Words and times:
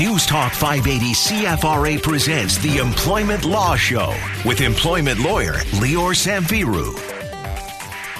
News 0.00 0.24
Talk 0.24 0.54
580 0.54 1.12
CFRA 1.12 2.02
presents 2.02 2.56
the 2.56 2.78
Employment 2.78 3.44
Law 3.44 3.76
Show 3.76 4.16
with 4.46 4.62
employment 4.62 5.20
lawyer 5.20 5.52
Lior 5.76 6.14
Samfiru. 6.16 6.98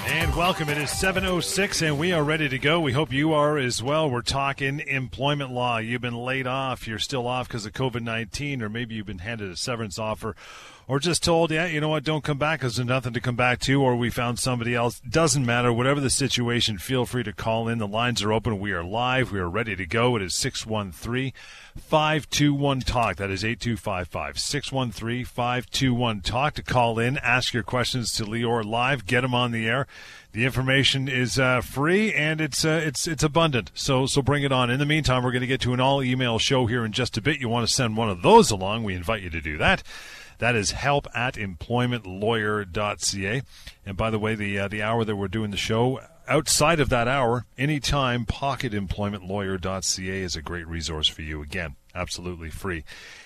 And 0.05 0.35
welcome. 0.35 0.69
It 0.69 0.77
is 0.77 0.91
7.06 0.91 1.81
and 1.81 1.97
we 1.97 2.11
are 2.11 2.23
ready 2.23 2.47
to 2.49 2.59
go. 2.59 2.79
We 2.79 2.91
hope 2.91 3.11
you 3.11 3.33
are 3.33 3.57
as 3.57 3.81
well. 3.81 4.11
We're 4.11 4.21
talking 4.21 4.79
employment 4.81 5.53
law. 5.53 5.79
You've 5.79 6.03
been 6.03 6.13
laid 6.13 6.45
off. 6.45 6.87
You're 6.87 6.99
still 6.99 7.25
off 7.25 7.47
because 7.47 7.65
of 7.65 7.73
COVID 7.73 8.03
19, 8.03 8.61
or 8.61 8.69
maybe 8.69 8.93
you've 8.93 9.07
been 9.07 9.17
handed 9.17 9.49
a 9.49 9.55
severance 9.55 9.97
offer 9.97 10.35
or 10.87 10.99
just 10.99 11.23
told, 11.23 11.51
yeah, 11.51 11.65
you 11.65 11.79
know 11.79 11.89
what, 11.89 12.03
don't 12.03 12.23
come 12.23 12.37
back 12.37 12.59
because 12.59 12.75
there's 12.75 12.87
nothing 12.87 13.13
to 13.13 13.21
come 13.21 13.35
back 13.35 13.59
to, 13.61 13.81
or 13.81 13.95
we 13.95 14.09
found 14.09 14.39
somebody 14.39 14.75
else. 14.75 14.99
Doesn't 14.99 15.45
matter. 15.45 15.71
Whatever 15.71 15.99
the 15.99 16.09
situation, 16.09 16.77
feel 16.77 17.05
free 17.05 17.23
to 17.23 17.33
call 17.33 17.67
in. 17.67 17.77
The 17.77 17.87
lines 17.87 18.21
are 18.23 18.33
open. 18.33 18.59
We 18.59 18.71
are 18.71 18.83
live. 18.83 19.31
We 19.31 19.39
are 19.39 19.49
ready 19.49 19.75
to 19.75 19.85
go. 19.85 20.15
It 20.15 20.21
is 20.21 20.35
613 20.35 21.33
521 21.77 22.81
Talk. 22.81 23.15
That 23.17 23.29
is 23.29 23.45
8255 23.45 24.39
613 24.39 25.25
521 25.25 26.21
Talk 26.21 26.53
to 26.55 26.63
call 26.63 26.99
in. 26.99 27.17
Ask 27.19 27.53
your 27.53 27.63
questions 27.63 28.11
to 28.13 28.25
Lior 28.25 28.65
live. 28.65 29.05
Get 29.05 29.21
them 29.21 29.33
on 29.33 29.51
the 29.51 29.67
air. 29.67 29.87
The 30.33 30.45
information 30.45 31.07
is 31.07 31.37
uh, 31.37 31.61
free 31.61 32.13
and 32.13 32.39
it's 32.39 32.63
uh, 32.63 32.81
it's 32.83 33.07
it's 33.07 33.23
abundant. 33.23 33.71
So 33.73 34.05
so 34.05 34.21
bring 34.21 34.43
it 34.43 34.51
on. 34.51 34.69
In 34.69 34.79
the 34.79 34.85
meantime, 34.85 35.23
we're 35.23 35.31
going 35.31 35.41
to 35.41 35.47
get 35.47 35.61
to 35.61 35.73
an 35.73 35.79
all 35.79 36.01
email 36.01 36.39
show 36.39 36.65
here 36.65 36.85
in 36.85 36.91
just 36.91 37.17
a 37.17 37.21
bit. 37.21 37.39
You 37.39 37.49
want 37.49 37.67
to 37.67 37.73
send 37.73 37.97
one 37.97 38.09
of 38.09 38.21
those 38.21 38.49
along? 38.49 38.83
We 38.83 38.93
invite 38.93 39.21
you 39.21 39.29
to 39.29 39.41
do 39.41 39.57
that. 39.57 39.83
That 40.41 40.55
is 40.55 40.71
help 40.71 41.07
at 41.13 41.35
employmentlawyer.ca. 41.35 43.41
And 43.85 43.95
by 43.95 44.09
the 44.09 44.17
way, 44.17 44.33
the 44.33 44.57
uh, 44.57 44.67
the 44.67 44.81
hour 44.81 45.05
that 45.05 45.15
we're 45.15 45.27
doing 45.27 45.51
the 45.51 45.57
show, 45.57 46.01
outside 46.27 46.79
of 46.79 46.89
that 46.89 47.07
hour, 47.07 47.45
anytime, 47.59 48.25
pocketemploymentlawyer.ca 48.25 50.21
is 50.21 50.35
a 50.35 50.41
great 50.41 50.67
resource 50.67 51.07
for 51.07 51.21
you. 51.21 51.43
Again, 51.43 51.75
absolutely 51.93 52.49
free 52.49 52.83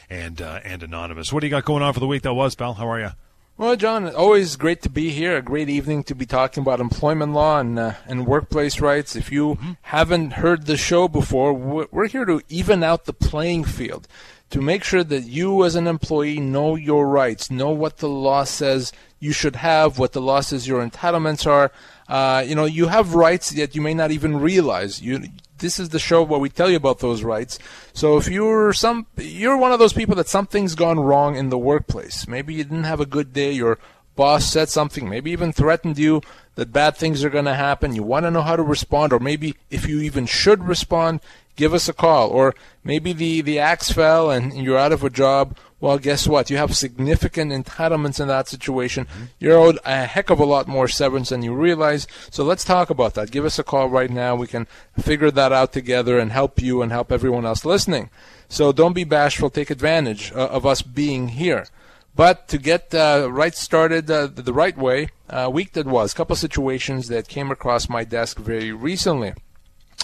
and 0.10 0.41
uh, 0.41 0.60
and 0.66 0.84
anonymous. 0.84 1.32
What 1.32 1.40
do 1.40 1.48
you 1.48 1.52
got 1.52 1.63
going 1.63 1.84
on 1.84 1.94
for 1.94 2.02
the 2.02 2.07
week 2.07 2.24
that 2.24 2.34
was, 2.34 2.54
pal? 2.54 2.74
How 2.74 2.90
are 2.90 2.99
you? 2.99 3.12
Well, 3.57 3.77
John, 3.77 4.13
always 4.13 4.57
great 4.57 4.82
to 4.82 4.90
be 4.90 5.12
here. 5.12 5.38
A 5.38 5.41
great 5.41 5.70
evening 5.70 6.04
to 6.04 6.16
be 6.16 6.26
talking 6.26 6.60
about 6.60 6.82
employment 6.82 7.32
law 7.32 7.62
and 7.62 7.79
uh, 7.79 7.94
and 8.05 8.27
workplace 8.27 8.82
rights. 8.82 9.16
If 9.16 9.32
you 9.32 9.55
mm-hmm. 9.55 9.72
haven't 9.84 10.34
heard 10.34 10.66
the 10.66 10.76
show 10.76 11.07
before, 11.07 11.54
we're 11.54 12.10
here 12.10 12.26
to 12.26 12.41
even 12.50 12.84
out 12.84 13.05
the 13.05 13.13
playing 13.13 13.63
field 13.63 14.10
to 14.51 14.62
make 14.62 14.84
sure 14.84 15.04
that 15.04 15.24
you 15.24 15.63
as 15.65 15.76
an 15.76 15.88
employee 15.88 16.40
know 16.40 16.76
your 16.76 17.07
rights, 17.07 17.49
know 17.49 17.71
what 17.71 17.98
the 17.98 18.10
law 18.10 18.43
says 18.43 18.91
you 19.20 19.32
should 19.32 19.55
have, 19.55 19.98
what 19.98 20.13
the 20.13 20.21
law 20.21 20.40
says 20.40 20.68
your 20.68 20.88
entitlements 20.88 21.48
are. 21.48 21.71
Uh, 22.07 22.43
you 22.46 22.55
know, 22.55 22.66
you 22.66 22.88
have 22.88 23.16
rights 23.16 23.49
that 23.51 23.76
you 23.76 23.82
may 23.82 23.93
not 23.93 24.12
even 24.12 24.40
realize. 24.40 25.01
You, 25.01 25.23
this 25.57 25.79
is 25.79 25.90
the 25.90 25.99
show 25.99 26.21
where 26.21 26.40
we 26.40 26.49
tell 26.49 26.70
you 26.70 26.77
about 26.77 26.99
those 26.99 27.23
rights. 27.23 27.57
So 27.93 28.18
if 28.18 28.27
you're 28.27 28.71
some, 28.73 29.07
you're 29.18 29.57
one 29.57 29.71
of 29.71 29.79
those 29.79 29.93
people 29.93 30.16
that 30.16 30.27
something's 30.27 30.76
gone 30.76 30.99
wrong 30.99 31.35
in 31.35 31.49
the 31.49 31.57
workplace. 31.57 32.27
Maybe 32.27 32.54
you 32.54 32.63
didn't 32.63 32.84
have 32.84 32.99
a 32.99 33.05
good 33.05 33.34
day. 33.34 33.51
Your 33.51 33.79
boss 34.16 34.46
said 34.46 34.70
something, 34.70 35.10
maybe 35.10 35.32
even 35.32 35.51
threatened 35.51 35.98
you 35.98 36.21
that 36.55 36.71
bad 36.71 36.96
things 36.96 37.23
are 37.23 37.29
going 37.29 37.46
to 37.46 37.54
happen. 37.54 37.96
You 37.96 38.04
want 38.04 38.26
to 38.26 38.32
know 38.32 38.41
how 38.41 38.55
to 38.55 38.63
respond, 38.63 39.12
or 39.12 39.20
maybe 39.20 39.55
if 39.70 39.88
you 39.88 39.99
even 39.99 40.26
should 40.26 40.63
respond, 40.63 41.20
give 41.55 41.73
us 41.73 41.89
a 41.89 41.93
call. 41.93 42.29
Or 42.29 42.53
maybe 42.84 43.13
the, 43.13 43.41
the 43.41 43.59
axe 43.59 43.91
fell 43.91 44.29
and 44.31 44.53
you're 44.53 44.77
out 44.77 44.91
of 44.91 45.03
a 45.03 45.09
job. 45.09 45.57
Well, 45.79 45.98
guess 45.98 46.27
what? 46.27 46.49
You 46.49 46.57
have 46.57 46.75
significant 46.75 47.51
entitlements 47.51 48.20
in 48.20 48.27
that 48.29 48.48
situation. 48.48 49.05
Mm-hmm. 49.05 49.23
You're 49.39 49.57
owed 49.57 49.79
a 49.85 50.05
heck 50.05 50.29
of 50.29 50.39
a 50.39 50.45
lot 50.45 50.67
more 50.67 50.87
severance 50.87 51.29
than 51.29 51.43
you 51.43 51.53
realize. 51.53 52.07
So 52.31 52.43
let's 52.43 52.63
talk 52.63 52.89
about 52.89 53.13
that. 53.15 53.31
Give 53.31 53.45
us 53.45 53.59
a 53.59 53.63
call 53.63 53.89
right 53.89 54.09
now. 54.09 54.35
We 54.35 54.48
can 54.48 54.67
figure 54.99 55.31
that 55.31 55.51
out 55.51 55.73
together 55.73 56.17
and 56.17 56.31
help 56.31 56.61
you 56.61 56.81
and 56.81 56.91
help 56.91 57.11
everyone 57.11 57.45
else 57.45 57.65
listening. 57.65 58.09
So 58.48 58.71
don't 58.71 58.93
be 58.93 59.03
bashful. 59.03 59.49
Take 59.49 59.70
advantage 59.70 60.31
uh, 60.31 60.48
of 60.48 60.65
us 60.65 60.81
being 60.81 61.29
here. 61.29 61.67
But 62.15 62.48
to 62.48 62.57
get 62.57 62.95
uh, 62.95 63.27
right 63.29 63.53
started 63.53 64.09
uh, 64.09 64.28
the 64.28 64.53
right 64.53 64.78
way, 64.78 65.09
uh, 65.29 65.49
week 65.51 65.73
that 65.73 65.85
was, 65.85 66.13
a 66.13 66.15
couple 66.15 66.35
situations 66.38 67.09
that 67.09 67.27
came 67.27 67.51
across 67.51 67.89
my 67.89 68.05
desk 68.05 68.39
very 68.39 68.71
recently. 68.71 69.33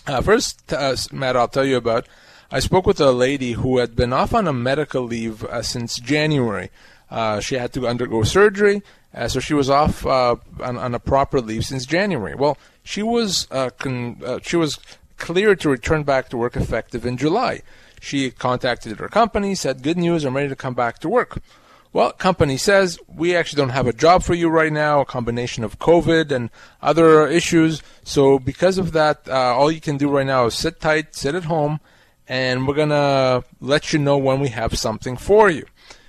Uh, 0.07 0.21
first, 0.21 0.73
uh, 0.73 0.95
Matt, 1.11 1.37
I'll 1.37 1.47
tell 1.47 1.65
you 1.65 1.77
about. 1.77 2.07
I 2.51 2.59
spoke 2.59 2.85
with 2.85 2.99
a 2.99 3.11
lady 3.11 3.53
who 3.53 3.77
had 3.77 3.95
been 3.95 4.11
off 4.11 4.33
on 4.33 4.47
a 4.47 4.53
medical 4.53 5.03
leave 5.03 5.43
uh, 5.45 5.61
since 5.61 5.99
January. 5.99 6.69
Uh, 7.09 7.39
she 7.39 7.55
had 7.55 7.71
to 7.73 7.87
undergo 7.87 8.23
surgery, 8.23 8.81
uh, 9.13 9.27
so 9.27 9.39
she 9.39 9.53
was 9.53 9.69
off 9.69 10.05
uh, 10.05 10.35
on, 10.61 10.77
on, 10.77 10.95
a 10.95 10.99
proper 10.99 11.39
leave 11.39 11.65
since 11.65 11.85
January. 11.85 12.35
Well, 12.35 12.57
she 12.83 13.03
was 13.03 13.47
con- 13.77 14.21
she 14.43 14.55
was 14.55 14.79
cleared 15.17 15.59
to 15.59 15.69
return 15.69 16.03
back 16.03 16.29
to 16.29 16.37
work 16.37 16.55
effective 16.55 17.05
in 17.05 17.17
July. 17.17 17.61
She 17.99 18.31
contacted 18.31 18.97
her 18.97 19.09
company, 19.09 19.55
said, 19.55 19.83
"Good 19.83 19.97
news, 19.97 20.23
I'm 20.23 20.35
ready 20.35 20.49
to 20.49 20.55
come 20.55 20.73
back 20.73 20.99
to 20.99 21.09
work." 21.09 21.41
Well, 21.93 22.13
company 22.13 22.55
says 22.55 22.97
we 23.13 23.35
actually 23.35 23.57
don't 23.57 23.69
have 23.69 23.87
a 23.87 23.93
job 23.93 24.23
for 24.23 24.33
you 24.33 24.47
right 24.47 24.71
now, 24.71 25.01
a 25.01 25.05
combination 25.05 25.63
of 25.63 25.79
COVID 25.79 26.31
and 26.31 26.49
other 26.81 27.27
issues. 27.27 27.83
So 28.03 28.39
because 28.39 28.77
of 28.77 28.93
that, 28.93 29.27
uh, 29.27 29.33
all 29.33 29.69
you 29.69 29.81
can 29.81 29.97
do 29.97 30.09
right 30.09 30.25
now 30.25 30.45
is 30.45 30.55
sit 30.55 30.79
tight, 30.79 31.15
sit 31.15 31.35
at 31.35 31.45
home, 31.45 31.81
and 32.29 32.65
we're 32.65 32.75
gonna 32.75 33.43
let 33.59 33.91
you 33.91 33.99
know 33.99 34.17
when 34.17 34.39
we 34.39 34.49
have 34.49 34.77
something 34.77 35.17
for 35.17 35.49
you. 35.49 35.65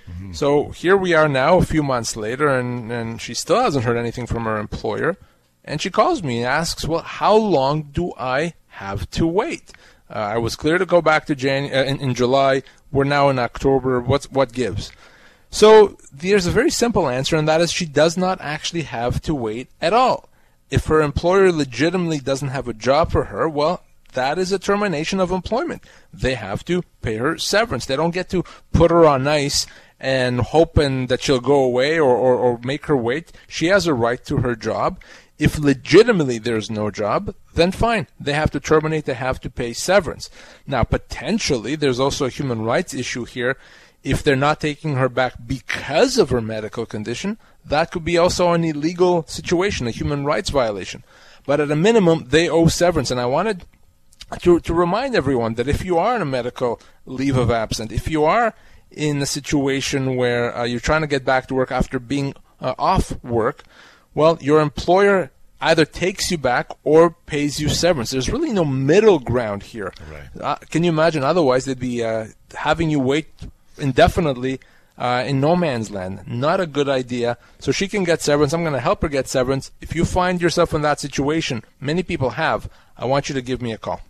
Mm-hmm. 0.09 0.33
So 0.33 0.69
here 0.69 0.95
we 0.95 1.13
are 1.13 1.27
now, 1.27 1.57
a 1.57 1.65
few 1.65 1.83
months 1.83 2.15
later, 2.15 2.47
and, 2.47 2.91
and 2.91 3.21
she 3.21 3.33
still 3.33 3.59
hasn't 3.59 3.85
heard 3.85 3.97
anything 3.97 4.25
from 4.25 4.45
her 4.45 4.57
employer. 4.57 5.17
And 5.65 5.81
she 5.81 5.89
calls 5.89 6.23
me 6.23 6.39
and 6.39 6.47
asks, 6.47 6.85
"Well, 6.85 7.01
how 7.01 7.35
long 7.35 7.83
do 7.83 8.13
I 8.17 8.53
have 8.67 9.09
to 9.11 9.25
wait?" 9.25 9.71
Uh, 10.09 10.19
I 10.19 10.37
was 10.37 10.57
clear 10.57 10.77
to 10.77 10.85
go 10.85 11.01
back 11.01 11.25
to 11.27 11.35
Jan- 11.35 11.73
uh, 11.73 11.83
in, 11.83 11.99
in 12.01 12.13
July. 12.13 12.63
We're 12.91 13.05
now 13.05 13.29
in 13.29 13.39
October. 13.39 14.01
What's 14.01 14.29
what 14.29 14.51
gives? 14.51 14.91
So 15.53 15.97
there's 16.11 16.47
a 16.47 16.51
very 16.51 16.71
simple 16.71 17.07
answer, 17.07 17.35
and 17.35 17.47
that 17.47 17.61
is 17.61 17.71
she 17.71 17.85
does 17.85 18.17
not 18.17 18.41
actually 18.41 18.81
have 18.81 19.21
to 19.21 19.35
wait 19.35 19.69
at 19.79 19.93
all. 19.93 20.27
If 20.71 20.87
her 20.87 20.99
employer 20.99 21.51
legitimately 21.51 22.21
doesn't 22.21 22.47
have 22.47 22.67
a 22.67 22.73
job 22.73 23.11
for 23.11 23.25
her, 23.25 23.47
well, 23.47 23.83
that 24.13 24.39
is 24.39 24.51
a 24.51 24.57
termination 24.57 25.19
of 25.19 25.29
employment. 25.29 25.83
They 26.11 26.33
have 26.33 26.65
to 26.65 26.81
pay 27.03 27.17
her 27.17 27.37
severance. 27.37 27.85
They 27.85 27.95
don't 27.95 28.15
get 28.15 28.29
to 28.29 28.43
put 28.71 28.89
her 28.89 29.05
on 29.05 29.27
ice 29.27 29.67
and 29.99 30.41
hoping 30.41 31.05
that 31.07 31.21
she'll 31.21 31.39
go 31.39 31.63
away 31.63 31.99
or, 31.99 32.15
or, 32.15 32.33
or 32.35 32.59
make 32.63 32.87
her 32.87 32.97
wait. 32.97 33.31
She 33.47 33.67
has 33.67 33.85
a 33.85 33.93
right 33.93 34.25
to 34.25 34.37
her 34.37 34.55
job. 34.55 34.99
If 35.37 35.59
legitimately 35.59 36.39
there's 36.39 36.71
no 36.71 36.89
job, 36.89 37.35
then 37.53 37.71
fine. 37.71 38.07
They 38.19 38.33
have 38.33 38.49
to 38.51 38.59
terminate, 38.59 39.05
they 39.05 39.13
have 39.13 39.39
to 39.41 39.51
pay 39.51 39.73
severance. 39.73 40.31
Now, 40.65 40.83
potentially, 40.83 41.75
there's 41.75 41.99
also 41.99 42.25
a 42.25 42.29
human 42.29 42.63
rights 42.63 42.95
issue 42.95 43.25
here 43.25 43.55
if 44.03 44.21
they're 44.21 44.35
not 44.35 44.59
taking 44.59 44.95
her 44.95 45.09
back 45.09 45.33
because 45.45 46.17
of 46.17 46.29
her 46.29 46.41
medical 46.41 46.85
condition, 46.85 47.37
that 47.65 47.91
could 47.91 48.03
be 48.03 48.17
also 48.17 48.51
an 48.51 48.63
illegal 48.63 49.25
situation, 49.27 49.87
a 49.87 49.91
human 49.91 50.25
rights 50.25 50.49
violation. 50.49 51.03
But 51.45 51.59
at 51.59 51.71
a 51.71 51.75
minimum, 51.75 52.25
they 52.27 52.49
owe 52.49 52.67
severance. 52.67 53.11
And 53.11 53.19
I 53.19 53.25
wanted 53.25 53.65
to, 54.41 54.59
to 54.59 54.73
remind 54.73 55.15
everyone 55.15 55.53
that 55.55 55.67
if 55.67 55.85
you 55.85 55.97
are 55.97 56.15
in 56.15 56.21
a 56.21 56.25
medical 56.25 56.81
leave 57.05 57.37
of 57.37 57.49
absence, 57.49 57.91
if 57.91 58.09
you 58.09 58.25
are 58.25 58.53
in 58.91 59.21
a 59.21 59.25
situation 59.25 60.15
where 60.15 60.55
uh, 60.55 60.63
you're 60.63 60.79
trying 60.79 61.01
to 61.01 61.07
get 61.07 61.25
back 61.25 61.47
to 61.47 61.55
work 61.55 61.71
after 61.71 61.99
being 61.99 62.33
uh, 62.61 62.75
off 62.77 63.21
work, 63.23 63.63
well, 64.13 64.37
your 64.41 64.59
employer 64.59 65.31
either 65.61 65.85
takes 65.85 66.29
you 66.29 66.37
back 66.37 66.69
or 66.83 67.11
pays 67.25 67.59
you 67.59 67.69
severance. 67.69 68.11
There's 68.11 68.29
really 68.29 68.51
no 68.51 68.65
middle 68.65 69.19
ground 69.19 69.63
here. 69.63 69.93
Right. 70.11 70.29
Uh, 70.39 70.55
can 70.69 70.83
you 70.83 70.89
imagine? 70.89 71.23
Otherwise, 71.23 71.65
they'd 71.65 71.79
be 71.79 72.03
uh, 72.03 72.27
having 72.53 72.89
you 72.89 72.99
wait 72.99 73.27
indefinitely 73.77 74.59
uh, 74.97 75.23
in 75.25 75.39
no 75.39 75.55
man's 75.55 75.91
land. 75.91 76.21
Not 76.27 76.59
a 76.59 76.67
good 76.67 76.89
idea. 76.89 77.37
So 77.59 77.71
she 77.71 77.87
can 77.87 78.03
get 78.03 78.21
severance. 78.21 78.53
I'm 78.53 78.61
going 78.61 78.73
to 78.73 78.79
help 78.79 79.01
her 79.01 79.09
get 79.09 79.27
severance. 79.27 79.71
If 79.81 79.95
you 79.95 80.05
find 80.05 80.41
yourself 80.41 80.73
in 80.73 80.81
that 80.81 80.99
situation, 80.99 81.63
many 81.79 82.03
people 82.03 82.31
have, 82.31 82.69
I 82.97 83.05
want 83.05 83.29
you 83.29 83.35
to 83.35 83.41
give 83.41 83.61
me 83.61 83.71
a 83.71 83.77
call. 83.77 84.01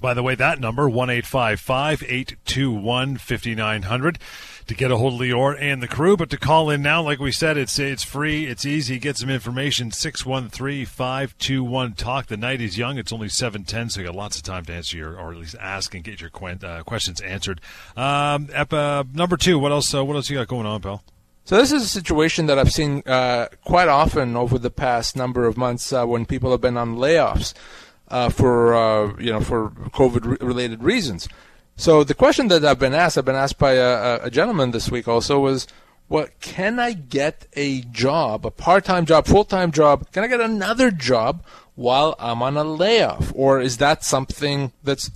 By 0.00 0.14
the 0.14 0.22
way, 0.22 0.34
that 0.34 0.60
number, 0.60 0.88
1 0.88 1.10
821 1.10 3.16
5900 3.16 4.18
to 4.66 4.74
get 4.74 4.90
a 4.90 4.96
hold 4.96 5.14
of 5.14 5.20
Lior 5.20 5.56
and 5.60 5.82
the 5.82 5.88
crew. 5.88 6.16
But 6.16 6.30
to 6.30 6.36
call 6.36 6.70
in 6.70 6.82
now, 6.82 7.02
like 7.02 7.18
we 7.18 7.32
said, 7.32 7.56
it's 7.56 7.78
it's 7.78 8.02
free, 8.02 8.46
it's 8.46 8.64
easy. 8.64 8.98
Get 8.98 9.16
some 9.16 9.30
information. 9.30 9.90
613 9.90 10.86
521 10.86 11.92
Talk. 11.94 12.26
The 12.26 12.36
night 12.36 12.60
is 12.60 12.78
young. 12.78 12.98
It's 12.98 13.12
only 13.12 13.28
710, 13.28 13.90
so 13.90 14.00
you 14.00 14.06
got 14.06 14.14
lots 14.14 14.36
of 14.36 14.42
time 14.42 14.64
to 14.66 14.72
answer 14.72 14.96
your, 14.96 15.18
or 15.18 15.32
at 15.32 15.38
least 15.38 15.56
ask 15.60 15.94
and 15.94 16.02
get 16.02 16.20
your 16.20 16.30
uh, 16.34 16.82
questions 16.82 17.20
answered. 17.20 17.60
Um, 17.96 18.48
uh, 18.54 19.04
number 19.12 19.36
two, 19.36 19.58
what 19.58 19.72
else? 19.72 19.94
Uh, 19.94 20.04
what 20.04 20.16
else 20.16 20.30
you 20.30 20.36
got 20.36 20.48
going 20.48 20.66
on, 20.66 20.80
pal? 20.80 21.02
So 21.46 21.56
this 21.58 21.72
is 21.72 21.82
a 21.82 21.88
situation 21.88 22.46
that 22.46 22.58
I've 22.58 22.72
seen 22.72 23.02
uh, 23.04 23.48
quite 23.66 23.88
often 23.88 24.34
over 24.34 24.58
the 24.58 24.70
past 24.70 25.14
number 25.14 25.44
of 25.44 25.58
months 25.58 25.92
uh, 25.92 26.06
when 26.06 26.24
people 26.24 26.50
have 26.52 26.62
been 26.62 26.78
on 26.78 26.96
layoffs 26.96 27.52
uh, 28.08 28.30
for 28.30 28.74
uh, 28.74 29.14
you 29.18 29.30
know 29.30 29.40
for 29.40 29.70
COVID 29.70 30.40
related 30.40 30.82
reasons. 30.82 31.28
So 31.76 32.04
the 32.04 32.14
question 32.14 32.48
that 32.48 32.64
I've 32.64 32.78
been 32.78 32.94
asked, 32.94 33.18
I've 33.18 33.24
been 33.24 33.34
asked 33.34 33.58
by 33.58 33.72
a, 33.72 34.24
a 34.24 34.30
gentleman 34.30 34.70
this 34.70 34.90
week 34.90 35.08
also 35.08 35.40
was, 35.40 35.66
what 36.06 36.38
can 36.40 36.78
I 36.78 36.92
get 36.92 37.46
a 37.54 37.80
job, 37.80 38.46
a 38.46 38.50
part-time 38.50 39.06
job, 39.06 39.26
full-time 39.26 39.72
job? 39.72 40.10
Can 40.12 40.22
I 40.22 40.28
get 40.28 40.40
another 40.40 40.90
job 40.90 41.42
while 41.74 42.14
I'm 42.18 42.42
on 42.42 42.56
a 42.56 42.64
layoff, 42.64 43.32
or 43.34 43.60
is 43.60 43.78
that 43.78 44.04
something 44.04 44.72
that's 44.84 45.10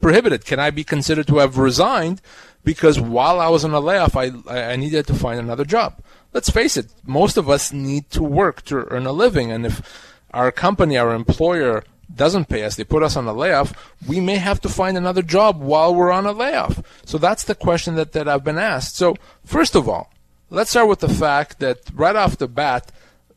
prohibited? 0.00 0.44
Can 0.44 0.58
I 0.60 0.70
be 0.70 0.84
considered 0.84 1.26
to 1.28 1.38
have 1.38 1.56
resigned 1.56 2.20
because 2.64 3.00
while 3.00 3.40
I 3.40 3.48
was 3.48 3.64
on 3.64 3.72
a 3.72 3.80
layoff, 3.80 4.16
I, 4.16 4.32
I 4.48 4.76
needed 4.76 5.06
to 5.06 5.14
find 5.14 5.40
another 5.40 5.64
job? 5.64 6.02
Let's 6.34 6.50
face 6.50 6.76
it, 6.76 6.92
most 7.06 7.36
of 7.36 7.48
us 7.48 7.72
need 7.72 8.10
to 8.10 8.22
work 8.22 8.62
to 8.66 8.86
earn 8.90 9.06
a 9.06 9.12
living. 9.12 9.50
And 9.52 9.64
if 9.64 9.80
our 10.32 10.50
company, 10.52 10.98
our 10.98 11.14
employer, 11.14 11.84
doesn't 12.14 12.48
pay 12.48 12.64
us, 12.64 12.76
they 12.76 12.84
put 12.84 13.02
us 13.02 13.16
on 13.16 13.26
a 13.26 13.32
layoff, 13.32 13.72
we 14.06 14.20
may 14.20 14.36
have 14.36 14.60
to 14.62 14.68
find 14.68 14.96
another 14.96 15.22
job 15.22 15.60
while 15.60 15.94
we're 15.94 16.12
on 16.12 16.26
a 16.26 16.32
layoff. 16.32 16.82
So 17.04 17.18
that's 17.18 17.44
the 17.44 17.54
question 17.54 17.94
that, 17.96 18.12
that 18.12 18.28
I've 18.28 18.44
been 18.44 18.58
asked. 18.58 18.96
So, 18.96 19.16
first 19.44 19.74
of 19.74 19.88
all, 19.88 20.12
let's 20.50 20.70
start 20.70 20.88
with 20.88 21.00
the 21.00 21.08
fact 21.08 21.60
that 21.60 21.78
right 21.94 22.16
off 22.16 22.38
the 22.38 22.48
bat, 22.48 22.92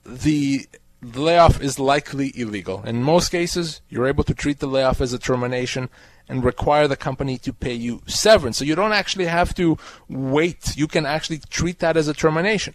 the 0.06 0.66
layoff 1.01 1.62
is 1.62 1.80
likely 1.80 2.31
illegal. 2.36 2.83
In 2.83 3.04
most 3.04 3.30
cases, 3.30 3.81
you're 3.89 4.07
able 4.07 4.24
to 4.24 4.33
treat 4.33 4.60
the 4.60 4.68
layoff 4.68 5.01
as 5.01 5.13
a 5.13 5.19
termination 5.19 5.89
and 6.27 6.44
require 6.44 6.88
the 6.88 6.95
company 6.95 7.38
to 7.38 7.54
pay 7.54 7.74
you 7.74 8.01
severance. 8.07 8.57
So 8.57 8.66
you 8.66 8.75
don't 8.75 8.94
actually 8.94 9.25
have 9.25 9.54
to 9.56 9.77
wait. 10.10 10.75
You 10.75 10.88
can 10.88 11.06
actually 11.06 11.39
treat 11.50 11.80
that 11.80 11.98
as 11.98 12.07
a 12.07 12.13
termination. 12.13 12.74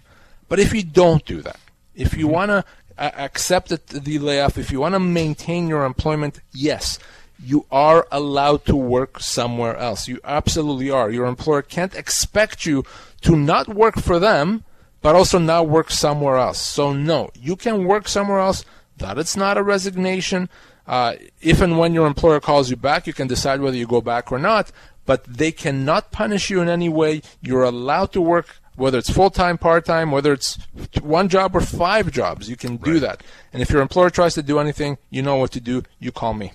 But 0.49 0.61
if 0.61 0.73
you 0.73 0.83
don't 0.83 1.25
do 1.25 1.43
that, 1.43 1.59
if 1.95 2.17
you 2.17 2.29
want 2.29 2.51
to 2.51 2.65
accept 3.07 3.69
the 3.89 4.19
layoff, 4.19 4.59
if 4.59 4.71
you 4.71 4.81
want 4.81 4.95
to 4.95 5.01
maintain 5.01 5.69
your 5.69 5.85
employment, 5.85 6.41
yes, 6.53 6.99
you 7.43 7.67
are 7.71 8.07
allowed 8.13 8.65
to 8.67 8.77
work 8.77 9.21
somewhere 9.21 9.77
else. 9.77 10.09
You 10.09 10.21
absolutely 10.25 10.91
are. 10.91 11.11
Your 11.11 11.27
employer 11.27 11.63
can't 11.63 11.95
expect 11.95 12.67
you 12.67 12.85
to 13.23 13.37
not 13.37 13.69
work 13.69 13.97
for 13.97 14.19
them, 14.19 14.65
but 15.01 15.15
also 15.15 15.39
not 15.39 15.69
work 15.69 15.91
somewhere 15.91 16.37
else. 16.37 16.59
So, 16.59 16.93
no, 16.93 17.31
you 17.35 17.57
can 17.57 17.85
work 17.85 18.09
somewhere 18.09 18.41
else. 18.41 18.65
That 18.99 19.17
it's 19.17 19.37
not 19.37 19.57
a 19.57 19.63
resignation. 19.63 20.51
Uh, 20.87 21.15
if 21.41 21.61
and 21.63 21.79
when 21.79 21.95
your 21.95 22.07
employer 22.07 22.41
calls 22.41 22.69
you 22.69 22.77
back, 22.77 23.07
you 23.07 23.15
can 23.15 23.27
decide 23.27 23.61
whether 23.61 23.77
you 23.77 23.87
go 23.87 24.03
back 24.03 24.31
or 24.31 24.39
not, 24.39 24.71
but 25.07 25.25
they 25.25 25.53
cannot 25.53 26.11
punish 26.11 26.51
you 26.51 26.61
in 26.61 26.69
any 26.69 26.89
way. 26.89 27.23
You're 27.41 27.63
allowed 27.63 28.13
to 28.13 28.21
work 28.21 28.57
whether 28.81 28.97
it's 28.97 29.11
full 29.11 29.29
time, 29.29 29.59
part 29.59 29.85
time, 29.85 30.11
whether 30.11 30.33
it's 30.33 30.59
one 31.03 31.29
job 31.29 31.55
or 31.55 31.61
five 31.61 32.11
jobs, 32.11 32.49
you 32.49 32.57
can 32.57 32.79
do 32.79 32.95
right. 32.95 33.01
that. 33.03 33.23
And 33.53 33.61
if 33.61 33.71
your 33.71 33.83
employer 33.83 34.09
tries 34.09 34.35
to 34.35 34.43
do 34.43 34.59
anything, 34.59 34.97
you 35.11 35.21
know 35.21 35.37
what 35.37 35.53
to 35.53 35.61
do. 35.61 35.83
You 35.99 36.11
call 36.11 36.33
me. 36.33 36.53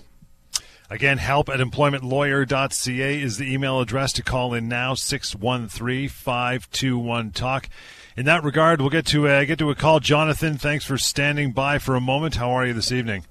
Again, 0.90 1.18
help 1.18 1.48
at 1.48 1.60
employmentlawyer.ca 1.60 3.22
is 3.22 3.38
the 3.38 3.52
email 3.52 3.80
address 3.80 4.12
to 4.14 4.24
call 4.24 4.54
in 4.54 4.68
now, 4.68 4.94
613 4.94 6.08
521 6.08 7.30
TALK. 7.30 7.68
In 8.16 8.24
that 8.26 8.42
regard, 8.42 8.80
we'll 8.80 8.90
get 8.90 9.06
to, 9.06 9.28
uh, 9.28 9.44
get 9.44 9.60
to 9.60 9.70
a 9.70 9.76
call. 9.76 10.00
Jonathan, 10.00 10.58
thanks 10.58 10.84
for 10.84 10.98
standing 10.98 11.52
by 11.52 11.78
for 11.78 11.94
a 11.94 12.00
moment. 12.00 12.36
How 12.36 12.50
are 12.50 12.66
you 12.66 12.72
this 12.72 12.90
evening? 12.90 13.24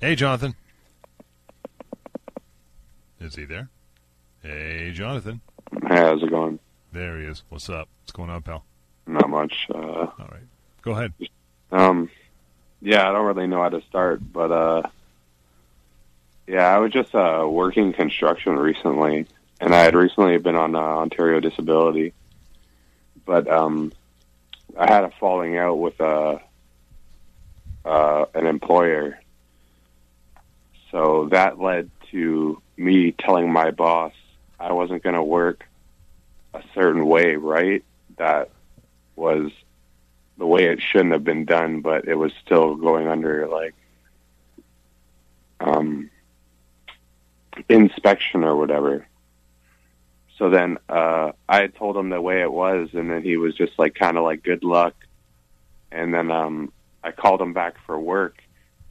Hey, 0.00 0.14
Jonathan. 0.14 0.54
Is 3.20 3.34
he 3.34 3.44
there? 3.44 3.68
Hey, 4.42 4.92
Jonathan. 4.92 5.40
How's 5.88 6.22
it 6.22 6.30
going? 6.30 6.33
There 6.94 7.18
he 7.18 7.26
is. 7.26 7.42
What's 7.48 7.68
up? 7.68 7.88
What's 8.02 8.12
going 8.12 8.30
on, 8.30 8.42
pal? 8.42 8.64
Not 9.08 9.28
much. 9.28 9.66
Uh, 9.68 9.78
All 9.78 10.28
right. 10.30 10.46
Go 10.82 10.92
ahead. 10.92 11.12
Um, 11.72 12.08
yeah, 12.80 13.08
I 13.08 13.12
don't 13.12 13.26
really 13.26 13.48
know 13.48 13.60
how 13.60 13.68
to 13.68 13.82
start, 13.82 14.20
but 14.32 14.52
uh, 14.52 14.82
yeah, 16.46 16.68
I 16.68 16.78
was 16.78 16.92
just 16.92 17.12
uh, 17.12 17.48
working 17.50 17.92
construction 17.92 18.56
recently, 18.56 19.26
and 19.60 19.74
I 19.74 19.82
had 19.82 19.96
recently 19.96 20.38
been 20.38 20.54
on 20.54 20.76
uh, 20.76 20.78
Ontario 20.78 21.40
disability, 21.40 22.12
but 23.26 23.48
um, 23.48 23.92
I 24.78 24.88
had 24.88 25.02
a 25.02 25.10
falling 25.18 25.58
out 25.58 25.74
with 25.74 25.98
a 25.98 26.40
uh, 27.84 27.88
uh, 27.88 28.26
an 28.34 28.46
employer, 28.46 29.18
so 30.92 31.28
that 31.32 31.58
led 31.58 31.90
to 32.12 32.62
me 32.76 33.10
telling 33.10 33.52
my 33.52 33.72
boss 33.72 34.12
I 34.60 34.72
wasn't 34.72 35.02
going 35.02 35.16
to 35.16 35.24
work 35.24 35.66
a 36.54 36.62
certain 36.74 37.06
way, 37.06 37.36
right? 37.36 37.84
That 38.16 38.50
was 39.16 39.50
the 40.38 40.46
way 40.46 40.64
it 40.64 40.80
shouldn't 40.80 41.12
have 41.12 41.24
been 41.24 41.44
done, 41.44 41.80
but 41.80 42.08
it 42.08 42.14
was 42.14 42.32
still 42.44 42.74
going 42.76 43.08
under 43.08 43.46
like 43.46 43.74
um, 45.60 46.10
inspection 47.68 48.44
or 48.44 48.56
whatever. 48.56 49.06
So 50.38 50.50
then 50.50 50.78
uh, 50.88 51.32
I 51.48 51.68
told 51.68 51.96
him 51.96 52.10
the 52.10 52.20
way 52.20 52.42
it 52.42 52.50
was, 52.52 52.88
and 52.92 53.10
then 53.10 53.22
he 53.22 53.36
was 53.36 53.54
just 53.54 53.78
like 53.78 53.94
kind 53.94 54.16
of 54.16 54.24
like 54.24 54.42
good 54.42 54.64
luck. 54.64 54.94
And 55.92 56.12
then 56.12 56.30
um, 56.30 56.72
I 57.04 57.12
called 57.12 57.40
him 57.40 57.52
back 57.52 57.76
for 57.86 57.98
work, 57.98 58.42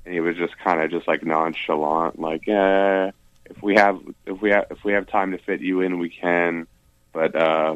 and 0.06 0.14
he 0.14 0.22
was 0.22 0.38
just 0.38 0.58
kind 0.58 0.82
of 0.82 0.90
just 0.90 1.08
like 1.08 1.26
nonchalant, 1.26 2.20
like 2.20 2.48
yeah 2.48 3.12
if 3.46 3.62
we 3.62 3.76
have 3.76 4.00
if 4.26 4.42
we 4.42 4.50
have 4.52 4.68
if 4.72 4.84
we 4.84 4.94
have 4.94 5.08
time 5.08 5.32
to 5.32 5.38
fit 5.38 5.62
you 5.62 5.82
in, 5.82 6.00
we 6.00 6.10
can. 6.10 6.68
But 7.14 7.36
uh, 7.36 7.76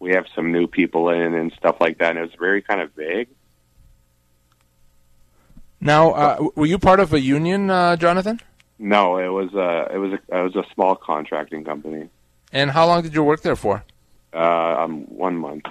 we 0.00 0.12
have 0.12 0.26
some 0.34 0.50
new 0.50 0.66
people 0.66 1.10
in 1.10 1.34
and 1.34 1.52
stuff 1.52 1.76
like 1.80 1.98
that. 1.98 2.10
And 2.10 2.18
it 2.18 2.22
was 2.22 2.34
very 2.38 2.62
kind 2.62 2.80
of 2.80 2.92
vague. 2.94 3.28
Now, 5.80 6.10
uh, 6.12 6.48
were 6.56 6.66
you 6.66 6.78
part 6.78 6.98
of 6.98 7.12
a 7.12 7.20
union, 7.20 7.70
uh, 7.70 7.96
Jonathan? 7.96 8.40
No, 8.78 9.18
it 9.18 9.28
was 9.28 9.52
a 9.54 9.60
uh, 9.60 9.88
it 9.92 9.98
was 9.98 10.12
a, 10.12 10.38
it 10.38 10.42
was 10.42 10.56
a 10.56 10.64
small 10.74 10.96
contracting 10.96 11.64
company. 11.64 12.08
And 12.52 12.70
how 12.70 12.86
long 12.86 13.02
did 13.02 13.14
you 13.14 13.22
work 13.22 13.42
there 13.42 13.56
for? 13.56 13.84
Uh, 14.32 14.84
um, 14.84 15.02
one 15.08 15.36
month. 15.36 15.66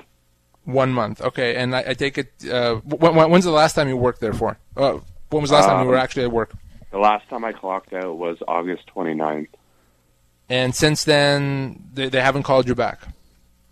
One 0.65 0.91
month, 0.91 1.21
okay. 1.21 1.55
And 1.55 1.75
I, 1.75 1.83
I 1.89 1.93
take 1.93 2.17
it. 2.17 2.31
Uh, 2.49 2.75
when, 2.75 3.29
when's 3.31 3.45
the 3.45 3.51
last 3.51 3.73
time 3.73 3.87
you 3.87 3.95
worked 3.95 4.19
there 4.19 4.33
for? 4.33 4.57
Uh, 4.75 4.99
when 5.29 5.41
was 5.41 5.49
the 5.49 5.55
last 5.55 5.67
time 5.67 5.83
you 5.83 5.89
were 5.89 5.97
um, 5.97 6.03
actually 6.03 6.23
at 6.23 6.31
work? 6.31 6.53
The 6.91 6.99
last 6.99 7.27
time 7.29 7.45
I 7.45 7.53
clocked 7.53 7.93
out 7.93 8.17
was 8.17 8.37
August 8.47 8.83
29th. 8.93 9.47
And 10.49 10.73
since 10.73 11.03
then, 11.03 11.89
they, 11.93 12.09
they 12.09 12.21
haven't 12.21 12.43
called 12.43 12.67
you 12.67 12.75
back? 12.75 13.01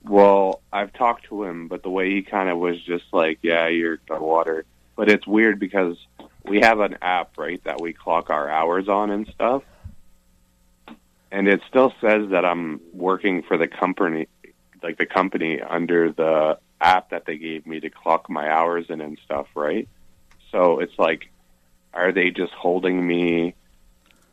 Well, 0.03 0.61
I've 0.71 0.93
talked 0.93 1.25
to 1.25 1.43
him, 1.43 1.67
but 1.67 1.83
the 1.83 1.89
way 1.89 2.11
he 2.11 2.21
kind 2.21 2.49
of 2.49 2.57
was 2.57 2.81
just 2.81 3.05
like, 3.11 3.39
yeah, 3.41 3.67
you're 3.67 3.99
water. 4.09 4.65
But 4.95 5.09
it's 5.09 5.25
weird 5.25 5.59
because 5.59 5.97
we 6.43 6.61
have 6.61 6.79
an 6.79 6.97
app, 7.01 7.37
right, 7.37 7.63
that 7.63 7.81
we 7.81 7.93
clock 7.93 8.29
our 8.29 8.49
hours 8.49 8.87
on 8.87 9.09
and 9.09 9.27
stuff. 9.27 9.63
And 11.31 11.47
it 11.47 11.61
still 11.67 11.93
says 11.99 12.29
that 12.29 12.45
I'm 12.45 12.79
working 12.93 13.41
for 13.41 13.57
the 13.57 13.67
company, 13.67 14.27
like 14.83 14.97
the 14.97 15.05
company 15.05 15.59
under 15.61 16.11
the 16.11 16.59
app 16.79 17.09
that 17.09 17.25
they 17.25 17.37
gave 17.37 17.65
me 17.65 17.79
to 17.79 17.89
clock 17.89 18.29
my 18.29 18.49
hours 18.49 18.85
in 18.89 19.01
and 19.01 19.17
stuff, 19.25 19.47
right? 19.55 19.87
So 20.51 20.79
it's 20.79 20.97
like 20.97 21.29
are 21.95 22.11
they 22.11 22.29
just 22.29 22.53
holding 22.53 23.05
me 23.05 23.55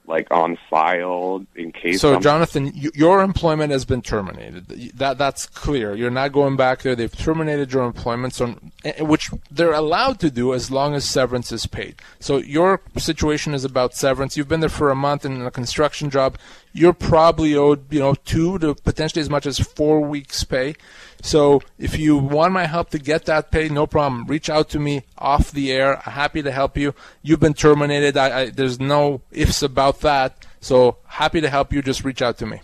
like 0.06 0.30
on 0.30 0.58
file 0.68 1.46
in 1.54 1.72
case. 1.72 2.00
So, 2.00 2.18
Jonathan, 2.18 2.72
your 2.74 3.22
employment 3.22 3.72
has 3.72 3.84
been 3.84 4.02
terminated. 4.02 4.66
That 4.96 5.18
that's 5.18 5.46
clear. 5.46 5.94
You're 5.94 6.10
not 6.10 6.32
going 6.32 6.56
back 6.56 6.82
there. 6.82 6.96
They've 6.96 7.16
terminated 7.16 7.72
your 7.72 7.84
employment, 7.84 8.34
so 8.34 8.56
eh, 8.84 8.92
eh, 8.96 9.02
which 9.02 9.30
they're 9.50 9.72
allowed 9.72 10.18
to 10.20 10.30
do 10.30 10.54
as 10.54 10.70
long 10.70 10.94
as 10.94 11.08
severance 11.08 11.52
is 11.52 11.66
paid. 11.66 11.96
So 12.18 12.38
your 12.38 12.80
situation 12.98 13.54
is 13.54 13.64
about 13.64 13.94
severance. 13.94 14.36
You've 14.36 14.48
been 14.48 14.60
there 14.60 14.68
for 14.68 14.90
a 14.90 14.96
month 14.96 15.24
in 15.24 15.42
a 15.42 15.50
construction 15.50 16.10
job. 16.10 16.36
You're 16.72 16.92
probably 16.94 17.54
owed, 17.54 17.92
you 17.92 18.00
know, 18.00 18.14
two 18.14 18.58
to 18.60 18.74
potentially 18.74 19.20
as 19.20 19.28
much 19.28 19.46
as 19.46 19.58
four 19.58 20.00
weeks' 20.00 20.42
pay. 20.44 20.74
So 21.20 21.62
if 21.78 21.98
you 21.98 22.16
want 22.16 22.52
my 22.52 22.66
help 22.66 22.90
to 22.90 22.98
get 22.98 23.26
that 23.26 23.50
pay, 23.50 23.68
no 23.68 23.86
problem. 23.86 24.26
Reach 24.26 24.48
out 24.50 24.70
to 24.70 24.78
me 24.78 25.04
off 25.18 25.50
the 25.52 25.70
air. 25.70 25.96
I'm 25.96 26.12
happy 26.12 26.42
to 26.42 26.50
help 26.50 26.76
you. 26.76 26.94
You've 27.22 27.40
been 27.40 27.54
terminated. 27.54 28.16
I, 28.16 28.40
I, 28.40 28.50
there's 28.50 28.80
no 28.80 29.20
ifs 29.30 29.62
about 29.62 30.00
that. 30.00 30.46
So 30.60 30.96
happy 31.06 31.40
to 31.40 31.50
help 31.50 31.72
you. 31.72 31.82
Just 31.82 32.04
reach 32.04 32.22
out 32.22 32.38
to 32.38 32.46
me. 32.46 32.60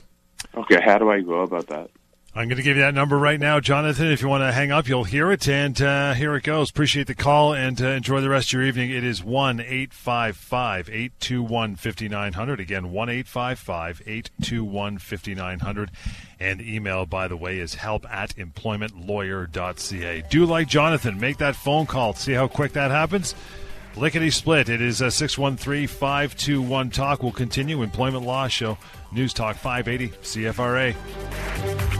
Okay. 0.54 0.80
How 0.82 0.98
do 0.98 1.10
I 1.10 1.20
go 1.20 1.42
about 1.42 1.66
that? 1.68 1.90
I'm 2.38 2.46
going 2.46 2.58
to 2.58 2.62
give 2.62 2.76
you 2.76 2.84
that 2.84 2.94
number 2.94 3.18
right 3.18 3.40
now, 3.40 3.58
Jonathan. 3.58 4.12
If 4.12 4.22
you 4.22 4.28
want 4.28 4.42
to 4.42 4.52
hang 4.52 4.70
up, 4.70 4.86
you'll 4.86 5.02
hear 5.02 5.32
it. 5.32 5.48
And 5.48 5.82
uh, 5.82 6.14
here 6.14 6.36
it 6.36 6.44
goes. 6.44 6.70
Appreciate 6.70 7.08
the 7.08 7.14
call 7.16 7.52
and 7.52 7.82
uh, 7.82 7.88
enjoy 7.88 8.20
the 8.20 8.28
rest 8.28 8.50
of 8.50 8.52
your 8.52 8.62
evening. 8.62 8.92
It 8.92 9.02
is 9.02 9.24
1 9.24 9.58
855 9.58 10.88
821 10.88 11.74
5900. 11.74 12.60
Again, 12.60 12.92
1 12.92 13.08
855 13.08 14.02
821 14.06 14.98
5900. 14.98 15.90
And 16.38 16.60
email, 16.60 17.06
by 17.06 17.26
the 17.26 17.36
way, 17.36 17.58
is 17.58 17.74
help 17.74 18.08
at 18.08 18.36
employmentlawyer.ca. 18.36 20.24
Do 20.30 20.46
like 20.46 20.68
Jonathan. 20.68 21.18
Make 21.18 21.38
that 21.38 21.56
phone 21.56 21.86
call. 21.86 22.14
See 22.14 22.34
how 22.34 22.46
quick 22.46 22.74
that 22.74 22.92
happens? 22.92 23.34
Lickety 23.96 24.30
split. 24.30 24.68
It 24.68 24.80
is 24.80 25.00
a 25.00 25.10
613 25.10 25.88
521 25.88 26.90
Talk. 26.90 27.24
We'll 27.24 27.32
continue. 27.32 27.82
Employment 27.82 28.24
Law 28.24 28.46
Show. 28.46 28.78
News 29.10 29.34
Talk 29.34 29.56
580 29.56 30.16
CFRA. 30.18 31.97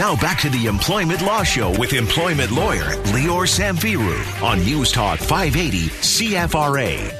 Now 0.00 0.16
back 0.16 0.38
to 0.38 0.48
the 0.48 0.64
Employment 0.64 1.20
Law 1.20 1.42
Show 1.42 1.78
with 1.78 1.92
employment 1.92 2.50
lawyer 2.52 2.96
Lior 3.12 3.44
Samfiru 3.46 4.42
on 4.42 4.60
News 4.60 4.92
Talk 4.92 5.18
580 5.18 5.88
CFRA. 5.88 7.12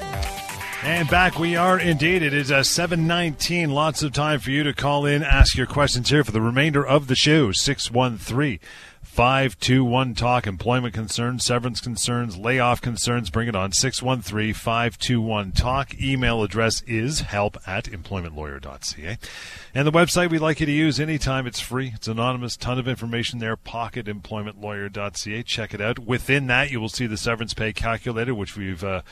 And 0.83 1.07
back 1.11 1.39
we 1.39 1.57
are 1.57 1.79
indeed. 1.79 2.23
It 2.23 2.33
is 2.33 2.51
uh, 2.51 2.61
a 2.61 2.65
719. 2.65 3.69
Lots 3.69 4.03
of 4.03 4.15
time 4.15 4.41
for 4.41 4.51
you 4.51 4.63
to 4.63 4.73
call 4.73 5.05
in, 5.05 5.23
ask 5.23 5.59
your 5.59 5.67
questions 5.67 6.09
here 6.09 6.25
for 6.25 6.33
the 6.33 6.41
remainder 6.41 6.83
of 6.83 7.07
the 7.07 7.15
show. 7.15 7.53
613 7.53 8.59
521 9.11 10.15
Talk, 10.15 10.47
employment 10.47 10.95
concerns, 10.95 11.45
severance 11.45 11.81
concerns, 11.81 12.39
layoff 12.39 12.81
concerns. 12.81 13.29
Bring 13.29 13.49
it 13.49 13.57
on 13.57 13.73
613 13.73 14.55
521 14.55 15.51
Talk. 15.51 16.01
Email 16.01 16.45
address 16.45 16.81
is 16.83 17.23
help 17.23 17.57
at 17.67 17.87
employmentlawyer.ca. 17.87 19.19
And 19.75 19.87
the 19.87 19.93
website 19.93 20.31
we'd 20.31 20.39
like 20.39 20.61
you 20.61 20.67
to 20.67 20.73
use 20.73 21.01
anytime. 21.01 21.49
It's 21.49 21.59
free, 21.59 21.91
it's 21.93 22.07
anonymous, 22.07 22.57
ton 22.57 22.79
of 22.79 22.87
information 22.87 23.41
there. 23.41 23.57
Pocketemploymentlawyer.ca. 23.57 25.43
Check 25.43 25.75
it 25.75 25.81
out. 25.81 25.99
Within 25.99 26.47
that, 26.47 26.71
you 26.71 26.81
will 26.81 26.89
see 26.89 27.09
the 27.09 27.17
severance 27.17 27.53
pay 27.53 27.73
calculator, 27.73 28.33
which 28.33 28.57
we've 28.57 28.85
uh, 28.85 29.03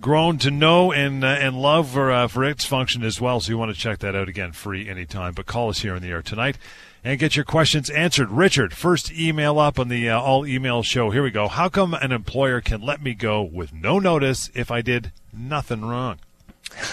grown 0.00 0.38
to 0.38 0.50
know 0.50 0.92
and 0.92 1.24
uh, 1.24 1.28
and 1.28 1.56
love 1.56 1.90
for 1.90 2.10
uh, 2.10 2.26
for 2.26 2.42
its 2.42 2.64
function 2.64 3.04
as 3.04 3.20
well. 3.20 3.38
So 3.38 3.50
you 3.50 3.58
want 3.58 3.72
to 3.72 3.80
check 3.80 4.00
that 4.00 4.16
out 4.16 4.28
again, 4.28 4.50
free 4.50 4.88
anytime. 4.88 5.34
But 5.34 5.46
call 5.46 5.68
us 5.68 5.78
here 5.82 5.94
in 5.94 6.02
the 6.02 6.10
air 6.10 6.22
tonight 6.22 6.58
and 7.06 7.20
get 7.20 7.36
your 7.36 7.44
questions 7.44 7.88
answered. 7.88 8.32
Richard, 8.32 8.74
first 8.74 9.12
email 9.12 9.60
up 9.60 9.78
on 9.78 9.86
the 9.86 10.10
uh, 10.10 10.20
all 10.20 10.44
email 10.44 10.82
show. 10.82 11.10
Here 11.10 11.22
we 11.22 11.30
go. 11.30 11.46
How 11.46 11.68
come 11.68 11.94
an 11.94 12.10
employer 12.10 12.60
can 12.60 12.80
let 12.80 13.00
me 13.00 13.14
go 13.14 13.42
with 13.42 13.72
no 13.72 14.00
notice 14.00 14.50
if 14.54 14.72
I 14.72 14.82
did 14.82 15.12
nothing 15.32 15.84
wrong? 15.84 16.18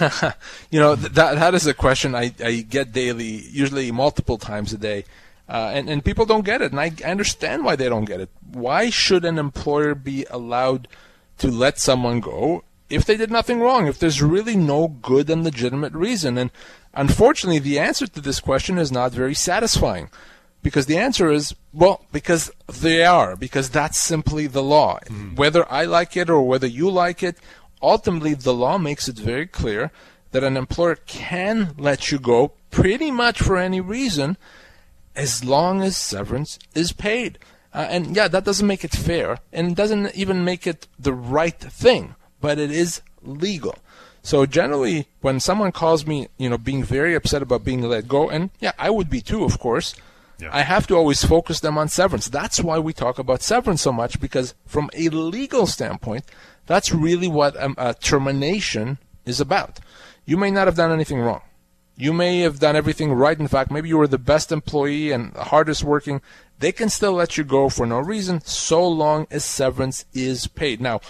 you 0.70 0.78
know 0.78 0.94
th- 0.94 1.12
that 1.14 1.34
that 1.34 1.52
is 1.52 1.66
a 1.66 1.74
question 1.74 2.14
I, 2.14 2.32
I 2.38 2.60
get 2.60 2.92
daily, 2.92 3.42
usually 3.50 3.90
multiple 3.90 4.38
times 4.38 4.72
a 4.72 4.78
day, 4.78 5.04
uh, 5.48 5.72
and 5.74 5.90
and 5.90 6.04
people 6.04 6.26
don't 6.26 6.44
get 6.44 6.62
it, 6.62 6.70
and 6.70 6.80
I 6.80 6.92
understand 7.04 7.64
why 7.64 7.74
they 7.74 7.88
don't 7.88 8.04
get 8.04 8.20
it. 8.20 8.30
Why 8.52 8.90
should 8.90 9.24
an 9.24 9.36
employer 9.36 9.96
be 9.96 10.26
allowed 10.30 10.86
to 11.38 11.50
let 11.50 11.80
someone 11.80 12.20
go 12.20 12.62
if 12.90 13.04
they 13.04 13.16
did 13.16 13.30
nothing 13.30 13.60
wrong? 13.60 13.86
If 13.86 13.98
there's 13.98 14.22
really 14.22 14.56
no 14.56 14.88
good 14.88 15.30
and 15.30 15.42
legitimate 15.42 15.92
reason, 15.92 16.38
and 16.38 16.50
Unfortunately, 16.96 17.58
the 17.58 17.78
answer 17.78 18.06
to 18.06 18.20
this 18.20 18.40
question 18.40 18.78
is 18.78 18.92
not 18.92 19.12
very 19.12 19.34
satisfying. 19.34 20.10
Because 20.62 20.86
the 20.86 20.96
answer 20.96 21.30
is, 21.30 21.54
well, 21.72 22.06
because 22.10 22.50
they 22.66 23.04
are, 23.04 23.36
because 23.36 23.68
that's 23.68 23.98
simply 23.98 24.46
the 24.46 24.62
law. 24.62 24.98
Mm. 25.06 25.36
Whether 25.36 25.70
I 25.70 25.84
like 25.84 26.16
it 26.16 26.30
or 26.30 26.40
whether 26.42 26.66
you 26.66 26.88
like 26.90 27.22
it, 27.22 27.36
ultimately 27.82 28.32
the 28.32 28.54
law 28.54 28.78
makes 28.78 29.08
it 29.08 29.16
very 29.16 29.46
clear 29.46 29.90
that 30.30 30.44
an 30.44 30.56
employer 30.56 30.96
can 31.06 31.74
let 31.76 32.10
you 32.10 32.18
go 32.18 32.52
pretty 32.70 33.10
much 33.10 33.40
for 33.40 33.58
any 33.58 33.80
reason 33.80 34.38
as 35.14 35.44
long 35.44 35.82
as 35.82 35.96
severance 35.96 36.58
is 36.74 36.92
paid. 36.92 37.38
Uh, 37.74 37.86
and 37.90 38.16
yeah, 38.16 38.28
that 38.28 38.44
doesn't 38.44 38.66
make 38.66 38.84
it 38.84 38.92
fair 38.92 39.38
and 39.52 39.76
doesn't 39.76 40.14
even 40.14 40.44
make 40.44 40.66
it 40.66 40.86
the 40.98 41.12
right 41.12 41.58
thing, 41.58 42.14
but 42.44 42.58
it 42.58 42.70
is 42.70 43.00
legal. 43.22 43.74
So 44.22 44.44
generally, 44.44 45.08
when 45.22 45.40
someone 45.40 45.72
calls 45.72 46.06
me, 46.06 46.28
you 46.36 46.50
know, 46.50 46.58
being 46.58 46.84
very 46.84 47.14
upset 47.14 47.40
about 47.40 47.64
being 47.64 47.80
let 47.80 48.06
go, 48.06 48.28
and 48.28 48.50
yeah, 48.60 48.72
I 48.78 48.90
would 48.90 49.08
be 49.08 49.22
too, 49.22 49.44
of 49.44 49.58
course. 49.58 49.94
Yeah. 50.38 50.50
I 50.52 50.60
have 50.60 50.86
to 50.88 50.94
always 50.94 51.24
focus 51.24 51.60
them 51.60 51.78
on 51.78 51.88
severance. 51.88 52.28
That's 52.28 52.60
why 52.60 52.78
we 52.78 52.92
talk 52.92 53.18
about 53.18 53.40
severance 53.40 53.80
so 53.80 53.92
much, 53.92 54.20
because 54.20 54.54
from 54.66 54.90
a 54.92 55.08
legal 55.08 55.66
standpoint, 55.66 56.26
that's 56.66 56.92
really 56.92 57.28
what 57.28 57.56
um, 57.56 57.76
a 57.78 57.94
termination 57.94 58.98
is 59.24 59.40
about. 59.40 59.80
You 60.26 60.36
may 60.36 60.50
not 60.50 60.66
have 60.66 60.76
done 60.76 60.92
anything 60.92 61.20
wrong. 61.20 61.40
You 61.96 62.12
may 62.12 62.40
have 62.40 62.58
done 62.58 62.76
everything 62.76 63.10
right. 63.12 63.38
In 63.40 63.48
fact, 63.48 63.70
maybe 63.70 63.88
you 63.88 63.96
were 63.96 64.08
the 64.08 64.18
best 64.18 64.52
employee 64.52 65.12
and 65.12 65.32
the 65.32 65.44
hardest 65.44 65.82
working. 65.82 66.20
They 66.58 66.72
can 66.72 66.90
still 66.90 67.12
let 67.12 67.38
you 67.38 67.44
go 67.44 67.70
for 67.70 67.86
no 67.86 68.00
reason 68.00 68.42
so 68.42 68.86
long 68.86 69.28
as 69.30 69.44
severance 69.46 70.04
is 70.12 70.46
paid. 70.46 70.80
Now, 70.80 71.00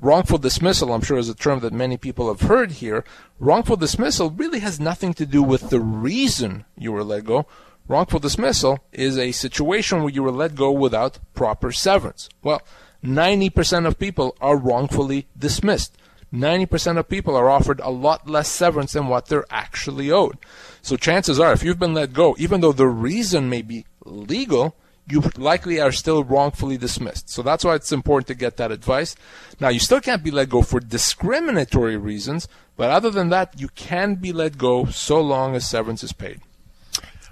wrongful 0.00 0.38
dismissal, 0.38 0.92
I'm 0.92 1.02
sure, 1.02 1.18
is 1.18 1.28
a 1.28 1.34
term 1.34 1.60
that 1.60 1.72
many 1.72 1.96
people 1.96 2.28
have 2.28 2.48
heard 2.48 2.72
here. 2.72 3.04
Wrongful 3.38 3.76
dismissal 3.76 4.30
really 4.30 4.60
has 4.60 4.80
nothing 4.80 5.14
to 5.14 5.26
do 5.26 5.42
with 5.42 5.70
the 5.70 5.80
reason 5.80 6.64
you 6.76 6.92
were 6.92 7.04
let 7.04 7.24
go. 7.24 7.46
Wrongful 7.88 8.20
dismissal 8.20 8.80
is 8.92 9.16
a 9.16 9.32
situation 9.32 10.02
where 10.02 10.12
you 10.12 10.22
were 10.22 10.32
let 10.32 10.54
go 10.54 10.72
without 10.72 11.18
proper 11.34 11.70
severance. 11.70 12.28
Well, 12.42 12.62
90% 13.04 13.86
of 13.86 13.98
people 13.98 14.36
are 14.40 14.56
wrongfully 14.56 15.28
dismissed. 15.38 15.96
90% 16.32 16.98
of 16.98 17.08
people 17.08 17.36
are 17.36 17.48
offered 17.48 17.80
a 17.80 17.90
lot 17.90 18.28
less 18.28 18.48
severance 18.48 18.92
than 18.92 19.06
what 19.06 19.26
they're 19.26 19.46
actually 19.50 20.10
owed. 20.10 20.36
So 20.82 20.96
chances 20.96 21.38
are, 21.38 21.52
if 21.52 21.62
you've 21.62 21.78
been 21.78 21.94
let 21.94 22.12
go, 22.12 22.34
even 22.38 22.60
though 22.60 22.72
the 22.72 22.88
reason 22.88 23.48
may 23.48 23.62
be 23.62 23.86
legal, 24.04 24.76
you 25.08 25.22
likely 25.36 25.80
are 25.80 25.92
still 25.92 26.24
wrongfully 26.24 26.76
dismissed. 26.76 27.30
So 27.30 27.42
that's 27.42 27.64
why 27.64 27.74
it's 27.74 27.92
important 27.92 28.26
to 28.28 28.34
get 28.34 28.56
that 28.56 28.72
advice. 28.72 29.14
Now, 29.60 29.68
you 29.68 29.78
still 29.78 30.00
can't 30.00 30.22
be 30.22 30.30
let 30.30 30.48
go 30.48 30.62
for 30.62 30.80
discriminatory 30.80 31.96
reasons, 31.96 32.48
but 32.76 32.90
other 32.90 33.10
than 33.10 33.28
that, 33.30 33.60
you 33.60 33.68
can 33.68 34.16
be 34.16 34.32
let 34.32 34.58
go 34.58 34.86
so 34.86 35.20
long 35.20 35.54
as 35.54 35.68
severance 35.68 36.02
is 36.02 36.12
paid. 36.12 36.40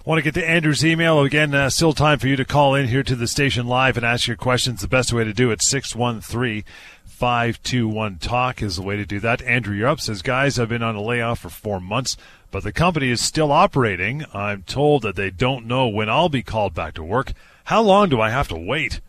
Want 0.04 0.18
to 0.18 0.22
get 0.22 0.34
to 0.34 0.46
Andrew's 0.46 0.84
email. 0.84 1.22
Again, 1.22 1.54
uh, 1.54 1.70
still 1.70 1.94
time 1.94 2.18
for 2.18 2.28
you 2.28 2.36
to 2.36 2.44
call 2.44 2.74
in 2.74 2.88
here 2.88 3.02
to 3.02 3.16
the 3.16 3.26
station 3.26 3.66
live 3.66 3.96
and 3.96 4.04
ask 4.04 4.26
your 4.26 4.36
questions. 4.36 4.82
The 4.82 4.88
best 4.88 5.14
way 5.14 5.24
to 5.24 5.32
do 5.32 5.50
it, 5.50 5.62
613 5.62 6.62
521 7.06 8.18
Talk 8.18 8.60
is 8.60 8.76
the 8.76 8.82
way 8.82 8.96
to 8.96 9.06
do 9.06 9.18
that. 9.20 9.40
Andrew, 9.42 9.74
you're 9.74 9.88
up. 9.88 10.00
Says, 10.00 10.20
guys, 10.20 10.58
I've 10.58 10.68
been 10.68 10.82
on 10.82 10.94
a 10.94 11.00
layoff 11.00 11.38
for 11.38 11.48
four 11.48 11.80
months, 11.80 12.18
but 12.50 12.64
the 12.64 12.72
company 12.72 13.08
is 13.08 13.22
still 13.22 13.50
operating. 13.50 14.26
I'm 14.34 14.62
told 14.64 15.02
that 15.02 15.16
they 15.16 15.30
don't 15.30 15.64
know 15.64 15.88
when 15.88 16.10
I'll 16.10 16.28
be 16.28 16.42
called 16.42 16.74
back 16.74 16.92
to 16.94 17.02
work. 17.02 17.32
How 17.64 17.82
long 17.82 18.10
do 18.10 18.20
I 18.20 18.28
have 18.28 18.48
to 18.48 18.56
wait? 18.56 19.00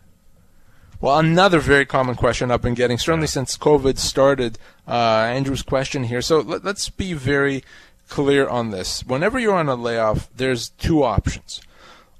Well, 0.98 1.18
another 1.18 1.58
very 1.58 1.84
common 1.84 2.14
question 2.14 2.50
I've 2.50 2.62
been 2.62 2.72
getting, 2.72 2.96
certainly 2.96 3.26
since 3.26 3.58
COVID 3.58 3.98
started, 3.98 4.58
uh, 4.88 4.92
Andrew's 4.92 5.62
question 5.62 6.04
here. 6.04 6.22
So 6.22 6.40
let, 6.40 6.64
let's 6.64 6.88
be 6.88 7.12
very 7.12 7.62
clear 8.08 8.48
on 8.48 8.70
this. 8.70 9.04
Whenever 9.04 9.38
you're 9.38 9.54
on 9.54 9.68
a 9.68 9.74
layoff, 9.74 10.30
there's 10.34 10.70
two 10.70 11.04
options. 11.04 11.60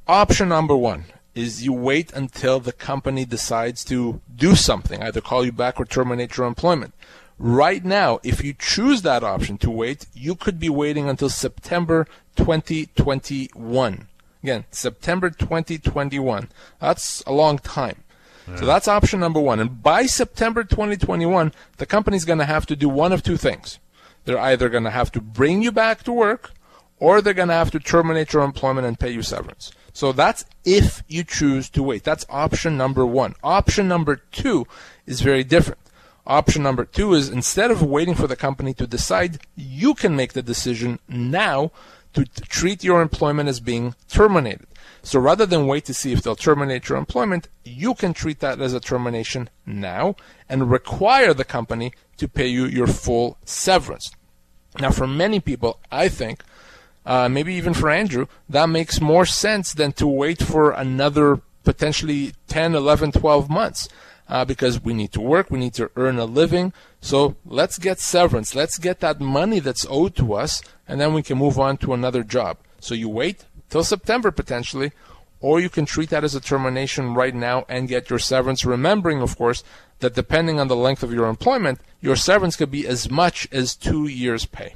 Option 0.07 0.51
number 0.51 0.77
one 0.77 1.07
is 1.35 1.65
you 1.65 1.73
wait 1.73 2.13
until 2.13 2.61
the 2.61 2.73
company 2.73 3.25
decides 3.25 3.83
to 3.85 4.21
do 4.35 4.55
something, 4.55 5.03
either 5.03 5.23
call 5.23 5.43
you 5.43 5.53
back 5.53 5.81
or 5.81 5.87
terminate 5.87 6.37
your 6.37 6.47
employment. 6.47 6.93
Right 7.39 7.85
now, 7.85 8.21
if 8.23 8.45
you 8.45 8.55
choose 8.59 9.03
that 9.03 9.25
option 9.25 9.57
to 9.59 9.71
wait, 9.71 10.07
you 10.13 10.35
could 10.35 10.59
be 10.59 10.69
waiting 10.69 11.09
until 11.09 11.31
September 11.31 12.07
2021. 12.37 14.09
Again, 14.47 14.65
September 14.71 15.29
2021. 15.29 16.49
That's 16.81 17.21
a 17.27 17.33
long 17.33 17.59
time. 17.59 18.05
Yeah. 18.47 18.55
So 18.55 18.67
that's 18.67 18.87
option 18.87 19.19
number 19.19 19.41
one. 19.41 19.59
And 19.59 19.83
by 19.83 20.07
September 20.07 20.63
2021, 20.63 21.53
the 21.79 21.85
company's 21.85 22.25
going 22.25 22.39
to 22.39 22.45
have 22.45 22.65
to 22.67 22.77
do 22.77 22.89
one 22.89 23.11
of 23.11 23.25
two 23.25 23.37
things. 23.37 23.81
They're 24.25 24.39
either 24.39 24.69
going 24.69 24.85
to 24.85 24.91
have 24.91 25.11
to 25.13 25.21
bring 25.21 25.63
you 25.63 25.73
back 25.73 26.05
to 26.05 26.13
work 26.13 26.53
or 27.01 27.21
they're 27.21 27.35
going 27.35 27.49
to 27.49 27.55
have 27.55 27.73
to 27.73 27.81
terminate 27.81 28.33
your 28.35 28.45
employment 28.45 28.87
and 28.87 29.01
pay 29.01 29.11
you 29.11 29.23
severance. 29.23 29.73
So 29.93 30.13
that's 30.13 30.45
if 30.65 31.03
you 31.09 31.25
choose 31.25 31.69
to 31.71 31.83
wait. 31.83 32.05
That's 32.05 32.25
option 32.31 32.77
number 32.77 33.05
one. 33.05 33.35
Option 33.43 33.89
number 33.89 34.15
two 34.31 34.65
is 35.07 35.23
very 35.23 35.43
different. 35.43 35.81
Option 36.25 36.63
number 36.63 36.85
two 36.85 37.15
is 37.15 37.29
instead 37.31 37.73
of 37.73 37.83
waiting 37.83 38.15
for 38.15 38.29
the 38.29 38.37
company 38.37 38.75
to 38.75 38.87
decide, 38.87 39.41
you 39.57 39.93
can 39.95 40.15
make 40.15 40.35
the 40.35 40.43
decision 40.43 41.01
now 41.09 41.73
to 42.17 42.25
treat 42.49 42.83
your 42.83 43.03
employment 43.03 43.49
as 43.49 43.61
being 43.61 43.95
terminated. 44.09 44.67
So 45.03 45.21
rather 45.21 45.47
than 45.47 45.67
wait 45.67 45.85
to 45.85 45.95
see 45.95 46.13
if 46.13 46.23
they'll 46.23 46.35
terminate 46.35 46.89
your 46.89 46.99
employment, 46.99 47.49
you 47.65 47.95
can 47.95 48.13
treat 48.15 48.41
that 48.41 48.61
as 48.61 48.73
a 48.73 48.81
termination 48.81 49.51
now 49.65 50.17
and 50.49 50.71
require 50.71 51.35
the 51.35 51.45
company 51.45 51.93
to 52.17 52.27
pay 52.27 52.47
you 52.47 52.65
your 52.65 52.87
full 52.87 53.39
severance. 53.45 54.11
Now, 54.81 54.91
for 54.91 55.07
many 55.07 55.41
people, 55.41 55.79
I 55.93 56.09
think, 56.09 56.43
uh, 57.05 57.29
maybe 57.29 57.55
even 57.55 57.75
for 57.75 57.91
Andrew, 57.91 58.27
that 58.49 58.69
makes 58.69 59.01
more 59.01 59.27
sense 59.27 59.73
than 59.73 59.93
to 59.93 60.07
wait 60.07 60.43
for 60.43 60.73
another 60.73 61.41
potentially 61.65 62.33
10, 62.49 62.75
11, 62.75 63.13
12 63.13 63.51
months 63.51 63.89
uh, 64.29 64.45
because 64.45 64.83
we 64.83 64.95
need 64.95 65.13
to 65.13 65.21
work, 65.21 65.51
we 65.51 65.59
need 65.59 65.75
to 65.75 65.91
earn 65.97 66.19
a 66.19 66.25
living. 66.25 66.73
So 67.01 67.37
let's 67.45 67.79
get 67.79 68.01
severance, 68.01 68.55
let's 68.55 68.79
get 68.79 69.01
that 69.01 69.21
money 69.21 69.61
that's 69.61 69.87
owed 69.89 70.17
to 70.17 70.35
us, 70.35 70.63
and 70.89 71.01
then 71.01 71.15
we 71.15 71.23
can 71.23 71.39
move 71.39 71.59
on 71.59 71.77
to 71.79 71.93
another 71.93 72.23
job. 72.23 72.59
So 72.81 72.95
you 72.95 73.09
wait 73.09 73.45
till 73.71 73.85
September 73.85 74.31
potentially, 74.31 74.93
or 75.41 75.61
you 75.61 75.69
can 75.69 75.87
treat 75.87 76.11
that 76.11 76.25
as 76.25 76.35
a 76.35 76.41
termination 76.41 77.15
right 77.15 77.35
now 77.35 77.65
and 77.69 77.89
get 77.89 78.11
your 78.11 78.19
severance. 78.19 78.65
Remembering, 78.65 79.21
of 79.21 79.37
course, 79.37 79.63
that 80.01 80.15
depending 80.15 80.59
on 80.59 80.69
the 80.69 80.77
length 80.77 81.03
of 81.03 81.13
your 81.13 81.27
employment, 81.27 81.81
your 82.01 82.17
severance 82.17 82.57
could 82.57 82.71
be 82.71 82.87
as 82.87 83.11
much 83.11 83.47
as 83.53 83.77
two 83.77 84.07
years' 84.07 84.47
pay. 84.47 84.75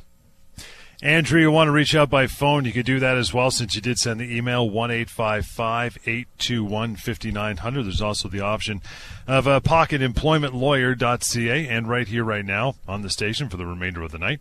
Andrew, 1.02 1.40
you 1.40 1.50
want 1.50 1.68
to 1.68 1.72
reach 1.72 1.94
out 1.94 2.10
by 2.10 2.26
phone, 2.26 2.66
you 2.66 2.72
could 2.72 2.84
do 2.84 3.00
that 3.00 3.16
as 3.16 3.32
well 3.32 3.50
since 3.50 3.74
you 3.74 3.80
did 3.80 3.98
send 3.98 4.20
the 4.20 4.36
email 4.36 4.68
1 4.68 4.90
821 4.90 6.96
5900. 6.96 7.82
There's 7.82 8.02
also 8.02 8.28
the 8.28 8.42
option 8.42 8.82
of 9.26 9.48
uh, 9.48 9.60
pocketemploymentlawyer.ca 9.60 11.68
and 11.68 11.88
right 11.88 12.06
here, 12.06 12.22
right 12.22 12.44
now 12.44 12.74
on 12.86 13.00
the 13.00 13.08
station 13.08 13.48
for 13.48 13.56
the 13.56 13.64
remainder 13.64 14.02
of 14.02 14.12
the 14.12 14.18
night. 14.18 14.40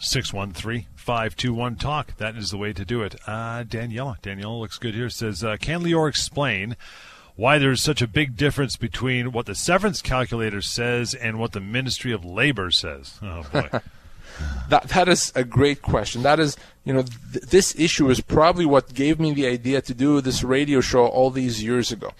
613 0.00 0.86
521 0.94 1.76
Talk. 1.76 2.16
That 2.16 2.36
is 2.36 2.50
the 2.50 2.56
way 2.56 2.72
to 2.72 2.86
do 2.86 3.02
it. 3.02 3.16
Uh, 3.26 3.64
Daniela. 3.64 4.18
Daniela 4.22 4.58
looks 4.58 4.78
good 4.78 4.94
here. 4.94 5.10
Says, 5.10 5.44
uh, 5.44 5.58
Can 5.58 5.82
Lior 5.82 6.08
explain 6.08 6.74
why 7.36 7.58
there's 7.58 7.82
such 7.82 8.00
a 8.00 8.08
big 8.08 8.38
difference 8.38 8.76
between 8.76 9.30
what 9.30 9.44
the 9.44 9.54
severance 9.54 10.00
calculator 10.00 10.62
says 10.62 11.12
and 11.12 11.38
what 11.38 11.52
the 11.52 11.60
Ministry 11.60 12.12
of 12.12 12.24
Labor 12.24 12.70
says? 12.70 13.18
Oh, 13.22 13.42
boy. 13.52 13.68
That 14.68 14.88
that 14.88 15.08
is 15.08 15.32
a 15.34 15.44
great 15.44 15.82
question. 15.82 16.22
That 16.22 16.40
is, 16.40 16.56
you 16.84 16.92
know, 16.92 17.02
th- 17.02 17.44
this 17.46 17.78
issue 17.78 18.10
is 18.10 18.20
probably 18.20 18.66
what 18.66 18.94
gave 18.94 19.20
me 19.20 19.32
the 19.32 19.46
idea 19.46 19.80
to 19.82 19.94
do 19.94 20.20
this 20.20 20.42
radio 20.42 20.80
show 20.80 21.06
all 21.06 21.30
these 21.30 21.62
years 21.62 21.92
ago. 21.92 22.10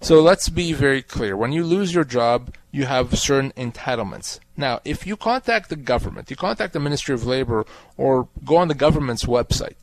So 0.00 0.20
let's 0.20 0.48
be 0.48 0.72
very 0.72 1.02
clear. 1.02 1.36
When 1.36 1.52
you 1.52 1.64
lose 1.64 1.92
your 1.92 2.04
job, 2.04 2.54
you 2.70 2.86
have 2.86 3.18
certain 3.18 3.52
entitlements. 3.52 4.38
Now, 4.56 4.80
if 4.84 5.06
you 5.06 5.16
contact 5.16 5.70
the 5.70 5.76
government, 5.76 6.30
you 6.30 6.36
contact 6.36 6.72
the 6.72 6.80
Ministry 6.80 7.14
of 7.14 7.26
Labor 7.26 7.66
or 7.96 8.28
go 8.44 8.56
on 8.56 8.68
the 8.68 8.74
government's 8.74 9.24
website, 9.24 9.74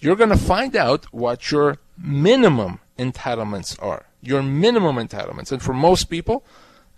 you're 0.00 0.16
going 0.16 0.30
to 0.30 0.36
find 0.36 0.76
out 0.76 1.12
what 1.12 1.50
your 1.50 1.78
minimum 1.98 2.78
entitlements 2.98 3.80
are. 3.82 4.06
Your 4.20 4.42
minimum 4.42 4.96
entitlements. 4.96 5.50
And 5.50 5.62
for 5.62 5.72
most 5.72 6.04
people, 6.04 6.44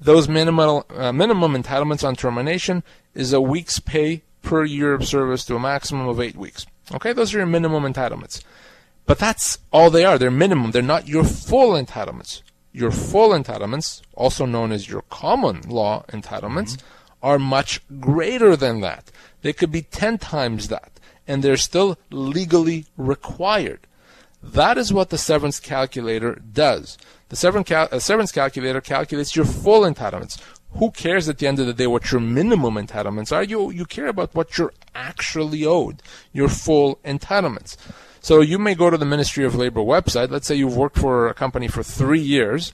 those 0.01 0.29
minimal, 0.29 0.87
uh, 0.91 1.13
minimum 1.13 1.61
entitlements 1.61 2.07
on 2.07 2.15
termination 2.15 2.83
is 3.15 3.33
a 3.33 3.41
week's 3.41 3.81
pay 3.81 4.23
per 4.43 4.65
year 4.65 4.93
of 4.93 5.07
service 5.07 5.45
to 5.47 5.57
a 5.57 5.61
maximum 5.61 6.09
of 6.09 6.21
eight 6.21 6.37
weeks. 6.37 6.67
Okay, 6.93 7.13
those 7.13 7.35
are 7.35 7.39
your 7.39 7.47
minimum 7.47 7.83
entitlements. 7.83 8.43
But 9.07 9.19
that's 9.19 9.59
all 9.73 9.91
they 9.91 10.05
are. 10.05 10.19
They're 10.19 10.31
minimum. 10.31 10.71
They're 10.71 10.83
not 10.83 11.09
your 11.09 11.25
full 11.25 11.73
entitlements. 11.73 12.43
Your 12.73 12.91
full 12.91 13.31
entitlements, 13.31 14.03
also 14.15 14.47
known 14.47 14.71
as 14.71 14.89
your 14.89 15.03
common 15.03 15.63
law 15.63 16.05
entitlements, 16.09 16.77
mm-hmm. 16.77 16.87
are 17.23 17.39
much 17.39 17.81
greater 18.01 18.55
than 18.55 18.81
that. 18.83 19.11
They 19.43 19.53
could 19.53 19.73
be 19.73 19.83
10 19.83 20.19
times 20.19 20.69
that, 20.69 21.01
and 21.27 21.43
they're 21.43 21.57
still 21.57 21.99
legally 22.11 22.87
required. 22.97 23.87
That 24.43 24.79
is 24.79 24.93
what 24.93 25.11
the 25.11 25.19
severance 25.19 25.59
calculator 25.59 26.35
does. 26.53 26.99
The 27.29 27.37
severance, 27.37 27.71
uh, 27.71 28.27
calculator 28.33 28.81
calculates 28.81 29.37
your 29.37 29.45
full 29.45 29.83
entitlements. 29.83 30.41
Who 30.73 30.91
cares 30.91 31.29
at 31.29 31.39
the 31.39 31.47
end 31.47 31.59
of 31.59 31.67
the 31.67 31.73
day 31.73 31.87
what 31.87 32.11
your 32.11 32.21
minimum 32.21 32.75
entitlements 32.75 33.33
are? 33.33 33.43
You, 33.43 33.71
you 33.71 33.85
care 33.85 34.07
about 34.07 34.35
what 34.35 34.57
you're 34.57 34.73
actually 34.95 35.65
owed, 35.65 36.03
your 36.33 36.49
full 36.49 36.97
entitlements. 37.05 37.77
So 38.21 38.41
you 38.41 38.59
may 38.59 38.75
go 38.75 38.91
to 38.91 38.99
the 38.99 39.07
Ministry 39.07 39.45
of 39.45 39.55
Labor 39.55 39.81
website. 39.81 40.31
Let's 40.31 40.47
say 40.47 40.55
you've 40.55 40.77
worked 40.77 40.99
for 40.99 41.29
a 41.29 41.35
company 41.35 41.69
for 41.69 41.83
three 41.83 42.21
years. 42.21 42.73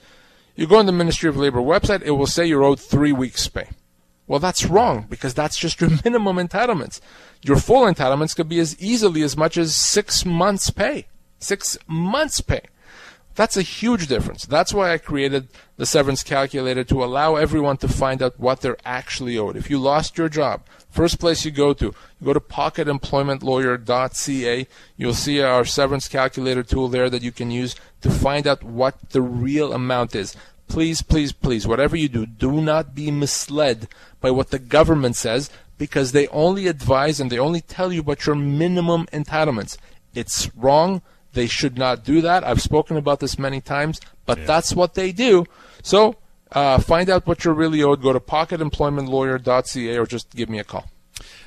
You 0.57 0.67
go 0.67 0.79
on 0.79 0.87
the 0.87 0.93
Ministry 0.93 1.29
of 1.29 1.37
Labor 1.37 1.61
website, 1.61 2.03
it 2.03 2.13
will 2.13 2.27
say 2.27 2.47
you're 2.47 2.63
owed 2.63 2.81
three 2.81 3.13
weeks' 3.13 3.49
pay. 3.49 3.69
Well, 4.27 4.39
that's 4.39 4.65
wrong 4.65 5.07
because 5.11 5.35
that's 5.35 5.59
just 5.59 5.81
your 5.81 5.91
minimum 6.05 6.37
entitlements. 6.37 7.01
Your 7.43 7.57
full 7.57 7.83
entitlements 7.83 8.35
could 8.35 8.49
be 8.49 8.61
as 8.61 8.81
easily 8.81 9.23
as 9.23 9.37
much 9.37 9.57
as 9.57 9.75
six 9.75 10.25
months' 10.25 10.71
pay. 10.71 11.07
Six 11.41 11.77
months' 11.87 12.41
pay. 12.41 12.63
That's 13.35 13.57
a 13.57 13.63
huge 13.63 14.07
difference. 14.07 14.45
That's 14.45 14.73
why 14.73 14.93
I 14.93 14.99
created 14.99 15.49
the 15.77 15.87
severance 15.87 16.23
calculator 16.23 16.85
to 16.85 17.03
allow 17.03 17.35
everyone 17.35 17.79
to 17.79 17.89
find 17.89 18.23
out 18.23 18.39
what 18.39 18.61
they're 18.61 18.77
actually 18.85 19.37
owed. 19.37 19.57
If 19.57 19.69
you 19.69 19.79
lost 19.79 20.17
your 20.17 20.29
job, 20.29 20.63
first 20.89 21.19
place 21.19 21.45
you 21.45 21.51
go 21.51 21.75
to, 21.75 21.87
you 21.87 22.25
go 22.25 22.33
to 22.33 22.39
pocketemploymentlawyer.ca. 22.39 24.69
You'll 24.97 25.15
see 25.15 25.43
our 25.43 25.65
severance 25.65 26.07
calculator 26.07 26.63
tool 26.63 26.87
there 26.89 27.11
that 27.11 27.23
you 27.23 27.33
can 27.33 27.51
use 27.51 27.75
to 28.03 28.11
find 28.11 28.47
out 28.47 28.63
what 28.63 29.11
the 29.11 29.23
real 29.23 29.73
amount 29.73 30.15
is. 30.15 30.37
Please, 30.69 31.03
please, 31.03 31.33
please, 31.33 31.67
whatever 31.67 31.97
you 31.97 32.09
do, 32.09 32.27
do 32.27 32.61
not 32.61 32.95
be 32.95 33.11
misled 33.11 33.89
by 34.21 34.31
what 34.31 34.51
the 34.51 34.61
government 34.61 35.17
says 35.17 35.51
because 35.77 36.13
they 36.13 36.29
only 36.29 36.69
advise 36.69 37.19
and 37.19 37.33
they 37.33 37.39
only 37.39 37.61
tell 37.61 37.93
you 37.93 37.99
about 38.01 38.27
your 38.27 38.37
minimum 38.37 39.07
entitlements. 39.07 39.77
It's 40.15 40.55
wrong 40.55 41.03
they 41.35 41.47
should 41.47 41.77
not 41.77 42.05
do 42.05 42.21
that. 42.23 42.45
I've 42.45 42.63
spoken 42.63 42.97
about 42.97 43.21
this 43.21 43.39
many 43.39 43.61
times, 43.61 44.01
but 44.27 44.39
yeah. 44.39 44.47
that's 44.47 44.75
what 44.75 44.95
they 44.95 45.13
do. 45.13 45.45
So 45.83 46.17
uh, 46.53 46.79
find 46.79 47.11
out 47.11 47.27
what 47.27 47.45
you're 47.45 47.55
really 47.55 47.83
owed. 47.83 48.03
Go 48.03 48.13
to 48.13 48.21
pocketemploymentlawyer.ca 48.21 49.99
or 49.99 50.07
just 50.07 50.31
give 50.35 50.49
me 50.49 50.59
a 50.59 50.65
call. 50.65 50.89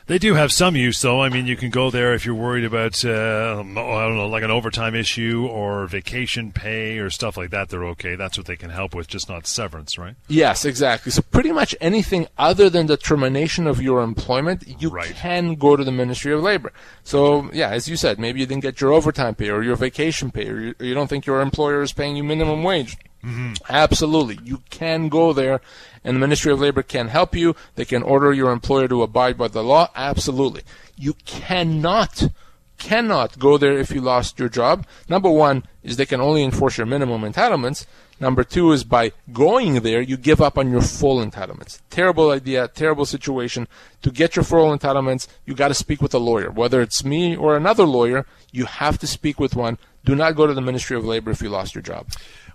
They 0.08 0.18
do 0.18 0.36
have 0.36 0.54
some 0.54 0.78
use, 0.78 1.02
though. 1.02 1.22
I 1.22 1.28
mean, 1.28 1.48
you 1.48 1.58
can 1.58 1.70
go 1.70 1.92
there 1.92 2.14
if 2.14 2.26
you're 2.26 2.34
worried 2.34 2.64
about, 2.64 3.04
uh, 3.04 3.60
I 3.60 3.62
don't 3.62 3.74
know, 4.16 4.30
like 4.30 4.44
an 4.44 4.52
overtime 4.52 4.96
issue 4.96 5.46
or 5.46 5.86
vacation 5.86 6.54
pay 6.54 6.98
or 7.00 7.10
stuff 7.10 7.36
like 7.36 7.50
that. 7.50 7.68
They're 7.68 7.84
okay. 7.88 8.16
That's 8.16 8.38
what 8.38 8.48
they 8.48 8.56
can 8.56 8.70
help 8.70 8.96
with, 8.96 9.10
just 9.10 9.28
not 9.28 9.46
severance, 9.46 9.98
right? 9.98 10.16
Yes, 10.30 10.64
exactly. 10.64 11.12
So 11.12 11.22
pretty 11.22 11.52
much 11.52 11.76
anything 11.82 12.28
other 12.38 12.70
than 12.70 12.88
the 12.88 12.96
termination 12.96 13.68
of 13.68 13.82
your 13.82 14.02
employment, 14.02 14.64
you 14.82 14.90
right. 14.90 15.14
can 15.14 15.56
go 15.56 15.76
to 15.76 15.84
the 15.84 15.92
Ministry 15.92 16.32
of 16.32 16.42
Labor. 16.42 16.72
So 17.04 17.52
yeah, 17.52 17.70
as 17.70 17.90
you 17.90 17.98
said, 17.98 18.18
maybe 18.18 18.40
you 18.40 18.46
didn't 18.46 18.64
get 18.64 18.80
your 18.80 18.94
overtime 18.94 19.36
pay 19.36 19.50
or 19.50 19.62
your 19.62 19.76
vacation 19.76 20.32
pay, 20.32 20.48
or 20.48 20.60
you, 20.60 20.76
or 20.80 20.86
you 20.86 20.94
don't 20.94 21.08
think 21.08 21.26
your 21.26 21.42
employer 21.42 21.82
is 21.82 21.92
paying 21.92 22.16
you 22.16 22.24
minimum 22.24 22.64
wage. 22.64 22.96
Mm-hmm. 23.28 23.54
Absolutely. 23.70 24.40
You 24.44 24.62
can 24.70 25.10
go 25.10 25.34
there 25.34 25.60
and 26.04 26.16
the 26.16 26.20
Ministry 26.22 26.54
of 26.54 26.62
Labor 26.62 26.82
can 26.82 27.10
help 27.10 27.36
you. 27.36 27.56
They 27.76 27.84
can 27.84 28.02
order 28.02 28.32
your 28.32 28.52
employer 28.52 28.88
to 28.88 29.04
abide 29.04 29.38
by 29.38 29.50
the 29.50 29.64
law. 29.64 29.90
Absolutely. 29.96 30.62
You 30.96 31.14
cannot, 31.26 32.30
cannot 32.78 33.38
go 33.38 33.58
there 33.58 33.78
if 33.78 33.92
you 33.92 34.00
lost 34.00 34.40
your 34.40 34.48
job. 34.48 34.88
Number 35.10 35.30
one 35.30 35.66
is 35.84 35.98
they 35.98 36.06
can 36.06 36.22
only 36.22 36.44
enforce 36.44 36.78
your 36.78 36.88
minimum 36.88 37.22
entitlements. 37.22 37.86
Number 38.20 38.44
two 38.44 38.72
is 38.72 38.84
by 38.84 39.12
going 39.32 39.82
there, 39.82 40.02
you 40.02 40.18
give 40.18 40.42
up 40.42 40.58
on 40.58 40.72
your 40.72 40.82
full 40.82 41.24
entitlements. 41.24 41.82
Terrible 41.92 42.32
idea, 42.32 42.68
terrible 42.68 43.06
situation. 43.06 43.68
To 44.02 44.10
get 44.10 44.36
your 44.36 44.44
full 44.44 44.76
entitlements, 44.76 45.28
you 45.46 45.54
got 45.54 45.68
to 45.68 45.76
speak 45.76 46.02
with 46.02 46.16
a 46.16 46.20
lawyer. 46.20 46.50
Whether 46.50 46.82
it's 46.82 47.04
me 47.04 47.36
or 47.36 47.56
another 47.56 47.86
lawyer, 47.86 48.26
you 48.52 48.66
have 48.66 48.98
to 49.00 49.08
speak 49.08 49.40
with 49.40 49.56
one. 49.56 49.78
Do 50.04 50.16
not 50.16 50.36
go 50.36 50.48
to 50.48 50.54
the 50.54 50.62
Ministry 50.62 50.98
of 50.98 51.06
Labor 51.06 51.32
if 51.32 51.42
you 51.42 51.50
lost 51.50 51.76
your 51.76 51.82
job. 51.84 52.08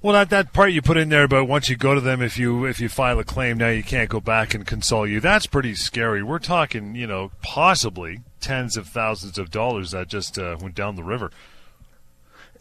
Well, 0.02 0.14
that 0.14 0.30
that 0.30 0.52
part 0.52 0.72
you 0.72 0.82
put 0.82 0.96
in 0.96 1.10
there 1.10 1.28
but 1.28 1.44
once 1.44 1.68
you 1.70 1.76
go 1.76 1.94
to 1.94 2.00
them, 2.00 2.20
if 2.20 2.36
you 2.36 2.64
if 2.64 2.80
you 2.80 2.88
file 2.88 3.20
a 3.20 3.24
claim, 3.24 3.58
now 3.58 3.68
you 3.68 3.84
can't 3.84 4.10
go 4.10 4.20
back 4.20 4.52
and 4.52 4.66
console 4.66 5.06
you. 5.06 5.20
That's 5.20 5.46
pretty 5.46 5.76
scary. 5.76 6.24
We're 6.24 6.40
talking, 6.40 6.96
you 6.96 7.06
know, 7.06 7.30
possibly 7.40 8.20
tens 8.40 8.76
of 8.76 8.88
thousands 8.88 9.38
of 9.38 9.52
dollars 9.52 9.92
that 9.92 10.08
just 10.08 10.38
uh, 10.38 10.56
went 10.60 10.74
down 10.74 10.96
the 10.96 11.04
river. 11.04 11.30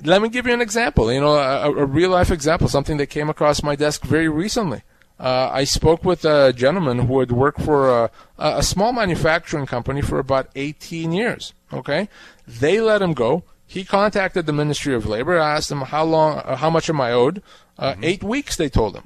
Let 0.03 0.21
me 0.21 0.29
give 0.29 0.45
you 0.45 0.53
an 0.53 0.61
example. 0.61 1.11
You 1.11 1.19
know, 1.19 1.35
a, 1.35 1.71
a 1.71 1.85
real 1.85 2.11
life 2.11 2.29
example, 2.29 2.67
something 2.67 2.97
that 2.97 3.07
came 3.07 3.29
across 3.29 3.63
my 3.63 3.75
desk 3.75 4.03
very 4.03 4.29
recently. 4.29 4.83
Uh, 5.19 5.49
I 5.51 5.63
spoke 5.63 6.05
with 6.05 6.23
a 6.25 6.53
gentleman 6.53 6.99
who 6.99 7.19
had 7.19 7.31
worked 7.31 7.61
for 7.61 8.05
a, 8.05 8.11
a 8.37 8.63
small 8.63 8.93
manufacturing 8.93 9.65
company 9.65 10.01
for 10.01 10.19
about 10.19 10.49
18 10.55 11.11
years. 11.11 11.53
Okay, 11.73 12.07
they 12.47 12.79
let 12.79 13.01
him 13.01 13.13
go 13.13 13.43
he 13.71 13.85
contacted 13.85 14.45
the 14.45 14.51
Ministry 14.51 14.93
of 14.93 15.05
Labor, 15.05 15.39
I 15.39 15.55
asked 15.55 15.69
them 15.69 15.79
how 15.79 16.03
long, 16.03 16.39
uh, 16.39 16.57
how 16.57 16.69
much 16.69 16.89
am 16.89 16.99
I 16.99 17.13
owed? 17.13 17.41
Uh, 17.79 17.93
mm-hmm. 17.93 18.03
Eight 18.03 18.21
weeks, 18.21 18.57
they 18.57 18.67
told 18.67 18.97
him. 18.97 19.05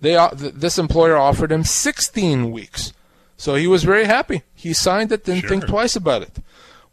They, 0.00 0.16
uh, 0.16 0.30
th- 0.30 0.54
this 0.54 0.76
employer 0.76 1.16
offered 1.16 1.52
him 1.52 1.62
16 1.62 2.50
weeks. 2.50 2.92
So 3.36 3.54
he 3.54 3.68
was 3.68 3.84
very 3.84 4.06
happy. 4.06 4.42
He 4.56 4.72
signed 4.72 5.12
it, 5.12 5.24
didn't 5.24 5.42
sure. 5.42 5.50
think 5.50 5.68
twice 5.68 5.94
about 5.94 6.22
it. 6.22 6.38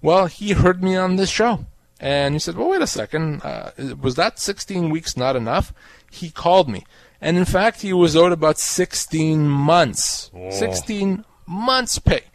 Well, 0.03 0.27
he 0.27 0.51
heard 0.51 0.83
me 0.83 0.95
on 0.95 1.15
this 1.15 1.31
show. 1.31 1.65
And 1.99 2.35
he 2.35 2.39
said, 2.39 2.55
well, 2.55 2.69
wait 2.69 2.83
a 2.83 2.85
second. 2.85 3.41
Uh, 3.41 3.71
was 3.99 4.13
that 4.13 4.37
16 4.37 4.91
weeks 4.91 5.17
not 5.17 5.35
enough? 5.35 5.73
He 6.11 6.29
called 6.29 6.69
me. 6.69 6.85
And 7.19 7.37
in 7.39 7.45
fact, 7.45 7.81
he 7.81 7.91
was 7.91 8.15
owed 8.15 8.33
about 8.33 8.59
16 8.59 9.49
months. 9.49 10.29
Oh. 10.35 10.51
16 10.51 11.25
months 11.47 11.97
pay. 11.97 12.25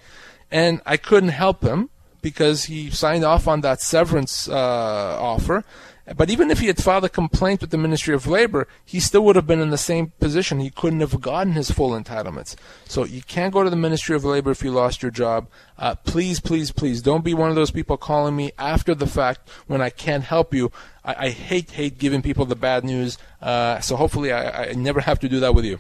And 0.50 0.80
I 0.84 0.96
couldn't 0.96 1.28
help 1.28 1.62
him 1.62 1.90
because 2.24 2.64
he 2.64 2.88
signed 2.88 3.22
off 3.22 3.46
on 3.46 3.60
that 3.60 3.82
severance 3.82 4.48
uh, 4.48 5.18
offer. 5.20 5.62
But 6.16 6.30
even 6.30 6.50
if 6.50 6.58
he 6.58 6.68
had 6.68 6.82
filed 6.82 7.04
a 7.04 7.10
complaint 7.10 7.60
with 7.60 7.68
the 7.68 7.76
Ministry 7.76 8.14
of 8.14 8.26
Labor, 8.26 8.66
he 8.82 8.98
still 8.98 9.22
would 9.26 9.37
have 9.37 9.46
been 9.46 9.60
in 9.60 9.68
the 9.68 9.76
same 9.78 10.12
position. 10.20 10.58
He 10.58 10.70
couldn't 10.70 11.00
have 11.00 11.20
gotten 11.20 11.52
his 11.52 11.70
full 11.70 11.90
entitlements. 11.90 12.56
So 12.87 13.04
you 13.04 13.20
can't 13.22 13.52
go 13.52 13.62
to 13.62 13.68
the 13.68 13.76
Ministry 13.76 14.16
of 14.16 14.24
Labor 14.24 14.50
if 14.50 14.62
you 14.62 14.70
lost 14.70 15.02
your 15.02 15.10
job. 15.10 15.48
Uh, 15.78 15.96
please, 15.96 16.40
please, 16.40 16.70
please 16.72 17.02
don't 17.02 17.24
be 17.24 17.34
one 17.34 17.50
of 17.50 17.56
those 17.56 17.70
people 17.70 17.98
calling 17.98 18.34
me 18.34 18.52
after 18.58 18.94
the 18.94 19.06
fact 19.06 19.48
when 19.66 19.82
I 19.82 19.90
can't 19.90 20.24
help 20.24 20.54
you. 20.54 20.72
I, 21.04 21.26
I 21.26 21.28
hate, 21.28 21.72
hate 21.72 21.98
giving 21.98 22.22
people 22.22 22.46
the 22.46 22.56
bad 22.56 22.84
news. 22.84 23.18
Uh, 23.42 23.80
so 23.80 23.96
hopefully 23.96 24.32
I, 24.32 24.70
I 24.70 24.72
never 24.72 25.00
have 25.00 25.20
to 25.20 25.28
do 25.28 25.40
that 25.40 25.54
with 25.54 25.66
you. 25.66 25.78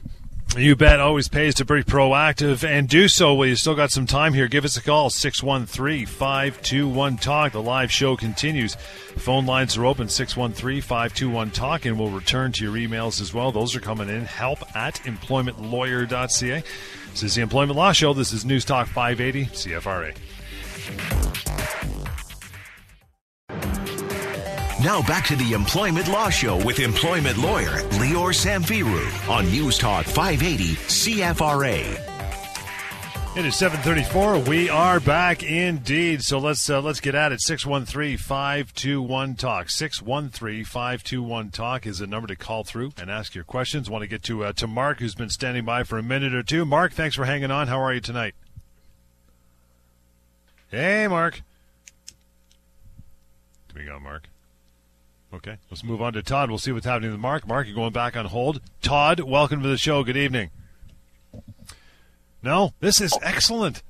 You 0.56 0.76
bet 0.76 1.00
always 1.00 1.28
pays 1.28 1.56
to 1.56 1.64
be 1.64 1.82
proactive 1.82 2.62
and 2.62 2.88
do 2.88 3.08
so 3.08 3.34
while 3.34 3.48
you 3.48 3.56
still 3.56 3.74
got 3.74 3.90
some 3.90 4.06
time 4.06 4.34
here. 4.34 4.46
Give 4.46 4.64
us 4.64 4.76
a 4.76 4.82
call, 4.82 5.10
613 5.10 6.06
521 6.06 7.16
Talk. 7.16 7.52
The 7.52 7.60
live 7.60 7.90
show 7.90 8.16
continues. 8.16 8.76
Phone 9.16 9.46
lines 9.46 9.76
are 9.76 9.84
open, 9.84 10.08
613 10.08 10.80
521 10.80 11.50
Talk, 11.50 11.86
and 11.86 11.98
we'll 11.98 12.10
return 12.10 12.52
to 12.52 12.64
your 12.64 12.74
emails 12.74 13.20
as 13.20 13.34
well. 13.34 13.50
Those 13.50 13.74
are 13.74 13.80
coming 13.80 14.08
in. 14.08 14.26
Help 14.26 14.60
at 14.76 14.94
employmentlawyer.ca. 15.02 16.62
This 17.10 17.22
is 17.24 17.34
the 17.34 17.42
Employment 17.42 17.76
Law 17.76 17.90
Show. 17.90 18.14
This 18.14 18.32
is 18.32 18.44
News 18.44 18.64
Talk 18.64 18.86
580, 18.86 19.46
CFRA. 19.46 20.14
Now 24.84 25.00
back 25.00 25.24
to 25.28 25.36
the 25.36 25.54
Employment 25.54 26.08
Law 26.08 26.28
Show 26.28 26.62
with 26.62 26.78
employment 26.78 27.38
lawyer 27.38 27.80
Lior 27.92 28.34
Samfiru 28.34 29.30
on 29.30 29.46
News 29.46 29.78
Talk 29.78 30.04
580 30.04 30.74
CFRA. 30.74 31.78
It 33.34 33.46
is 33.46 33.54
7:34. 33.54 34.46
We 34.46 34.68
are 34.68 35.00
back 35.00 35.42
indeed. 35.42 36.22
So 36.22 36.38
let's 36.38 36.68
uh, 36.68 36.82
let's 36.82 37.00
get 37.00 37.14
at 37.14 37.32
it. 37.32 37.40
613-521 37.40 39.38
talk. 39.38 39.68
613-521 39.68 41.50
talk 41.50 41.86
is 41.86 42.00
the 42.00 42.06
number 42.06 42.28
to 42.28 42.36
call 42.36 42.62
through 42.62 42.92
and 42.98 43.10
ask 43.10 43.34
your 43.34 43.44
questions. 43.44 43.88
Want 43.88 44.02
to 44.02 44.06
get 44.06 44.22
to 44.24 44.44
uh, 44.44 44.52
to 44.52 44.66
Mark 44.66 44.98
who's 45.00 45.14
been 45.14 45.30
standing 45.30 45.64
by 45.64 45.84
for 45.84 45.96
a 45.96 46.02
minute 46.02 46.34
or 46.34 46.42
two. 46.42 46.66
Mark, 46.66 46.92
thanks 46.92 47.16
for 47.16 47.24
hanging 47.24 47.50
on. 47.50 47.68
How 47.68 47.80
are 47.80 47.94
you 47.94 48.00
tonight? 48.00 48.34
Hey, 50.68 51.08
Mark. 51.08 51.40
Do 53.68 53.76
we 53.76 53.86
got 53.86 54.02
Mark? 54.02 54.28
Okay, 55.34 55.56
let's 55.70 55.82
move 55.82 56.00
on 56.00 56.12
to 56.12 56.22
Todd. 56.22 56.48
We'll 56.48 56.58
see 56.58 56.70
what's 56.70 56.86
happening 56.86 57.10
with 57.10 57.18
Mark. 57.20 57.46
Mark, 57.46 57.66
you're 57.66 57.74
going 57.74 57.92
back 57.92 58.16
on 58.16 58.26
hold. 58.26 58.60
Todd, 58.82 59.18
welcome 59.20 59.62
to 59.62 59.68
the 59.68 59.76
show. 59.76 60.04
Good 60.04 60.16
evening. 60.16 60.50
No, 62.42 62.72
this 62.80 63.00
is 63.00 63.16
excellent. 63.22 63.82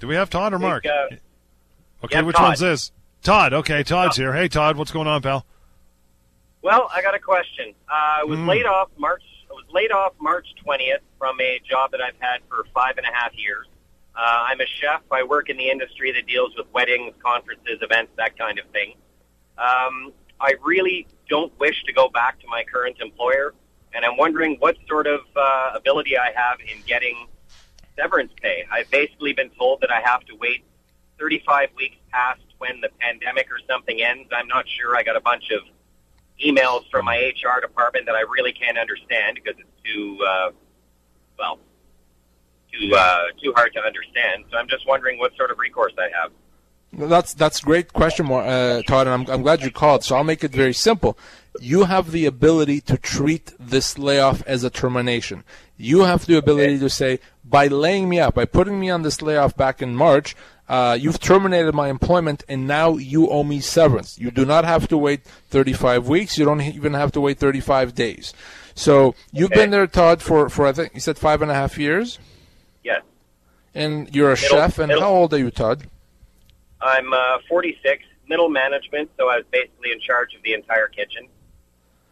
Do 0.00 0.08
we 0.08 0.16
have 0.16 0.28
Todd 0.28 0.52
or 0.52 0.58
Mark? 0.58 0.84
uh, 0.86 1.14
okay, 2.04 2.16
yeah, 2.16 2.20
which 2.22 2.34
Todd. 2.36 2.48
one's 2.48 2.60
this? 2.60 2.90
Todd. 3.22 3.52
Okay, 3.52 3.82
Todd's 3.84 4.16
here. 4.16 4.32
Hey, 4.32 4.48
Todd, 4.48 4.76
what's 4.76 4.90
going 4.90 5.06
on, 5.06 5.22
pal? 5.22 5.46
Well, 6.62 6.88
I 6.92 7.00
got 7.02 7.14
a 7.14 7.18
question. 7.20 7.74
Uh, 7.88 7.92
I 8.20 8.24
was 8.24 8.38
Hmm. 8.40 8.48
laid 8.48 8.66
off 8.66 8.88
March. 8.96 9.22
I 9.48 9.52
was 9.52 9.64
laid 9.72 9.92
off 9.92 10.14
March 10.20 10.46
20th 10.64 10.98
from 11.18 11.40
a 11.40 11.60
job 11.68 11.92
that 11.92 12.00
I've 12.00 12.18
had 12.18 12.40
for 12.48 12.66
five 12.74 12.98
and 12.98 13.06
a 13.06 13.14
half 13.14 13.30
years. 13.36 13.66
Uh, 14.16 14.20
I'm 14.48 14.60
a 14.60 14.66
chef. 14.66 15.00
I 15.12 15.22
work 15.22 15.48
in 15.48 15.56
the 15.56 15.70
industry 15.70 16.10
that 16.12 16.26
deals 16.26 16.50
with 16.56 16.66
weddings, 16.72 17.14
conferences, 17.22 17.78
events, 17.82 18.10
that 18.16 18.36
kind 18.36 18.58
of 18.58 18.66
thing. 18.70 18.94
Um, 19.56 20.12
I 20.40 20.54
really 20.62 21.06
don't 21.28 21.52
wish 21.58 21.82
to 21.84 21.92
go 21.92 22.08
back 22.08 22.40
to 22.40 22.46
my 22.46 22.64
current 22.64 22.96
employer, 23.00 23.54
and 23.94 24.04
I'm 24.04 24.16
wondering 24.16 24.56
what 24.58 24.76
sort 24.88 25.06
of 25.06 25.20
uh, 25.36 25.72
ability 25.74 26.16
I 26.16 26.32
have 26.34 26.58
in 26.60 26.82
getting 26.86 27.26
severance 27.98 28.32
pay. 28.40 28.64
I've 28.70 28.90
basically 28.90 29.32
been 29.32 29.50
told 29.50 29.80
that 29.80 29.90
I 29.90 30.00
have 30.00 30.24
to 30.26 30.36
wait 30.36 30.64
35 31.18 31.70
weeks 31.76 31.96
past 32.12 32.40
when 32.58 32.80
the 32.80 32.90
pandemic 33.00 33.48
or 33.50 33.58
something 33.68 34.00
ends. 34.00 34.28
I'm 34.32 34.48
not 34.48 34.66
sure. 34.68 34.96
I 34.96 35.02
got 35.02 35.16
a 35.16 35.20
bunch 35.20 35.50
of 35.50 35.62
emails 36.44 36.88
from 36.90 37.06
my 37.06 37.16
HR 37.16 37.60
department 37.60 38.06
that 38.06 38.14
I 38.14 38.20
really 38.20 38.52
can't 38.52 38.78
understand 38.78 39.34
because 39.42 39.58
it's 39.58 39.82
too, 39.84 40.18
uh, 40.26 40.50
well, 41.38 41.58
too 42.72 42.94
uh, 42.94 43.24
too 43.42 43.52
hard 43.56 43.72
to 43.74 43.80
understand. 43.80 44.44
So 44.50 44.58
I'm 44.58 44.68
just 44.68 44.86
wondering 44.86 45.18
what 45.18 45.34
sort 45.36 45.50
of 45.50 45.58
recourse 45.58 45.94
I 45.98 46.08
have. 46.20 46.30
That's 46.92 47.34
that's 47.34 47.60
a 47.60 47.64
great 47.64 47.92
question, 47.92 48.30
uh, 48.30 48.82
Todd, 48.86 49.06
and 49.06 49.28
I'm, 49.28 49.34
I'm 49.34 49.42
glad 49.42 49.62
you 49.62 49.70
called. 49.70 50.04
So 50.04 50.16
I'll 50.16 50.24
make 50.24 50.42
it 50.42 50.52
very 50.52 50.72
simple. 50.72 51.18
You 51.60 51.84
have 51.84 52.12
the 52.12 52.24
ability 52.24 52.80
to 52.82 52.96
treat 52.96 53.52
this 53.58 53.98
layoff 53.98 54.42
as 54.46 54.64
a 54.64 54.70
termination. 54.70 55.44
You 55.76 56.02
have 56.04 56.24
the 56.26 56.36
ability 56.38 56.78
to 56.78 56.88
say, 56.88 57.20
by 57.44 57.66
laying 57.66 58.08
me 58.08 58.20
up, 58.20 58.34
by 58.34 58.46
putting 58.46 58.80
me 58.80 58.90
on 58.90 59.02
this 59.02 59.20
layoff 59.20 59.56
back 59.56 59.82
in 59.82 59.94
March, 59.96 60.34
uh, 60.68 60.96
you've 60.98 61.20
terminated 61.20 61.74
my 61.74 61.88
employment, 61.88 62.42
and 62.48 62.66
now 62.66 62.96
you 62.96 63.28
owe 63.28 63.44
me 63.44 63.60
severance. 63.60 64.18
You 64.18 64.30
do 64.30 64.44
not 64.46 64.64
have 64.64 64.88
to 64.88 64.96
wait 64.98 65.24
35 65.50 66.08
weeks. 66.08 66.38
You 66.38 66.44
don't 66.44 66.60
even 66.60 66.94
have 66.94 67.12
to 67.12 67.20
wait 67.20 67.38
35 67.38 67.94
days. 67.94 68.32
So 68.74 69.14
you've 69.32 69.50
Okay. 69.50 69.62
been 69.62 69.70
there, 69.70 69.86
Todd, 69.86 70.22
for, 70.22 70.48
for 70.48 70.66
I 70.66 70.72
think 70.72 70.94
you 70.94 71.00
said 71.00 71.18
five 71.18 71.42
and 71.42 71.50
a 71.50 71.54
half 71.54 71.76
years, 71.78 72.18
Yes, 72.84 73.02
and 73.74 74.14
you're 74.14 74.32
a 74.32 74.36
Middle- 74.36 74.48
chef. 74.58 74.78
And 74.78 74.90
how 74.92 75.10
old 75.10 75.34
are 75.34 75.38
you, 75.38 75.50
Todd? 75.50 75.86
I'm 76.80 77.12
uh, 77.12 77.38
46, 77.48 78.04
middle 78.28 78.48
management, 78.48 79.10
so 79.16 79.28
I 79.28 79.36
was 79.36 79.44
basically 79.50 79.92
in 79.92 80.00
charge 80.00 80.34
of 80.34 80.42
the 80.42 80.52
entire 80.54 80.88
kitchen. 80.88 81.28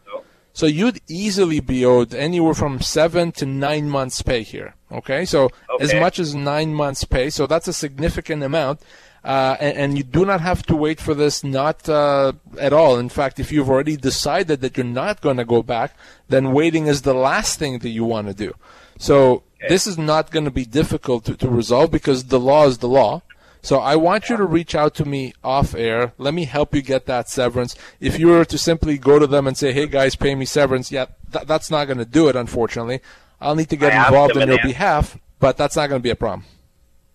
So 0.05 0.23
So 0.53 0.65
you'd 0.65 0.99
easily 1.07 1.59
be 1.59 1.85
owed 1.85 2.13
anywhere 2.13 2.53
from 2.53 2.81
seven 2.81 3.31
to 3.33 3.45
nine 3.45 3.89
months' 3.89 4.21
pay 4.21 4.43
here. 4.43 4.75
Okay, 4.91 5.25
so 5.25 5.49
as 5.79 5.93
much 5.93 6.19
as 6.19 6.33
nine 6.33 6.73
months' 6.73 7.03
pay, 7.03 7.29
so 7.29 7.47
that's 7.47 7.67
a 7.67 7.73
significant 7.73 8.41
amount, 8.43 8.81
uh, 9.23 9.57
and, 9.59 9.77
and 9.77 9.97
you 9.97 10.03
do 10.03 10.25
not 10.25 10.41
have 10.41 10.63
to 10.63 10.75
wait 10.75 10.99
for 11.01 11.13
this, 11.13 11.43
not 11.43 11.87
uh, 11.89 12.31
at 12.59 12.71
all. 12.71 12.97
In 12.97 13.09
fact, 13.09 13.39
if 13.39 13.51
you've 13.51 13.69
already 13.69 13.97
decided 13.97 14.61
that 14.61 14.77
you're 14.77 14.85
not 14.85 15.21
going 15.21 15.37
to 15.37 15.45
go 15.45 15.61
back, 15.61 15.95
then 16.29 16.53
waiting 16.53 16.87
is 16.87 17.01
the 17.01 17.13
last 17.13 17.59
thing 17.59 17.79
that 17.79 17.89
you 17.89 18.05
want 18.05 18.27
to 18.27 18.33
do. 18.33 18.53
So 18.97 19.43
this 19.67 19.87
is 19.87 19.97
not 19.97 20.31
going 20.31 20.45
to 20.45 20.51
be 20.51 20.65
difficult 20.65 21.25
to, 21.25 21.35
to 21.37 21.49
resolve 21.49 21.91
because 21.91 22.25
the 22.25 22.39
law 22.39 22.67
is 22.67 22.77
the 22.77 22.87
law. 22.87 23.21
So 23.67 23.79
I 23.79 23.97
want 23.97 24.29
you 24.29 24.37
to 24.37 24.45
reach 24.45 24.75
out 24.75 24.95
to 24.95 25.03
me 25.03 25.33
off 25.43 25.75
air. 25.75 26.13
Let 26.17 26.33
me 26.33 26.45
help 26.45 26.73
you 26.73 26.81
get 26.81 27.05
that 27.07 27.27
severance. 27.27 27.75
If 27.99 28.17
you 28.17 28.27
were 28.27 28.45
to 28.45 28.57
simply 28.57 28.97
go 28.97 29.19
to 29.19 29.27
them 29.27 29.45
and 29.45 29.57
say, 29.57 29.73
"Hey 29.73 29.87
guys, 29.87 30.15
pay 30.15 30.35
me 30.35 30.45
severance," 30.45 30.89
yeah, 30.89 31.07
th- 31.33 31.45
that's 31.45 31.69
not 31.69 31.83
going 31.83 31.97
to 31.97 32.05
do 32.05 32.29
it. 32.29 32.37
Unfortunately, 32.37 33.01
I'll 33.41 33.55
need 33.55 33.69
to 33.71 33.75
get 33.75 33.91
I 33.91 34.05
involved 34.05 34.37
on 34.37 34.47
your 34.47 34.61
behalf, 34.61 35.17
but 35.41 35.57
that's 35.57 35.75
not 35.75 35.89
going 35.89 35.99
to 35.99 36.03
be 36.03 36.11
a 36.11 36.15
problem. 36.15 36.45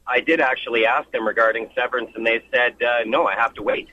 I 0.06 0.20
did 0.20 0.42
actually 0.42 0.84
ask 0.84 1.10
them 1.10 1.26
regarding 1.26 1.70
severance, 1.74 2.10
and 2.16 2.26
they 2.26 2.44
said 2.52 2.74
uh, 2.82 3.04
no, 3.06 3.26
I 3.26 3.34
have 3.34 3.54
to 3.54 3.62
wait. 3.62 3.88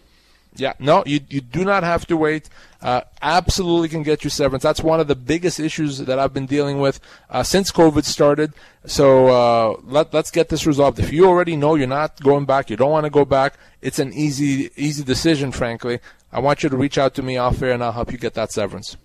Yeah, 0.57 0.73
no, 0.79 1.03
you 1.05 1.21
you 1.29 1.39
do 1.39 1.63
not 1.63 1.83
have 1.83 2.07
to 2.07 2.17
wait. 2.17 2.49
Uh, 2.81 3.01
absolutely 3.21 3.89
can 3.89 4.03
get 4.03 4.23
you 4.23 4.29
severance. 4.29 4.63
That's 4.63 4.81
one 4.81 5.01
of 5.01 5.07
the 5.07 5.15
biggest 5.15 5.59
issues 5.59 5.97
that 5.97 6.17
I've 6.17 6.33
been 6.33 6.45
dealing 6.45 6.79
with 6.79 7.01
uh, 7.29 7.43
since 7.43 7.71
COVID 7.73 8.05
started. 8.05 8.53
So 8.85 9.27
uh, 9.27 9.81
let 9.83 10.13
let's 10.13 10.31
get 10.31 10.47
this 10.47 10.65
resolved. 10.65 10.97
If 10.97 11.11
you 11.11 11.25
already 11.25 11.57
know 11.57 11.75
you're 11.75 11.87
not 11.87 12.21
going 12.21 12.45
back, 12.45 12.69
you 12.69 12.77
don't 12.77 12.91
want 12.91 13.03
to 13.03 13.09
go 13.09 13.25
back, 13.25 13.59
it's 13.81 13.99
an 13.99 14.13
easy 14.13 14.71
easy 14.77 15.03
decision. 15.03 15.51
Frankly, 15.51 15.99
I 16.31 16.39
want 16.39 16.63
you 16.63 16.69
to 16.69 16.77
reach 16.77 16.97
out 16.97 17.15
to 17.15 17.21
me 17.21 17.35
off 17.35 17.61
air, 17.61 17.73
and 17.73 17.83
I'll 17.83 17.91
help 17.91 18.13
you 18.13 18.17
get 18.17 18.33
that 18.35 18.51
severance. 18.53 18.95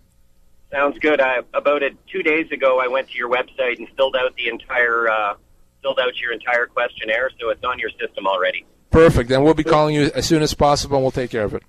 Sounds 0.71 0.99
good. 1.01 1.21
I, 1.21 1.41
about 1.53 1.83
it 1.83 1.97
two 2.09 2.23
days 2.23 2.51
ago, 2.53 2.81
I 2.81 2.87
went 2.87 3.09
to 3.11 3.17
your 3.17 3.29
website 3.29 3.79
and 3.79 3.89
filled 3.97 4.15
out 4.15 4.37
the 4.37 4.49
entire 4.49 5.09
uh, 5.09 5.35
filled 5.83 5.99
out 5.99 6.17
your 6.21 6.33
entire 6.33 6.67
questionnaire, 6.67 7.31
so 7.41 7.51
it's 7.51 7.65
on 7.65 7.81
your 7.81 7.91
system 8.01 8.29
already. 8.29 8.65
Perfect. 8.93 9.29
Then 9.29 9.43
we'll 9.43 9.55
be 9.55 9.65
calling 9.65 9.97
you 9.97 10.13
as 10.15 10.27
soon 10.27 10.43
as 10.43 10.55
possible, 10.55 10.97
and 10.97 11.05
we'll 11.05 11.11
take 11.11 11.31
care 11.31 11.45
of 11.45 11.55
it. 11.55 11.65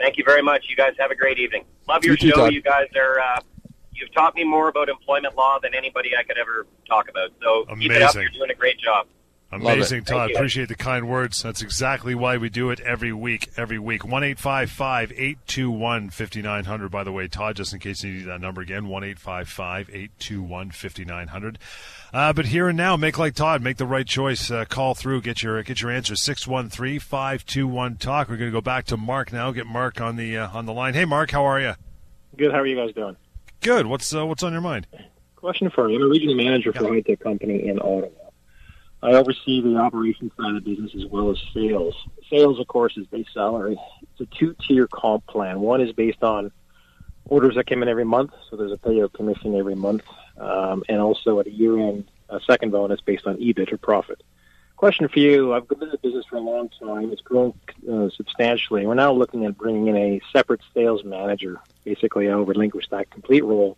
Thank 0.00 0.16
you 0.16 0.24
very 0.24 0.42
much. 0.42 0.64
You 0.68 0.76
guys 0.76 0.94
have 0.98 1.10
a 1.10 1.14
great 1.14 1.38
evening. 1.38 1.64
Love 1.86 2.04
your 2.04 2.16
You 2.16 2.30
show. 2.30 2.36
Todd. 2.36 2.54
You 2.54 2.62
guys 2.62 2.88
are. 2.96 3.20
Uh, 3.20 3.40
you've 3.92 4.12
taught 4.14 4.34
me 4.34 4.44
more 4.44 4.68
about 4.68 4.88
employment 4.88 5.36
law 5.36 5.58
than 5.62 5.74
anybody 5.74 6.16
I 6.16 6.22
could 6.22 6.38
ever 6.38 6.66
talk 6.88 7.10
about. 7.10 7.30
So 7.42 7.66
keep 7.76 7.92
it 7.92 8.00
up. 8.00 8.14
You're 8.14 8.30
doing 8.30 8.50
a 8.50 8.54
great 8.54 8.78
job. 8.78 9.06
Amazing, 9.52 10.04
Todd. 10.04 10.30
Appreciate 10.30 10.68
the 10.68 10.76
kind 10.76 11.08
words. 11.08 11.42
That's 11.42 11.60
exactly 11.60 12.14
why 12.14 12.36
we 12.36 12.48
do 12.48 12.70
it 12.70 12.78
every 12.80 13.12
week. 13.12 13.50
Every 13.56 13.80
week. 13.80 14.04
1 14.04 14.22
821 14.22 16.10
5900. 16.10 16.88
By 16.88 17.02
the 17.02 17.10
way, 17.10 17.26
Todd, 17.26 17.56
just 17.56 17.72
in 17.72 17.80
case 17.80 18.04
you 18.04 18.12
need 18.12 18.26
that 18.26 18.40
number 18.40 18.60
again, 18.60 18.86
1 18.86 19.02
821 19.02 20.70
5900. 20.70 21.58
Uh, 22.12 22.32
but 22.32 22.46
here 22.46 22.68
and 22.68 22.76
now, 22.76 22.96
make 22.96 23.18
like 23.18 23.34
Todd. 23.34 23.60
Make 23.60 23.76
the 23.76 23.86
right 23.86 24.06
choice. 24.06 24.52
Uh, 24.52 24.64
call 24.66 24.94
through. 24.94 25.22
Get 25.22 25.42
your 25.42 25.60
get 25.64 25.82
your 25.82 25.90
answer. 25.90 26.14
613 26.14 27.00
521 27.00 27.96
Talk. 27.96 28.28
We're 28.28 28.36
going 28.36 28.50
to 28.50 28.56
go 28.56 28.60
back 28.60 28.84
to 28.86 28.96
Mark 28.96 29.32
now. 29.32 29.50
Get 29.50 29.66
Mark 29.66 30.00
on 30.00 30.14
the 30.14 30.36
uh, 30.36 30.50
on 30.56 30.66
the 30.66 30.72
line. 30.72 30.94
Hey, 30.94 31.04
Mark, 31.04 31.32
how 31.32 31.44
are 31.44 31.60
you? 31.60 31.74
Good. 32.36 32.52
How 32.52 32.60
are 32.60 32.66
you 32.66 32.76
guys 32.76 32.94
doing? 32.94 33.16
Good. 33.60 33.86
What's 33.86 34.14
uh, 34.14 34.24
what's 34.26 34.44
on 34.44 34.52
your 34.52 34.60
mind? 34.60 34.86
Question 35.34 35.70
for 35.70 35.90
you. 35.90 35.96
I'm 35.96 36.02
a 36.02 36.08
regional 36.08 36.36
manager 36.36 36.72
for 36.72 36.84
a 36.84 36.88
high-tech 36.88 37.20
company 37.20 37.66
in 37.66 37.78
Ottawa. 37.80 38.08
I 39.02 39.12
oversee 39.12 39.62
the 39.62 39.76
operations 39.76 40.32
side 40.36 40.54
of 40.54 40.64
the 40.64 40.70
business 40.70 40.92
as 40.94 41.06
well 41.06 41.30
as 41.30 41.38
sales. 41.54 41.94
Sales, 42.28 42.60
of 42.60 42.66
course, 42.66 42.96
is 42.96 43.06
base 43.06 43.26
salary. 43.32 43.78
It's 44.02 44.20
a 44.20 44.38
two-tier 44.38 44.86
comp 44.88 45.26
plan. 45.26 45.60
One 45.60 45.80
is 45.80 45.92
based 45.92 46.22
on 46.22 46.52
orders 47.24 47.54
that 47.54 47.66
come 47.66 47.82
in 47.82 47.88
every 47.88 48.04
month, 48.04 48.32
so 48.48 48.56
there's 48.56 48.72
a 48.72 48.76
payout 48.76 49.14
commission 49.14 49.56
every 49.56 49.74
month, 49.74 50.02
um, 50.36 50.82
and 50.88 51.00
also 51.00 51.40
at 51.40 51.46
a 51.46 51.50
year-end, 51.50 52.10
a 52.28 52.40
second 52.40 52.72
bonus 52.72 53.00
based 53.00 53.26
on 53.26 53.38
EBIT 53.38 53.72
or 53.72 53.78
profit. 53.78 54.22
Question 54.76 55.08
for 55.08 55.18
you. 55.18 55.54
I've 55.54 55.68
been 55.68 55.82
in 55.82 55.90
the 55.90 55.98
business 55.98 56.26
for 56.26 56.36
a 56.36 56.40
long 56.40 56.70
time. 56.70 57.10
It's 57.12 57.20
grown 57.20 57.54
uh, 57.90 58.08
substantially. 58.16 58.86
We're 58.86 58.94
now 58.94 59.12
looking 59.12 59.44
at 59.44 59.56
bringing 59.56 59.88
in 59.88 59.96
a 59.96 60.20
separate 60.32 60.60
sales 60.74 61.04
manager. 61.04 61.60
Basically, 61.84 62.30
I'll 62.30 62.44
relinquish 62.44 62.88
that 62.88 63.10
complete 63.10 63.44
role 63.44 63.76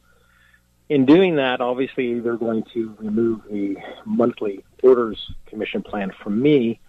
in 0.92 1.06
doing 1.06 1.36
that, 1.36 1.62
obviously, 1.62 2.20
they're 2.20 2.36
going 2.36 2.64
to 2.74 2.94
remove 2.98 3.40
the 3.50 3.78
monthly 4.04 4.62
orders 4.82 5.30
commission 5.46 5.82
plan 5.82 6.12
from 6.22 6.40
me, 6.40 6.80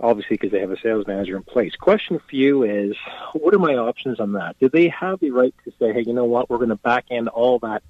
obviously, 0.00 0.36
because 0.36 0.50
they 0.50 0.60
have 0.60 0.70
a 0.70 0.80
sales 0.80 1.06
manager 1.06 1.36
in 1.36 1.42
place. 1.42 1.74
Question 1.76 2.18
for 2.18 2.36
you 2.36 2.62
is 2.62 2.96
what 3.32 3.54
are 3.54 3.58
my 3.58 3.74
options 3.74 4.20
on 4.20 4.32
that? 4.32 4.58
Do 4.58 4.68
they 4.68 4.88
have 4.88 5.20
the 5.20 5.30
right 5.30 5.54
to 5.64 5.72
say, 5.78 5.92
hey, 5.92 6.02
you 6.06 6.12
know 6.12 6.24
what, 6.24 6.50
we're 6.50 6.58
going 6.58 6.70
to 6.70 6.76
back 6.76 7.06
end 7.10 7.28
all 7.28 7.58
that 7.60 7.82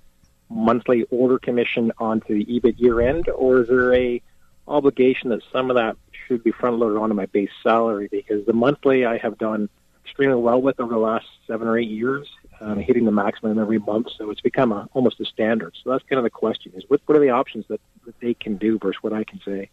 monthly 0.51 1.05
order 1.11 1.39
commission 1.39 1.93
onto 1.99 2.35
the 2.35 2.45
EBIT 2.45 2.81
year 2.81 3.01
end, 3.01 3.29
or 3.29 3.63
is 3.63 3.69
there 3.69 3.95
a 3.95 4.23
obligation 4.67 5.31
that 5.31 5.41
some 5.53 5.71
of 5.71 5.77
that 5.77 5.97
should 6.27 6.43
be 6.43 6.51
front 6.51 6.79
loaded 6.79 6.99
onto 6.99 7.15
my 7.15 7.27
base 7.27 7.51
salary? 7.63 8.09
Because 8.11 8.45
the 8.47 8.53
monthly 8.53 9.05
I 9.05 9.19
have 9.19 9.39
done 9.39 9.69
extremely 10.05 10.41
well 10.41 10.61
with 10.61 10.81
over 10.81 10.93
the 10.93 10.99
last 10.99 11.27
seven 11.47 11.69
or 11.69 11.79
eight 11.79 11.91
years, 11.91 12.29
um, 12.61 12.79
hitting 12.79 13.05
the 13.05 13.13
maximum 13.13 13.59
every 13.59 13.79
month. 13.79 14.09
So 14.17 14.31
it's 14.31 14.41
become 14.41 14.73
a, 14.73 14.89
almost 14.93 15.21
a 15.21 15.25
standard. 15.25 15.75
So 15.83 15.91
that's 15.91 16.05
kind 16.05 16.19
of 16.19 16.25
the 16.25 16.31
question: 16.31 16.73
is 16.75 16.85
what 16.89 17.01
what 17.07 17.17
are 17.17 17.21
the 17.21 17.31
options 17.31 17.67
that, 17.69 17.81
that 18.07 18.19
they 18.21 18.35
can 18.35 18.57
do 18.57 18.79
versus 18.79 19.03
what 19.03 19.13
I 19.13 19.25
can 19.25 19.41
say? 19.45 19.71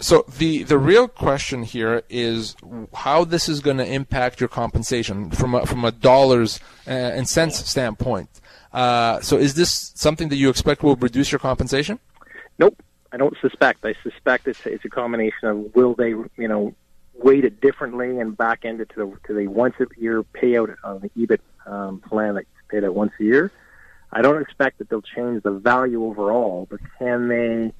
So 0.00 0.24
the 0.38 0.62
the 0.62 0.78
real 0.78 1.08
question 1.08 1.62
here 1.62 2.02
is 2.08 2.56
how 2.94 3.24
this 3.24 3.48
is 3.48 3.60
going 3.60 3.78
to 3.78 3.86
impact 3.86 4.40
your 4.40 4.48
compensation 4.48 5.30
from 5.30 5.54
a, 5.54 5.66
from 5.66 5.84
a 5.84 5.90
dollars 5.90 6.60
uh, 6.86 6.90
and 6.90 7.28
cents 7.28 7.68
standpoint. 7.68 8.28
Uh, 8.72 9.20
so 9.20 9.36
is 9.36 9.54
this 9.54 9.92
something 9.94 10.28
that 10.28 10.36
you 10.36 10.50
expect 10.50 10.82
will 10.82 10.96
reduce 10.96 11.32
your 11.32 11.38
compensation? 11.38 11.98
Nope, 12.58 12.80
I 13.12 13.16
don't 13.16 13.36
suspect. 13.40 13.84
I 13.84 13.94
suspect 14.02 14.46
it's 14.46 14.64
it's 14.66 14.84
a 14.84 14.90
combination 14.90 15.48
of 15.48 15.74
will 15.74 15.94
they 15.94 16.10
you 16.10 16.48
know 16.48 16.74
weight 17.14 17.44
it 17.44 17.60
differently 17.60 18.20
and 18.20 18.36
back 18.36 18.64
end 18.64 18.80
it 18.80 18.90
to 18.90 18.96
the 18.96 19.26
to 19.26 19.34
the 19.34 19.48
once 19.48 19.74
a 19.80 19.86
year 20.00 20.22
payout 20.22 20.74
on 20.84 21.00
the 21.00 21.10
EBIT 21.26 21.40
um, 21.68 22.00
plan 22.00 22.34
that's 22.34 22.46
paid 22.68 22.84
out 22.84 22.94
once 22.94 23.12
a 23.20 23.24
year. 23.24 23.52
I 24.10 24.22
don't 24.22 24.40
expect 24.40 24.78
that 24.78 24.88
they'll 24.88 25.02
change 25.02 25.42
the 25.42 25.50
value 25.50 26.04
overall, 26.04 26.66
but 26.70 26.80
can 26.98 27.28
they 27.28 27.72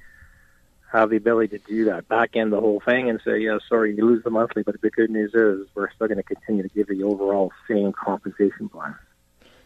have 0.91 1.09
the 1.09 1.17
ability 1.17 1.57
to 1.57 1.63
do 1.67 1.85
that, 1.85 2.07
back 2.07 2.35
end 2.35 2.51
the 2.51 2.59
whole 2.59 2.81
thing, 2.83 3.09
and 3.09 3.19
say, 3.23 3.39
yeah, 3.39 3.57
sorry, 3.67 3.95
you 3.95 4.05
lose 4.05 4.23
the 4.23 4.29
monthly, 4.29 4.63
but 4.63 4.79
the 4.81 4.89
good 4.89 5.09
news 5.09 5.31
is 5.33 5.67
we're 5.75 5.91
still 5.91 6.07
going 6.07 6.17
to 6.17 6.23
continue 6.23 6.63
to 6.63 6.69
give 6.69 6.87
the 6.87 7.03
overall 7.03 7.51
same 7.67 7.91
compensation 7.93 8.69
plan. 8.69 8.95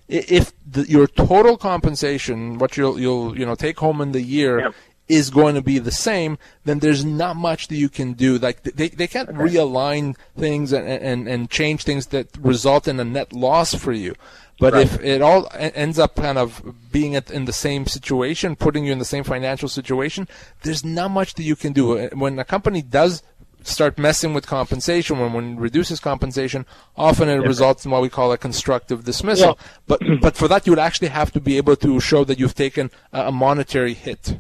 If 0.09 0.51
the, 0.69 0.81
your 0.83 1.07
total 1.07 1.57
compensation, 1.57 2.57
what 2.57 2.75
you'll 2.75 2.99
you'll 2.99 3.38
you 3.38 3.45
know 3.45 3.55
take 3.55 3.79
home 3.79 4.01
in 4.01 4.12
the 4.12 4.21
year, 4.21 4.59
Yep. 4.59 4.73
Is 5.07 5.29
going 5.29 5.55
to 5.55 5.61
be 5.61 5.79
the 5.79 5.91
same, 5.91 6.37
then 6.63 6.79
there's 6.79 7.03
not 7.03 7.35
much 7.35 7.67
that 7.67 7.75
you 7.75 7.89
can 7.89 8.13
do. 8.13 8.37
Like 8.37 8.63
they, 8.63 8.89
they 8.89 9.07
can't 9.07 9.29
realign 9.29 10.15
things 10.37 10.71
and, 10.71 10.87
and, 10.87 11.27
and 11.27 11.49
change 11.49 11.83
things 11.83 12.07
that 12.07 12.27
result 12.37 12.87
in 12.87 12.99
a 12.99 13.03
net 13.03 13.33
loss 13.33 13.73
for 13.73 13.91
you. 13.91 14.15
But 14.59 14.73
Right. 14.73 14.85
if 14.85 15.01
it 15.01 15.21
all 15.21 15.49
ends 15.53 15.99
up 15.99 16.15
kind 16.15 16.37
of 16.37 16.61
being 16.91 17.13
in 17.13 17.45
the 17.45 17.53
same 17.53 17.85
situation, 17.85 18.55
putting 18.55 18.85
you 18.85 18.91
in 18.91 18.99
the 18.99 19.05
same 19.05 19.23
financial 19.23 19.67
situation, 19.67 20.27
there's 20.61 20.85
not 20.85 21.11
much 21.11 21.33
that 21.33 21.43
you 21.43 21.55
can 21.55 21.73
do. 21.73 21.97
Uh, 21.97 22.09
when 22.13 22.37
a 22.39 22.45
company 22.45 22.81
does 22.81 23.23
start 23.63 23.97
messing 23.97 24.33
with 24.33 24.45
compensation, 24.45 25.19
when 25.19 25.33
one 25.33 25.55
reduces 25.57 25.99
compensation, 25.99 26.65
often 26.95 27.29
it 27.29 27.37
results 27.37 27.83
in 27.85 27.91
what 27.91 28.01
we 28.01 28.09
call 28.09 28.31
a 28.31 28.37
constructive 28.37 29.03
dismissal. 29.03 29.57
But 29.87 29.99
but 30.21 30.35
for 30.35 30.47
that, 30.47 30.65
you 30.65 30.71
would 30.71 30.79
actually 30.79 31.09
have 31.09 31.31
to 31.31 31.41
be 31.41 31.57
able 31.57 31.75
to 31.77 31.99
show 31.99 32.23
that 32.25 32.39
you've 32.39 32.55
taken 32.55 32.91
a 33.11 33.31
monetary 33.31 33.93
hit. 33.93 34.37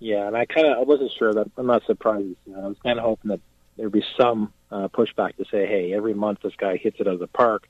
Yeah, 0.00 0.26
and 0.26 0.36
I 0.36 0.46
kind 0.46 0.66
of 0.66 0.78
I 0.78 0.82
wasn't 0.82 1.12
sure 1.12 1.32
that 1.34 1.50
I'm 1.56 1.66
not 1.66 1.84
surprised. 1.86 2.36
You 2.46 2.54
know, 2.54 2.64
I 2.64 2.66
was 2.68 2.78
kind 2.82 2.98
of 2.98 3.04
hoping 3.04 3.28
that 3.30 3.40
there'd 3.76 3.92
be 3.92 4.04
some 4.18 4.52
uh, 4.70 4.88
pushback 4.88 5.36
to 5.36 5.44
say, 5.44 5.66
hey, 5.66 5.92
every 5.92 6.14
month 6.14 6.40
this 6.42 6.54
guy 6.56 6.76
hits 6.76 6.98
it 7.00 7.06
out 7.06 7.14
of 7.14 7.20
the 7.20 7.26
park. 7.26 7.68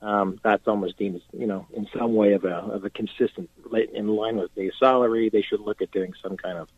Um, 0.00 0.38
that's 0.42 0.68
almost 0.68 0.98
deemed, 0.98 1.16
as, 1.16 1.22
you 1.32 1.46
know, 1.46 1.66
in 1.74 1.88
some 1.96 2.14
way 2.14 2.34
of 2.34 2.44
a 2.44 2.54
of 2.54 2.84
a 2.84 2.90
consistent 2.90 3.50
in 3.92 4.08
line 4.08 4.36
with 4.36 4.54
base 4.54 4.72
salary. 4.78 5.30
They 5.30 5.42
should 5.42 5.60
look 5.60 5.82
at 5.82 5.90
doing 5.90 6.12
some 6.22 6.36
kind 6.36 6.58
of 6.58 6.68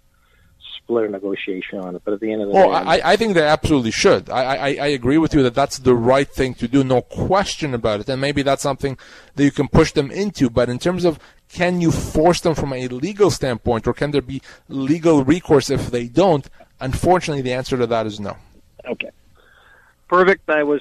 split 0.77 1.11
negotiation 1.11 1.81
on 1.81 1.97
it. 1.97 2.03
But 2.05 2.15
at 2.15 2.21
the 2.21 2.33
end 2.33 2.43
of 2.43 2.49
the 2.49 2.55
Oh, 2.55 2.71
day, 2.71 2.71
I, 2.71 3.13
I 3.13 3.17
think 3.17 3.35
they 3.35 3.43
absolutely 3.43 3.91
should. 3.91 4.31
I, 4.31 4.43
I, 4.43 4.69
I 4.69 4.87
agree 4.89 5.19
with 5.19 5.35
you 5.35 5.43
that 5.43 5.55
that's 5.55 5.79
the 5.79 5.95
right 5.95 6.29
thing 6.29 6.55
to 6.55 6.69
do, 6.69 6.85
no 6.85 7.03
question 7.03 7.75
about 7.75 8.01
it. 8.01 8.09
And 8.09 8.21
maybe 8.21 8.43
that's 8.43 8.63
something 8.63 8.97
that 9.35 9.45
you 9.45 9.51
can 9.51 9.69
push 9.69 9.93
them 9.93 10.11
into. 10.11 10.49
But 10.49 10.69
in 10.69 10.79
terms 10.79 11.05
of 11.05 11.19
can 11.53 11.81
you 11.81 11.93
force 11.93 12.41
them 12.41 12.55
from 12.55 12.73
a 12.73 12.89
legal 12.89 13.31
standpoint, 13.31 13.87
or 13.87 13.93
can 13.93 14.11
there 14.11 14.23
be 14.23 14.43
legal 14.69 15.25
recourse 15.25 15.71
if 15.71 15.91
they 15.91 16.09
don't? 16.09 16.49
Unfortunately, 16.81 17.43
the 17.43 17.53
answer 17.53 17.77
to 17.77 17.87
that 17.87 18.07
is 18.07 18.21
no. 18.21 18.37
Okay. 18.85 19.11
Perfect. 20.09 20.49
I 20.49 20.63
was 20.63 20.81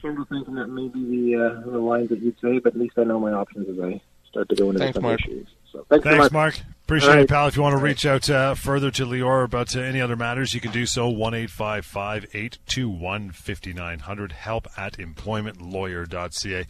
sort 0.00 0.18
of 0.18 0.28
thinking 0.28 0.54
that 0.54 0.68
maybe 0.68 1.04
the 1.04 1.36
uh, 1.36 1.70
the 1.70 1.78
lines 1.78 2.08
that 2.08 2.20
you'd 2.20 2.38
say, 2.40 2.58
but 2.58 2.74
at 2.74 2.78
least 2.78 2.98
I 2.98 3.04
know 3.04 3.20
my 3.20 3.32
options 3.32 3.68
as 3.68 3.78
I 3.78 4.00
start 4.28 4.48
to 4.48 4.56
go 4.56 4.70
into 4.70 4.78
Thanks, 4.80 4.94
different 4.96 5.20
Mark. 5.20 5.20
issues. 5.20 5.46
So 5.74 5.84
thanks, 5.88 6.04
so 6.04 6.10
Thanks, 6.10 6.22
much. 6.26 6.32
Mark. 6.32 6.54
Appreciate 6.84 7.16
All 7.16 7.18
it, 7.22 7.28
pal. 7.28 7.48
If 7.48 7.56
you 7.56 7.62
want 7.62 7.76
to 7.76 7.82
reach 7.82 8.06
out 8.06 8.30
uh, 8.30 8.54
further 8.54 8.90
to 8.92 9.06
Lior 9.06 9.42
about 9.42 9.74
uh, 9.74 9.80
any 9.80 10.00
other 10.00 10.14
matters, 10.14 10.54
you 10.54 10.60
can 10.60 10.70
do 10.70 10.86
so. 10.86 11.08
1 11.08 11.34
821 11.34 13.30
5900. 13.30 14.32
Help 14.32 14.68
at 14.76 14.98
employmentlawyer.ca. 14.98 16.66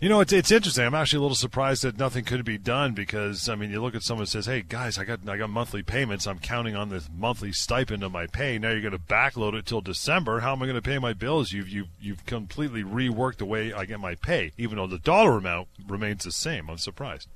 You 0.00 0.08
know, 0.08 0.20
it's, 0.20 0.32
it's 0.32 0.50
interesting. 0.50 0.86
I'm 0.86 0.94
actually 0.94 1.18
a 1.18 1.22
little 1.22 1.34
surprised 1.34 1.82
that 1.82 1.98
nothing 1.98 2.24
could 2.24 2.42
be 2.44 2.56
done 2.56 2.94
because, 2.94 3.48
I 3.50 3.56
mean, 3.56 3.70
you 3.70 3.82
look 3.82 3.96
at 3.96 4.02
someone 4.02 4.22
who 4.22 4.30
says, 4.30 4.46
hey, 4.46 4.62
guys, 4.62 4.96
I 4.96 5.04
got, 5.04 5.28
I 5.28 5.36
got 5.36 5.50
monthly 5.50 5.82
payments. 5.82 6.26
I'm 6.26 6.38
counting 6.38 6.76
on 6.76 6.88
this 6.88 7.10
monthly 7.14 7.52
stipend 7.52 8.02
of 8.04 8.12
my 8.12 8.28
pay. 8.28 8.58
Now 8.58 8.70
you're 8.70 8.80
going 8.80 8.92
to 8.92 8.98
backload 8.98 9.54
it 9.54 9.66
till 9.66 9.82
December. 9.82 10.38
How 10.40 10.52
am 10.52 10.62
I 10.62 10.66
going 10.66 10.76
to 10.76 10.82
pay 10.82 10.98
my 10.98 11.12
bills? 11.12 11.52
You've, 11.52 11.68
you've, 11.68 11.88
you've 12.00 12.24
completely 12.24 12.84
reworked 12.84 13.38
the 13.38 13.44
way 13.44 13.74
I 13.74 13.84
get 13.84 14.00
my 14.00 14.14
pay, 14.14 14.52
even 14.56 14.76
though 14.76 14.86
the 14.86 15.00
dollar 15.00 15.36
amount 15.36 15.66
remains 15.88 16.22
the 16.24 16.32
same. 16.32 16.70
I'm 16.70 16.78
surprised. 16.78 17.26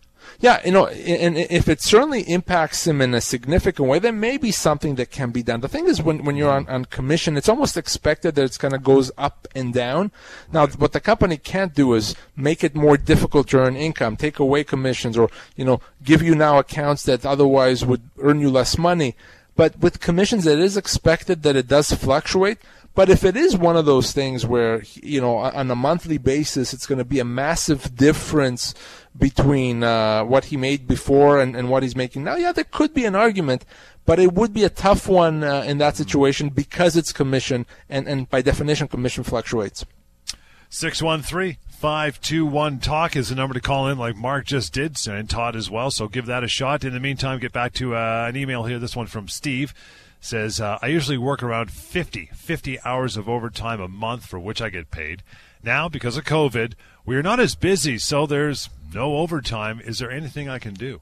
Yeah, 0.40 0.60
you 0.64 0.72
know, 0.72 0.88
and 0.88 1.36
if 1.36 1.68
it 1.68 1.80
certainly 1.80 2.22
impacts 2.22 2.86
him 2.86 3.00
in 3.00 3.14
a 3.14 3.20
significant 3.20 3.88
way, 3.88 3.98
there 3.98 4.12
may 4.12 4.36
be 4.36 4.50
something 4.50 4.96
that 4.96 5.10
can 5.10 5.30
be 5.30 5.42
done. 5.42 5.60
The 5.60 5.68
thing 5.68 5.86
is, 5.86 6.02
when, 6.02 6.24
when 6.24 6.36
you're 6.36 6.50
on, 6.50 6.68
on 6.68 6.86
commission, 6.86 7.36
it's 7.36 7.48
almost 7.48 7.76
expected 7.76 8.34
that 8.34 8.44
it's 8.44 8.58
kind 8.58 8.74
of 8.74 8.82
goes 8.82 9.12
up 9.16 9.46
and 9.54 9.72
down. 9.72 10.10
Now, 10.52 10.66
what 10.66 10.92
the 10.92 11.00
company 11.00 11.36
can't 11.36 11.74
do 11.74 11.94
is 11.94 12.16
make 12.36 12.64
it 12.64 12.74
more 12.74 12.96
difficult 12.96 13.48
to 13.48 13.58
earn 13.58 13.76
income, 13.76 14.16
take 14.16 14.38
away 14.38 14.64
commissions, 14.64 15.16
or 15.16 15.30
you 15.54 15.64
know, 15.64 15.80
give 16.02 16.22
you 16.22 16.34
now 16.34 16.58
accounts 16.58 17.04
that 17.04 17.24
otherwise 17.24 17.84
would 17.84 18.02
earn 18.18 18.40
you 18.40 18.50
less 18.50 18.76
money. 18.76 19.14
But 19.54 19.78
with 19.78 20.00
commissions, 20.00 20.46
it 20.46 20.58
is 20.58 20.76
expected 20.76 21.42
that 21.42 21.56
it 21.56 21.68
does 21.68 21.92
fluctuate. 21.92 22.58
But 22.94 23.08
if 23.08 23.24
it 23.24 23.36
is 23.36 23.56
one 23.56 23.76
of 23.76 23.86
those 23.86 24.12
things 24.12 24.44
where, 24.44 24.82
you 24.94 25.20
know, 25.20 25.36
on 25.36 25.70
a 25.70 25.74
monthly 25.74 26.18
basis, 26.18 26.74
it's 26.74 26.86
going 26.86 26.98
to 26.98 27.04
be 27.04 27.20
a 27.20 27.24
massive 27.24 27.96
difference 27.96 28.74
between 29.16 29.84
uh, 29.84 30.24
what 30.24 30.46
he 30.46 30.56
made 30.56 30.86
before 30.88 31.40
and, 31.40 31.54
and 31.54 31.68
what 31.68 31.82
he's 31.82 31.96
making 31.96 32.24
now, 32.24 32.36
yeah, 32.36 32.52
there 32.52 32.64
could 32.64 32.94
be 32.94 33.04
an 33.04 33.14
argument, 33.14 33.64
but 34.04 34.18
it 34.18 34.32
would 34.32 34.52
be 34.52 34.64
a 34.64 34.70
tough 34.70 35.08
one 35.08 35.44
uh, 35.44 35.62
in 35.66 35.78
that 35.78 35.96
situation 35.96 36.48
because 36.48 36.96
it's 36.96 37.12
commission, 37.12 37.66
and, 37.88 38.08
and 38.08 38.28
by 38.30 38.42
definition, 38.42 38.88
commission 38.88 39.24
fluctuates. 39.24 39.84
613 40.70 41.58
521 41.68 42.78
Talk 42.78 43.16
is 43.16 43.28
the 43.28 43.34
number 43.34 43.54
to 43.54 43.60
call 43.60 43.88
in, 43.88 43.98
like 43.98 44.16
Mark 44.16 44.46
just 44.46 44.72
did, 44.72 44.96
and 45.06 45.28
Todd 45.28 45.56
as 45.56 45.68
well. 45.68 45.90
So 45.90 46.08
give 46.08 46.26
that 46.26 46.44
a 46.44 46.48
shot. 46.48 46.84
In 46.84 46.94
the 46.94 47.00
meantime, 47.00 47.40
get 47.40 47.52
back 47.52 47.72
to 47.74 47.96
uh, 47.96 48.26
an 48.28 48.36
email 48.36 48.64
here. 48.64 48.78
This 48.78 48.96
one 48.96 49.08
from 49.08 49.28
Steve 49.28 49.74
says, 50.20 50.60
uh, 50.60 50.78
I 50.80 50.86
usually 50.86 51.18
work 51.18 51.42
around 51.42 51.72
50, 51.72 52.30
50 52.32 52.80
hours 52.84 53.16
of 53.16 53.28
overtime 53.28 53.80
a 53.80 53.88
month 53.88 54.24
for 54.24 54.38
which 54.38 54.62
I 54.62 54.70
get 54.70 54.92
paid. 54.92 55.24
Now, 55.62 55.88
because 55.88 56.16
of 56.16 56.24
COVID, 56.24 56.74
we 57.04 57.16
are 57.16 57.22
not 57.22 57.40
as 57.40 57.56
busy, 57.56 57.98
so 57.98 58.26
there's 58.26 58.70
no 58.94 59.16
overtime. 59.18 59.80
Is 59.84 59.98
there 59.98 60.10
anything 60.10 60.48
I 60.48 60.58
can 60.58 60.74
do? 60.74 61.00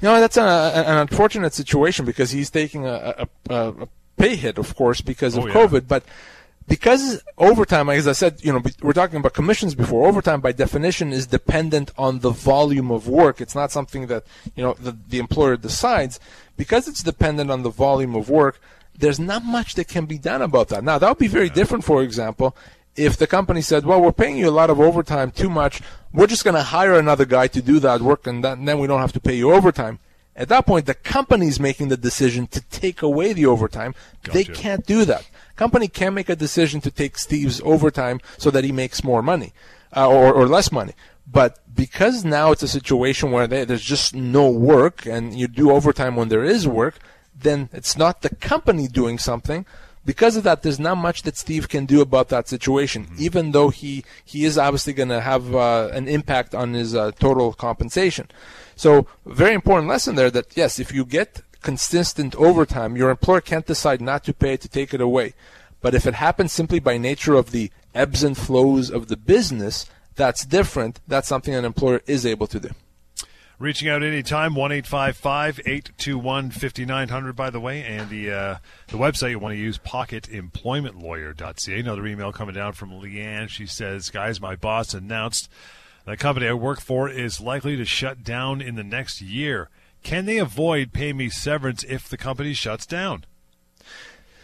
You 0.00 0.08
know, 0.08 0.20
that's 0.20 0.36
a, 0.36 0.42
an 0.86 0.98
unfortunate 0.98 1.54
situation 1.54 2.04
because 2.04 2.30
he's 2.30 2.50
taking 2.50 2.86
a, 2.86 3.26
a, 3.48 3.54
a, 3.54 3.68
a 3.82 3.88
pay 4.18 4.36
hit, 4.36 4.58
of 4.58 4.74
course, 4.76 5.00
because 5.00 5.36
of 5.36 5.44
Oh, 5.44 5.46
yeah. 5.46 5.54
COVID. 5.54 5.88
But 5.88 6.04
because 6.68 7.22
overtime, 7.38 7.88
as 7.88 8.06
I 8.06 8.12
said, 8.12 8.40
you 8.42 8.52
know, 8.52 8.62
we're 8.82 8.92
talking 8.92 9.18
about 9.18 9.32
commissions 9.34 9.74
before. 9.74 10.06
Overtime, 10.06 10.40
by 10.40 10.52
definition, 10.52 11.12
is 11.12 11.26
dependent 11.26 11.92
on 11.96 12.18
the 12.20 12.30
volume 12.30 12.90
of 12.90 13.08
work. 13.08 13.40
It's 13.40 13.54
not 13.54 13.70
something 13.70 14.08
that 14.08 14.24
you 14.54 14.62
know 14.62 14.74
the, 14.74 14.96
the 15.08 15.18
employer 15.18 15.56
decides. 15.56 16.20
Because 16.56 16.88
it's 16.88 17.02
dependent 17.02 17.50
on 17.50 17.62
the 17.62 17.70
volume 17.70 18.14
of 18.16 18.28
work, 18.28 18.60
there's 18.98 19.20
not 19.20 19.44
much 19.44 19.74
that 19.74 19.88
can 19.88 20.06
be 20.06 20.18
done 20.18 20.42
about 20.42 20.68
that. 20.68 20.82
Now, 20.82 20.98
that 20.98 21.08
would 21.08 21.18
be 21.18 21.28
very 21.28 21.50
different, 21.50 21.84
for 21.84 22.02
example, 22.02 22.56
if 22.96 23.16
the 23.16 23.26
company 23.26 23.60
said, 23.60 23.84
"Well, 23.84 24.00
we're 24.00 24.12
paying 24.12 24.36
you 24.36 24.48
a 24.48 24.50
lot 24.50 24.70
of 24.70 24.80
overtime, 24.80 25.30
too 25.30 25.50
much. 25.50 25.80
We're 26.12 26.26
just 26.26 26.44
going 26.44 26.54
to 26.54 26.62
hire 26.62 26.98
another 26.98 27.24
guy 27.24 27.46
to 27.48 27.62
do 27.62 27.78
that 27.80 28.00
work, 28.00 28.26
and, 28.26 28.42
that, 28.44 28.58
and 28.58 28.66
then 28.66 28.78
we 28.78 28.86
don't 28.86 29.00
have 29.00 29.12
to 29.12 29.20
pay 29.20 29.36
you 29.36 29.52
overtime." 29.52 29.98
At 30.34 30.50
that 30.50 30.66
point, 30.66 30.84
the 30.84 30.94
company's 30.94 31.58
making 31.58 31.88
the 31.88 31.96
decision 31.96 32.46
to 32.48 32.60
take 32.60 33.00
away 33.00 33.32
the 33.32 33.46
overtime. 33.46 33.94
They 34.32 34.44
can't 34.44 34.84
do 34.84 35.06
that. 35.06 35.26
Company 35.56 35.88
can 35.88 36.12
make 36.12 36.28
a 36.28 36.36
decision 36.36 36.82
to 36.82 36.90
take 36.90 37.16
Steve's 37.16 37.62
overtime 37.64 38.20
so 38.36 38.50
that 38.50 38.62
he 38.62 38.70
makes 38.70 39.02
more 39.02 39.22
money 39.22 39.54
uh, 39.96 40.06
or, 40.06 40.34
or 40.34 40.46
less 40.46 40.70
money. 40.70 40.92
But 41.26 41.58
because 41.74 42.24
now 42.24 42.52
it's 42.52 42.62
a 42.62 42.68
situation 42.68 43.32
where 43.32 43.46
they, 43.46 43.64
there's 43.64 43.82
just 43.82 44.14
no 44.14 44.50
work 44.50 45.06
and 45.06 45.34
you 45.34 45.48
do 45.48 45.70
overtime 45.70 46.14
when 46.14 46.28
there 46.28 46.44
is 46.44 46.68
work, 46.68 46.98
then 47.34 47.70
it's 47.72 47.96
not 47.96 48.20
the 48.20 48.34
company 48.34 48.86
doing 48.88 49.18
something. 49.18 49.64
Because 50.06 50.36
of 50.36 50.44
that, 50.44 50.62
there's 50.62 50.78
not 50.78 50.98
much 50.98 51.22
that 51.22 51.36
Steve 51.36 51.68
can 51.68 51.84
do 51.84 52.00
about 52.00 52.28
that 52.28 52.48
situation, 52.48 53.08
even 53.18 53.50
though 53.50 53.70
he, 53.70 54.04
he 54.24 54.44
is 54.44 54.56
obviously 54.56 54.92
going 54.92 55.08
to 55.08 55.20
have 55.20 55.52
uh, 55.52 55.88
an 55.92 56.06
impact 56.06 56.54
on 56.54 56.74
his 56.74 56.94
uh, 56.94 57.10
total 57.18 57.52
compensation. 57.52 58.28
So, 58.76 59.08
very 59.26 59.52
important 59.52 59.88
lesson 59.88 60.14
there 60.14 60.30
that 60.30 60.56
yes, 60.56 60.78
if 60.78 60.92
you 60.92 61.04
get 61.04 61.42
consistent 61.60 62.36
overtime, 62.36 62.96
your 62.96 63.10
employer 63.10 63.40
can't 63.40 63.66
decide 63.66 64.00
not 64.00 64.22
to 64.24 64.32
pay 64.32 64.52
it 64.52 64.60
to 64.60 64.68
take 64.68 64.94
it 64.94 65.00
away. 65.00 65.34
But 65.80 65.94
if 65.94 66.06
it 66.06 66.14
happens 66.14 66.52
simply 66.52 66.78
by 66.78 66.98
nature 66.98 67.34
of 67.34 67.50
the 67.50 67.72
ebbs 67.92 68.22
and 68.22 68.36
flows 68.36 68.90
of 68.90 69.08
the 69.08 69.16
business, 69.16 69.86
that's 70.14 70.46
different. 70.46 71.00
That's 71.08 71.26
something 71.26 71.52
an 71.52 71.64
employer 71.64 72.02
is 72.06 72.24
able 72.24 72.46
to 72.46 72.60
do. 72.60 72.70
Reaching 73.58 73.88
out 73.88 74.02
anytime, 74.02 74.54
1 74.54 74.70
821 74.70 76.50
5900, 76.50 77.36
by 77.36 77.48
the 77.48 77.58
way, 77.58 77.82
and 77.82 78.10
the 78.10 78.30
uh, 78.30 78.58
the 78.88 78.98
website 78.98 79.30
you 79.30 79.38
want 79.38 79.54
to 79.54 79.58
use, 79.58 79.78
pocketemploymentlawyer.ca. 79.78 81.80
Another 81.80 82.06
email 82.06 82.32
coming 82.32 82.54
down 82.54 82.74
from 82.74 82.90
Leanne. 82.90 83.48
She 83.48 83.64
says, 83.64 84.10
Guys, 84.10 84.42
my 84.42 84.56
boss 84.56 84.92
announced 84.92 85.48
the 86.04 86.18
company 86.18 86.48
I 86.48 86.52
work 86.52 86.82
for 86.82 87.08
is 87.08 87.40
likely 87.40 87.76
to 87.76 87.86
shut 87.86 88.22
down 88.22 88.60
in 88.60 88.74
the 88.74 88.84
next 88.84 89.22
year. 89.22 89.70
Can 90.02 90.26
they 90.26 90.36
avoid 90.36 90.92
paying 90.92 91.16
me 91.16 91.30
severance 91.30 91.82
if 91.82 92.10
the 92.10 92.18
company 92.18 92.52
shuts 92.52 92.84
down? 92.84 93.24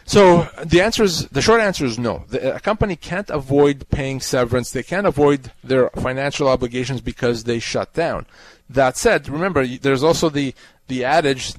So 0.05 0.49
the 0.65 0.81
answer 0.81 1.05
is 1.05 1.29
the 1.29 1.43
short 1.43 1.61
answer 1.61 1.85
is 1.85 1.99
no. 1.99 2.25
The, 2.29 2.57
a 2.57 2.61
company 2.61 2.97
can't 2.97 3.31
avoid 3.31 3.87
paying 3.91 4.21
severance. 4.21 4.71
They 4.71 4.83
can't 4.83 5.07
avoid 5.07 5.53
their 5.63 5.91
financial 5.91 6.49
obligations 6.49 7.01
because 7.01 7.45
they 7.45 7.59
shut 7.59 7.93
down. 7.93 8.27
That 8.75 8.97
said, 8.97 9.29
remember 9.29 9.67
there's 9.67 10.03
also 10.03 10.29
the 10.29 10.55
the 10.89 11.05
adage 11.05 11.55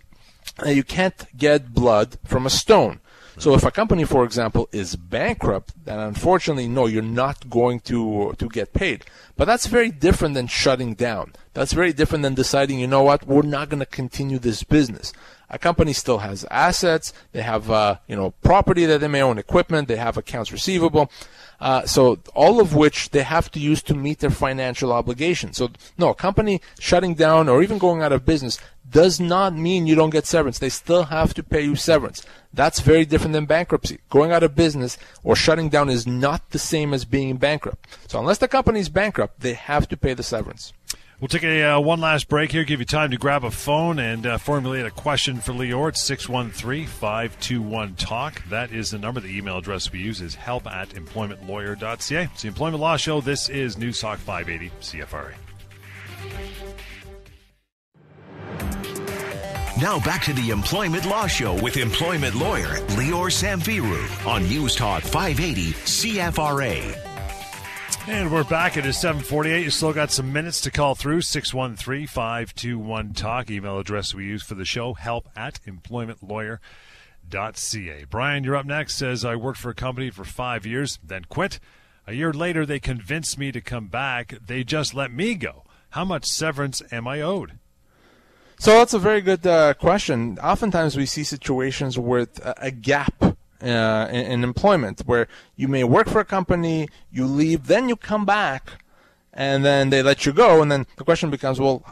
that 0.57 0.75
you 0.75 0.83
can't 0.83 1.25
get 1.37 1.73
blood 1.73 2.17
from 2.25 2.45
a 2.45 2.49
stone. 2.49 2.99
So 3.37 3.55
if 3.55 3.63
a 3.63 3.71
company, 3.71 4.03
for 4.05 4.23
example, 4.23 4.69
is 4.71 4.95
bankrupt, 4.95 5.73
then 5.85 5.97
unfortunately, 5.99 6.67
no, 6.67 6.85
you're 6.85 7.01
not 7.01 7.49
going 7.49 7.79
to 7.81 8.35
to 8.37 8.47
get 8.47 8.73
paid. 8.73 9.05
But 9.35 9.45
that's 9.45 9.65
very 9.65 9.89
different 9.89 10.35
than 10.35 10.45
shutting 10.47 10.93
down. 10.93 11.33
That's 11.53 11.73
very 11.73 11.93
different 11.93 12.21
than 12.21 12.35
deciding, 12.35 12.79
you 12.79 12.87
know 12.87 13.03
what, 13.03 13.25
we're 13.25 13.41
not 13.41 13.69
going 13.69 13.79
to 13.79 13.87
continue 13.87 14.39
this 14.39 14.63
business. 14.63 15.13
a 15.49 15.59
company 15.59 15.93
still 15.93 16.17
has 16.19 16.45
assets. 16.49 17.13
They 17.31 17.43
have, 17.43 17.69
uh, 17.69 17.97
you 18.07 18.15
know, 18.15 18.31
property 18.41 18.85
that 18.85 19.01
they 19.01 19.07
may 19.07 19.21
own, 19.21 19.37
equipment. 19.37 19.87
They 19.87 19.97
have 19.97 20.17
accounts 20.17 20.51
receivable. 20.51 21.11
Uh, 21.59 21.85
so 21.85 22.19
all 22.35 22.59
of 22.59 22.75
which 22.75 23.09
they 23.11 23.23
have 23.23 23.49
to 23.51 23.59
use 23.59 23.81
to 23.83 23.93
meet 23.93 24.19
their 24.19 24.29
financial 24.29 24.91
obligations. 24.91 25.57
So 25.57 25.69
no, 25.97 26.09
a 26.09 26.15
company 26.15 26.61
shutting 26.79 27.13
down 27.13 27.49
or 27.49 27.63
even 27.63 27.77
going 27.77 28.01
out 28.01 28.11
of 28.11 28.25
business 28.25 28.59
does 28.89 29.19
not 29.19 29.55
mean 29.55 29.87
you 29.87 29.95
don't 29.95 30.09
get 30.09 30.25
severance. 30.25 30.59
They 30.59 30.69
still 30.69 31.03
have 31.05 31.33
to 31.35 31.43
pay 31.43 31.61
you 31.61 31.75
severance. 31.75 32.25
That's 32.53 32.79
very 32.79 33.05
different 33.05 33.33
than 33.33 33.45
bankruptcy. 33.45 33.99
Going 34.09 34.31
out 34.31 34.43
of 34.43 34.55
business 34.55 34.97
or 35.23 35.35
shutting 35.35 35.69
down 35.69 35.89
is 35.89 36.05
not 36.05 36.51
the 36.51 36.59
same 36.59 36.93
as 36.93 37.05
being 37.05 37.37
bankrupt. 37.37 37.87
So 38.07 38.19
unless 38.19 38.37
the 38.37 38.47
company 38.47 38.79
is 38.79 38.89
bankrupt, 38.89 39.39
they 39.39 39.53
have 39.53 39.87
to 39.87 39.97
pay 39.97 40.13
the 40.13 40.23
severance. 40.23 40.73
We'll 41.23 41.29
take 41.29 41.43
a 41.43 41.63
uh, 41.63 41.79
one 41.79 42.01
last 42.01 42.27
break 42.27 42.51
here, 42.51 42.65
give 42.65 42.81
you 42.81 42.85
time 42.85 43.11
to 43.11 43.17
grab 43.17 43.45
a 43.45 43.49
phone 43.49 43.97
and 43.97 44.27
uh, 44.27 44.37
formulate 44.37 44.85
a 44.85 44.91
question 44.91 45.39
for 45.39 45.53
Lior. 45.53 45.87
It's 45.87 46.03
613 46.03 46.85
521 46.85 47.95
TALK. 47.95 48.43
That 48.49 48.73
is 48.73 48.91
the 48.91 48.97
number. 48.97 49.21
The 49.21 49.37
email 49.37 49.57
address 49.57 49.89
we 49.89 49.99
use 49.99 50.19
is 50.19 50.35
help 50.35 50.67
at 50.67 50.89
employmentlawyer.ca. 50.89 52.23
It's 52.23 52.41
the 52.41 52.49
Employment 52.49 52.81
Law 52.81 52.97
Show. 52.97 53.21
This 53.21 53.47
is 53.47 53.77
News 53.77 54.01
Talk 54.01 54.19
580 54.19 54.69
CFRA. 54.81 55.33
Now 59.81 60.01
back 60.01 60.23
to 60.23 60.33
the 60.33 60.49
Employment 60.49 61.05
Law 61.05 61.27
Show 61.27 61.53
with 61.63 61.77
employment 61.77 62.35
lawyer 62.35 62.81
Lior 62.97 63.31
Samfiru 63.31 64.27
on 64.27 64.43
News 64.43 64.75
Talk 64.75 65.03
580 65.03 65.71
CFRA. 65.71 67.02
And 68.07 68.31
we're 68.31 68.43
back. 68.43 68.77
Is 68.77 68.97
748. 68.97 69.63
You 69.63 69.69
still 69.69 69.93
got 69.93 70.11
some 70.11 70.33
minutes 70.33 70.59
to 70.61 70.71
call 70.71 70.95
through. 70.95 71.21
613-521-TALK. 71.21 73.49
Email 73.49 73.79
address 73.79 74.13
we 74.13 74.25
use 74.25 74.43
for 74.43 74.55
the 74.55 74.65
show, 74.65 74.93
help 74.93 75.29
at 75.35 75.59
employmentlawyer.ca. 75.65 78.05
Brian, 78.09 78.43
you're 78.43 78.55
up 78.55 78.65
next. 78.65 78.95
Says, 78.95 79.25
I 79.25 79.35
worked 79.35 79.59
for 79.59 79.69
a 79.69 79.75
company 79.75 80.09
for 80.09 80.23
five 80.23 80.65
years, 80.65 80.99
then 81.03 81.25
quit. 81.29 81.59
A 82.05 82.13
year 82.13 82.33
later, 82.33 82.65
they 82.65 82.79
convinced 82.79 83.37
me 83.37 83.51
to 83.51 83.61
come 83.61 83.87
back. 83.87 84.35
They 84.45 84.63
just 84.63 84.93
let 84.93 85.11
me 85.11 85.35
go. 85.35 85.63
How 85.91 86.05
much 86.05 86.25
severance 86.25 86.81
am 86.91 87.07
I 87.07 87.21
owed? 87.21 87.59
So 88.59 88.71
that's 88.71 88.93
a 88.93 88.99
very 88.99 89.21
good 89.21 89.45
uh, 89.45 89.73
question. 89.73 90.39
Oftentimes 90.39 90.95
we 90.95 91.05
see 91.05 91.23
situations 91.23 91.99
with 91.99 92.39
a 92.43 92.71
gap 92.71 93.32
uh, 93.63 94.07
in, 94.11 94.25
in, 94.25 94.43
employment 94.43 95.01
where 95.05 95.27
you 95.55 95.67
may 95.67 95.83
work 95.83 96.07
for 96.07 96.19
a 96.19 96.25
company, 96.25 96.87
you 97.11 97.25
leave, 97.25 97.67
then 97.67 97.89
you 97.89 97.95
come 97.95 98.25
back, 98.25 98.71
and 99.33 99.65
then 99.65 99.89
they 99.89 100.03
let 100.03 100.25
you 100.25 100.33
go, 100.33 100.61
and 100.61 100.71
then 100.71 100.85
the 100.97 101.03
question 101.03 101.31
becomes, 101.31 101.59
well, 101.59 101.83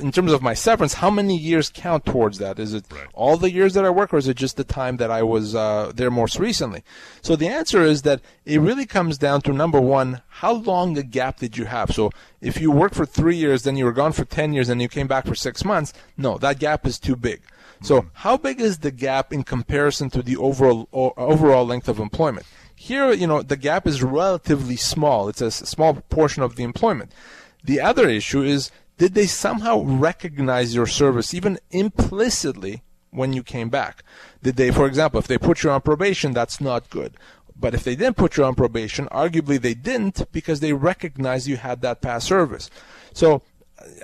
in 0.00 0.10
terms 0.10 0.32
of 0.32 0.42
my 0.42 0.54
severance, 0.54 0.94
how 0.94 1.10
many 1.10 1.36
years 1.36 1.70
count 1.72 2.04
towards 2.04 2.38
that? 2.38 2.58
Is 2.58 2.74
it 2.74 2.84
right. 2.90 3.06
all 3.14 3.36
the 3.36 3.52
years 3.52 3.74
that 3.74 3.84
I 3.84 3.90
work, 3.90 4.12
or 4.12 4.18
is 4.18 4.26
it 4.26 4.36
just 4.36 4.56
the 4.56 4.64
time 4.64 4.96
that 4.96 5.10
I 5.10 5.22
was 5.22 5.54
uh, 5.54 5.92
there 5.94 6.10
most 6.10 6.40
recently? 6.40 6.82
So 7.20 7.36
the 7.36 7.46
answer 7.46 7.82
is 7.82 8.02
that 8.02 8.20
it 8.44 8.60
really 8.60 8.86
comes 8.86 9.16
down 9.16 9.42
to 9.42 9.52
number 9.52 9.80
one, 9.80 10.22
how 10.28 10.54
long 10.54 10.98
a 10.98 11.04
gap 11.04 11.38
did 11.38 11.56
you 11.56 11.66
have? 11.66 11.92
So 11.92 12.10
if 12.40 12.60
you 12.60 12.72
worked 12.72 12.96
for 12.96 13.06
three 13.06 13.36
years, 13.36 13.62
then 13.62 13.76
you 13.76 13.84
were 13.84 13.92
gone 13.92 14.12
for 14.12 14.24
ten 14.24 14.52
years, 14.52 14.68
and 14.68 14.82
you 14.82 14.88
came 14.88 15.06
back 15.06 15.26
for 15.26 15.36
six 15.36 15.64
months, 15.64 15.92
no, 16.16 16.36
that 16.38 16.58
gap 16.58 16.84
is 16.86 16.98
too 16.98 17.14
big. 17.14 17.42
So 17.82 18.06
how 18.12 18.36
big 18.36 18.60
is 18.60 18.78
the 18.78 18.90
gap 18.90 19.32
in 19.32 19.42
comparison 19.42 20.08
to 20.10 20.22
the 20.22 20.36
overall 20.36 20.88
overall 20.92 21.66
length 21.66 21.88
of 21.88 21.98
employment? 21.98 22.46
Here, 22.74 23.12
you 23.12 23.26
know, 23.26 23.42
the 23.42 23.56
gap 23.56 23.86
is 23.86 24.02
relatively 24.02 24.76
small. 24.76 25.28
It's 25.28 25.40
a 25.40 25.50
small 25.50 25.94
portion 25.94 26.42
of 26.42 26.56
the 26.56 26.64
employment. 26.64 27.12
The 27.62 27.80
other 27.80 28.08
issue 28.08 28.42
is 28.42 28.70
did 28.98 29.14
they 29.14 29.26
somehow 29.26 29.82
recognize 29.82 30.74
your 30.74 30.86
service 30.86 31.34
even 31.34 31.58
implicitly 31.70 32.82
when 33.10 33.32
you 33.32 33.42
came 33.42 33.68
back? 33.68 34.04
Did 34.42 34.56
they, 34.56 34.70
for 34.70 34.86
example, 34.86 35.18
if 35.18 35.26
they 35.26 35.38
put 35.38 35.62
you 35.62 35.70
on 35.70 35.80
probation, 35.80 36.32
that's 36.32 36.60
not 36.60 36.90
good. 36.90 37.14
But 37.58 37.74
if 37.74 37.84
they 37.84 37.94
didn't 37.94 38.16
put 38.16 38.36
you 38.36 38.44
on 38.44 38.54
probation, 38.54 39.06
arguably 39.12 39.60
they 39.60 39.74
didn't 39.74 40.30
because 40.32 40.60
they 40.60 40.72
recognized 40.72 41.46
you 41.46 41.56
had 41.56 41.80
that 41.82 42.00
past 42.00 42.26
service. 42.26 42.70
So 43.12 43.42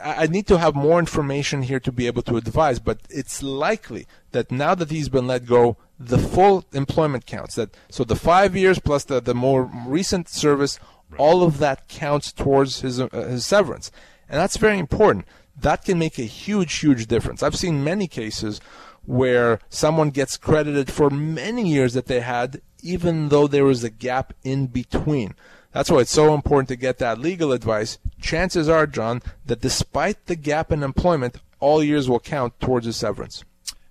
I 0.02 0.26
need 0.26 0.46
to 0.48 0.58
have 0.58 0.74
more 0.74 0.98
information 0.98 1.62
here 1.62 1.80
to 1.80 1.92
be 1.92 2.06
able 2.06 2.22
to 2.22 2.36
advise, 2.36 2.78
but 2.78 3.00
it's 3.10 3.42
likely 3.42 4.06
that 4.32 4.50
now 4.50 4.74
that 4.74 4.90
he's 4.90 5.08
been 5.08 5.26
let 5.26 5.46
go, 5.46 5.76
the 5.98 6.18
full 6.18 6.64
employment 6.72 7.26
counts. 7.26 7.54
That 7.56 7.76
so 7.90 8.04
the 8.04 8.16
five 8.16 8.56
years 8.56 8.78
plus 8.78 9.04
the, 9.04 9.20
the 9.20 9.34
more 9.34 9.70
recent 9.86 10.28
service, 10.28 10.78
right. 11.10 11.20
all 11.20 11.42
of 11.42 11.58
that 11.58 11.88
counts 11.88 12.32
towards 12.32 12.80
his 12.80 13.00
uh, 13.00 13.08
his 13.12 13.44
severance, 13.46 13.90
and 14.28 14.38
that's 14.38 14.56
very 14.56 14.78
important. 14.78 15.26
That 15.60 15.84
can 15.84 15.98
make 15.98 16.18
a 16.18 16.22
huge, 16.22 16.78
huge 16.78 17.06
difference. 17.06 17.42
I've 17.42 17.56
seen 17.56 17.82
many 17.82 18.06
cases 18.06 18.60
where 19.04 19.58
someone 19.68 20.10
gets 20.10 20.36
credited 20.36 20.90
for 20.92 21.10
many 21.10 21.68
years 21.68 21.94
that 21.94 22.06
they 22.06 22.20
had, 22.20 22.60
even 22.82 23.30
though 23.30 23.46
there 23.46 23.64
was 23.64 23.82
a 23.82 23.90
gap 23.90 24.34
in 24.44 24.66
between. 24.66 25.34
That's 25.72 25.90
why 25.90 26.00
it's 26.00 26.10
so 26.10 26.34
important 26.34 26.68
to 26.68 26.76
get 26.76 26.98
that 26.98 27.18
legal 27.18 27.52
advice. 27.52 27.98
Chances 28.20 28.68
are, 28.68 28.86
John, 28.86 29.22
that 29.46 29.60
despite 29.60 30.26
the 30.26 30.36
gap 30.36 30.72
in 30.72 30.82
employment, 30.82 31.36
all 31.60 31.82
years 31.82 32.08
will 32.08 32.20
count 32.20 32.58
towards 32.60 32.86
a 32.86 32.92
severance. 32.92 33.44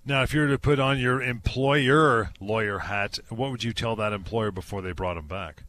Now, 0.06 0.24
if 0.24 0.34
you 0.34 0.40
were 0.42 0.48
to 0.48 0.58
put 0.58 0.80
on 0.80 1.00
your 1.00 1.22
employer 1.22 2.32
lawyer 2.40 2.80
hat, 2.80 3.20
what 3.30 3.52
would 3.52 3.64
you 3.64 3.74
tell 3.74 3.96
that 3.98 4.14
employer 4.14 4.52
before 4.52 4.82
they 4.82 4.94
brought 4.94 5.18
him 5.18 5.28
back? 5.28 5.64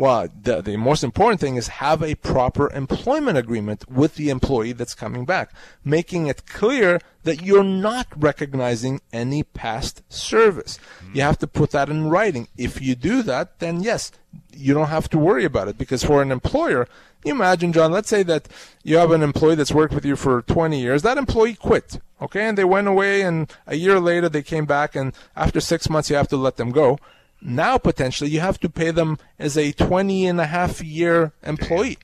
Well, 0.00 0.28
the, 0.42 0.62
the 0.62 0.78
most 0.78 1.04
important 1.04 1.42
thing 1.42 1.56
is 1.56 1.68
have 1.68 2.02
a 2.02 2.14
proper 2.14 2.72
employment 2.72 3.36
agreement 3.36 3.86
with 3.86 4.14
the 4.14 4.30
employee 4.30 4.72
that's 4.72 4.94
coming 4.94 5.26
back, 5.26 5.52
making 5.84 6.26
it 6.26 6.46
clear 6.46 7.02
that 7.24 7.42
you're 7.42 7.62
not 7.62 8.06
recognizing 8.16 9.02
any 9.12 9.42
past 9.42 10.02
service. 10.10 10.78
Mm-hmm. 10.78 11.16
You 11.16 11.20
have 11.20 11.38
to 11.40 11.46
put 11.46 11.72
that 11.72 11.90
in 11.90 12.08
writing. 12.08 12.48
If 12.56 12.80
you 12.80 12.94
do 12.94 13.22
that, 13.24 13.58
then 13.58 13.82
yes, 13.82 14.10
you 14.56 14.72
don't 14.72 14.88
have 14.88 15.10
to 15.10 15.18
worry 15.18 15.44
about 15.44 15.68
it 15.68 15.76
because 15.76 16.02
for 16.02 16.22
an 16.22 16.32
employer, 16.32 16.88
you 17.22 17.34
imagine, 17.34 17.70
John, 17.70 17.92
let's 17.92 18.08
say 18.08 18.22
that 18.22 18.48
you 18.82 18.96
have 18.96 19.10
an 19.10 19.22
employee 19.22 19.56
that's 19.56 19.70
worked 19.70 19.92
with 19.92 20.06
you 20.06 20.16
for 20.16 20.40
20 20.40 20.80
years. 20.80 21.02
That 21.02 21.18
employee 21.18 21.56
quit, 21.56 22.00
okay, 22.22 22.48
and 22.48 22.56
they 22.56 22.64
went 22.64 22.88
away, 22.88 23.20
and 23.20 23.52
a 23.66 23.76
year 23.76 24.00
later 24.00 24.30
they 24.30 24.42
came 24.42 24.64
back, 24.64 24.96
and 24.96 25.12
after 25.36 25.60
six 25.60 25.90
months 25.90 26.08
you 26.08 26.16
have 26.16 26.28
to 26.28 26.38
let 26.38 26.56
them 26.56 26.70
go. 26.70 26.98
Now, 27.42 27.78
potentially, 27.78 28.30
you 28.30 28.40
have 28.40 28.60
to 28.60 28.68
pay 28.68 28.90
them 28.90 29.18
as 29.38 29.56
a 29.56 29.72
20 29.72 30.26
and 30.26 30.40
a 30.40 30.46
half 30.46 30.82
year 30.82 31.32
employee 31.42 31.98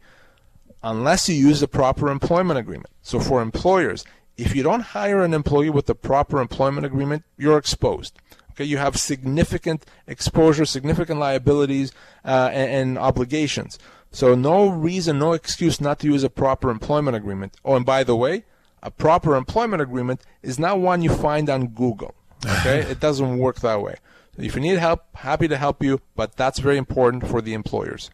unless 0.82 1.28
you 1.28 1.34
use 1.34 1.60
the 1.60 1.68
proper 1.68 2.08
employment 2.08 2.58
agreement. 2.58 2.90
So, 3.02 3.20
for 3.20 3.42
employers, 3.42 4.04
if 4.36 4.54
you 4.54 4.62
don't 4.62 4.80
hire 4.80 5.22
an 5.22 5.34
employee 5.34 5.70
with 5.70 5.86
the 5.86 5.94
proper 5.94 6.40
employment 6.40 6.86
agreement, 6.86 7.24
you're 7.36 7.58
exposed. 7.58 8.18
Okay, 8.52 8.64
you 8.64 8.78
have 8.78 8.96
significant 8.96 9.84
exposure, 10.06 10.64
significant 10.64 11.20
liabilities, 11.20 11.92
uh, 12.24 12.48
and, 12.52 12.70
and, 12.70 12.98
obligations. 12.98 13.78
So, 14.12 14.34
no 14.34 14.68
reason, 14.68 15.18
no 15.18 15.34
excuse 15.34 15.80
not 15.80 15.98
to 16.00 16.06
use 16.06 16.24
a 16.24 16.30
proper 16.30 16.70
employment 16.70 17.16
agreement. 17.16 17.56
Oh, 17.64 17.76
and 17.76 17.84
by 17.84 18.02
the 18.02 18.16
way, 18.16 18.44
a 18.82 18.90
proper 18.90 19.36
employment 19.36 19.82
agreement 19.82 20.22
is 20.42 20.58
not 20.58 20.78
one 20.78 21.02
you 21.02 21.10
find 21.10 21.50
on 21.50 21.68
Google. 21.68 22.14
Okay, 22.60 22.80
it 22.80 23.00
doesn't 23.00 23.38
work 23.38 23.56
that 23.60 23.80
way. 23.82 23.96
If 24.38 24.54
you 24.54 24.60
need 24.60 24.78
help, 24.78 25.16
happy 25.16 25.48
to 25.48 25.56
help 25.56 25.82
you, 25.82 26.02
but 26.14 26.36
that's 26.36 26.58
very 26.58 26.76
important 26.76 27.26
for 27.26 27.40
the 27.40 27.54
employers. 27.54 28.10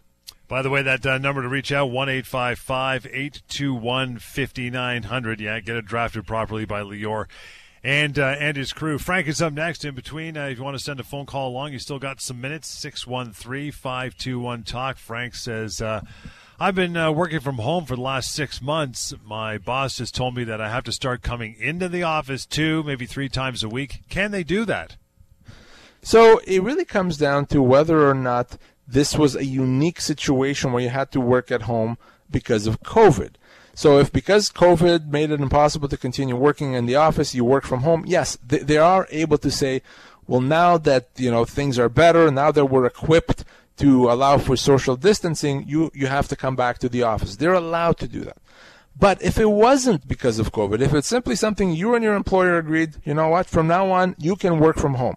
By 0.49 0.63
the 0.63 0.71
way, 0.71 0.83
that 0.83 1.07
uh, 1.07 1.19
number 1.19 1.43
to 1.43 1.49
reach 1.49 1.73
out, 1.73 1.87
1 1.87 2.09
821 2.09 4.19
5900. 4.19 5.41
Yeah, 5.41 5.61
get 5.61 5.77
it 5.77 5.87
drafted 5.87 6.27
properly 6.27 6.67
by 6.67 6.83
Lior 6.83 7.27
and 7.83 8.19
uh, 8.19 8.37
and 8.39 8.57
his 8.57 8.73
crew. 8.73 8.99
Frank 8.99 9.29
is 9.29 9.43
up 9.43 9.53
next. 9.53 9.85
In 9.85 9.95
between, 9.95 10.37
uh, 10.37 10.47
if 10.47 10.59
you 10.59 10.65
want 10.65 10.77
to 10.77 10.85
send 10.85 11.01
a 11.01 11.05
phone 11.05 11.27
call 11.27 11.49
along, 11.49 11.73
you 11.73 11.79
still 11.79 11.99
got 11.99 12.21
some 12.21 12.41
minutes. 12.41 12.69
613 12.69 13.73
521 13.73 14.63
Talk. 14.63 14.99
Frank 14.99 15.35
says, 15.35 15.81
uh, 15.81 16.03
I've 16.61 16.75
been 16.75 16.97
uh, 16.97 17.11
working 17.11 17.41
from 17.41 17.57
home 17.57 17.87
for 17.87 17.97
the 17.97 18.03
last 18.03 18.33
six 18.33 18.63
months. 18.63 19.13
My 19.25 19.59
boss 19.59 19.99
has 19.99 20.11
told 20.11 20.37
me 20.37 20.45
that 20.45 20.61
I 20.61 20.69
have 20.69 20.85
to 20.85 20.93
start 20.93 21.23
coming 21.23 21.57
into 21.59 21.89
the 21.89 22.05
office 22.05 22.47
two, 22.47 22.83
maybe 22.85 23.07
three 23.07 23.29
times 23.29 23.65
a 23.65 23.69
week. 23.69 24.03
Can 24.09 24.31
they 24.31 24.45
do 24.45 24.65
that? 24.67 24.97
So 26.03 26.39
it 26.47 26.63
really 26.63 26.85
comes 26.85 27.17
down 27.17 27.47
to 27.47 27.63
whether 27.63 28.09
or 28.09 28.15
not 28.15 28.59
this 28.87 29.17
was 29.17 29.37
a 29.37 29.45
unique 29.45 30.01
situation 30.01 30.73
where 30.73 30.83
you 30.83 30.89
had 30.89 31.13
to 31.13 31.21
work 31.21 31.51
at 31.51 31.63
home 31.63 31.97
because 32.31 32.67
of 32.67 32.83
COVID. 32.83 33.35
So 33.75 33.99
if 33.99 34.13
because 34.13 34.51
COVID 34.51 35.09
made 35.09 35.31
it 35.31 35.41
impossible 35.41 35.89
to 35.89 35.97
continue 35.97 36.37
working 36.37 36.75
in 36.75 36.87
the 36.87 36.97
office, 36.97 37.35
you 37.35 37.45
work 37.45 37.65
from 37.65 37.81
home, 37.83 38.05
yes, 38.07 38.37
they, 38.47 38.59
they 38.59 38.77
are 38.77 39.07
able 39.11 39.39
to 39.39 39.51
say, 39.51 39.83
well, 40.27 40.41
now 40.41 40.77
that 40.79 41.09
you 41.17 41.31
know 41.31 41.45
things 41.45 41.79
are 41.79 41.89
better, 41.89 42.31
now 42.31 42.53
that 42.53 42.67
we're 42.67 42.85
equipped 42.85 43.45
to 43.79 44.11
allow 44.11 44.39
for 44.39 44.57
social 44.57 44.97
distancing, 44.97 45.65
you 45.67 45.91
you 45.95 46.07
have 46.09 46.29
to 46.29 46.37
come 46.37 46.57
back 46.57 46.79
to 46.79 46.89
the 46.89 47.03
office. 47.03 47.37
They're 47.37 47.55
allowed 47.55 47.99
to 47.99 48.09
do 48.09 48.21
that. 48.21 48.39
But 48.99 49.23
if 49.23 49.39
it 49.39 49.51
wasn't 49.51 50.07
because 50.07 50.39
of 50.39 50.53
COVID, 50.53 50.81
if 50.81 50.93
it's 50.93 51.09
simply 51.09 51.35
something 51.35 51.73
you 51.73 51.95
and 51.95 52.05
your 52.05 52.15
employer 52.15 52.59
agreed, 52.59 52.97
you 53.05 53.15
know 53.15 53.29
what, 53.29 53.47
from 53.47 53.69
now 53.69 53.91
on 53.91 54.17
you 54.19 54.37
can 54.37 54.59
work 54.59 54.77
from 54.77 54.95
home. 54.95 55.17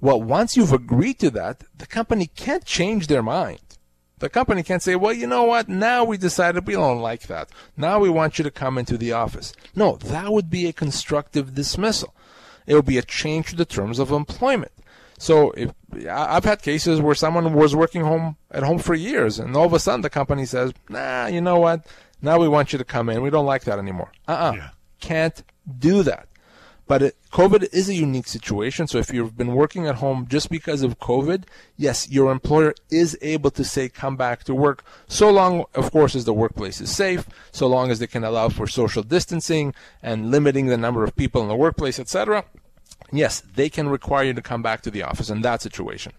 Well, 0.00 0.20
once 0.20 0.56
you've 0.56 0.72
agreed 0.72 1.18
to 1.20 1.30
that, 1.30 1.64
the 1.76 1.86
company 1.86 2.26
can't 2.26 2.64
change 2.64 3.06
their 3.06 3.22
mind. 3.22 3.60
The 4.18 4.28
company 4.28 4.62
can't 4.62 4.82
say, 4.82 4.96
well, 4.96 5.14
you 5.14 5.26
know 5.26 5.44
what? 5.44 5.68
Now 5.68 6.04
we 6.04 6.18
decided 6.18 6.66
we 6.66 6.74
don't 6.74 7.00
like 7.00 7.22
that. 7.22 7.48
Now 7.76 7.98
we 7.98 8.10
want 8.10 8.38
you 8.38 8.44
to 8.44 8.50
come 8.50 8.76
into 8.76 8.98
the 8.98 9.12
office. 9.12 9.54
No, 9.74 9.96
that 9.96 10.30
would 10.30 10.50
be 10.50 10.66
a 10.66 10.74
constructive 10.74 11.54
dismissal. 11.54 12.14
It 12.66 12.74
would 12.74 12.86
be 12.86 12.98
a 12.98 13.02
change 13.02 13.48
to 13.50 13.56
the 13.56 13.64
terms 13.64 13.98
of 13.98 14.10
employment. 14.10 14.72
So 15.18 15.50
if 15.52 15.72
I've 16.08 16.44
had 16.44 16.62
cases 16.62 17.00
where 17.00 17.14
someone 17.14 17.52
was 17.52 17.76
working 17.76 18.02
home 18.02 18.36
at 18.50 18.62
home 18.62 18.78
for 18.78 18.94
years, 18.94 19.38
and 19.38 19.54
all 19.54 19.66
of 19.66 19.72
a 19.74 19.78
sudden 19.78 20.00
the 20.00 20.08
company 20.08 20.46
says, 20.46 20.72
"Nah, 20.88 21.26
you 21.26 21.42
know 21.42 21.58
what? 21.58 21.86
Now 22.22 22.38
we 22.38 22.48
want 22.48 22.72
you 22.72 22.78
to 22.78 22.84
come 22.84 23.10
in. 23.10 23.20
We 23.20 23.28
don't 23.28 23.44
like 23.44 23.64
that 23.64 23.78
anymore." 23.78 24.12
Uh-uh. 24.26 24.52
Yeah. 24.56 24.68
Can't 25.00 25.42
do 25.78 26.02
that. 26.04 26.28
But 26.90 27.02
it, 27.02 27.16
COVID 27.30 27.72
is 27.72 27.88
a 27.88 27.94
unique 27.94 28.26
situation. 28.26 28.88
So 28.88 28.98
if 28.98 29.12
you've 29.14 29.36
been 29.36 29.54
working 29.54 29.86
at 29.86 29.94
home 29.94 30.26
just 30.28 30.50
because 30.50 30.82
of 30.82 30.98
COVID, 30.98 31.44
yes, 31.76 32.10
your 32.10 32.32
employer 32.32 32.74
is 32.90 33.16
able 33.22 33.52
to 33.52 33.62
say 33.62 33.88
come 33.88 34.16
back 34.16 34.42
to 34.42 34.56
work, 34.56 34.82
so 35.06 35.30
long, 35.30 35.66
of 35.76 35.92
course, 35.92 36.16
as 36.16 36.24
the 36.24 36.34
workplace 36.34 36.80
is 36.80 36.90
safe, 36.90 37.28
so 37.52 37.68
long 37.68 37.92
as 37.92 38.00
they 38.00 38.08
can 38.08 38.24
allow 38.24 38.48
for 38.48 38.66
social 38.66 39.04
distancing 39.04 39.72
and 40.02 40.32
limiting 40.32 40.66
the 40.66 40.76
number 40.76 41.04
of 41.04 41.14
people 41.14 41.40
in 41.42 41.46
the 41.46 41.54
workplace, 41.54 42.00
etc. 42.00 42.44
Yes, 43.12 43.40
they 43.54 43.68
can 43.68 43.88
require 43.88 44.24
you 44.24 44.34
to 44.34 44.42
come 44.42 44.60
back 44.60 44.80
to 44.82 44.90
the 44.90 45.04
office 45.04 45.30
in 45.30 45.42
that 45.42 45.62
situation. 45.62 46.12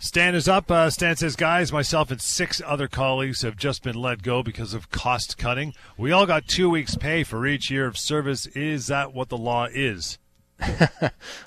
Stan 0.00 0.36
is 0.36 0.48
up. 0.48 0.70
Uh, 0.70 0.90
Stan 0.90 1.16
says, 1.16 1.34
guys, 1.34 1.72
myself 1.72 2.12
and 2.12 2.20
six 2.20 2.62
other 2.64 2.86
colleagues 2.86 3.42
have 3.42 3.56
just 3.56 3.82
been 3.82 3.96
let 3.96 4.22
go 4.22 4.44
because 4.44 4.72
of 4.72 4.90
cost 4.90 5.36
cutting. 5.36 5.74
We 5.96 6.12
all 6.12 6.24
got 6.24 6.46
two 6.46 6.70
weeks' 6.70 6.94
pay 6.94 7.24
for 7.24 7.44
each 7.48 7.68
year 7.68 7.86
of 7.86 7.98
service. 7.98 8.46
Is 8.46 8.86
that 8.86 9.12
what 9.12 9.28
the 9.28 9.36
law 9.36 9.66
is? 9.66 10.18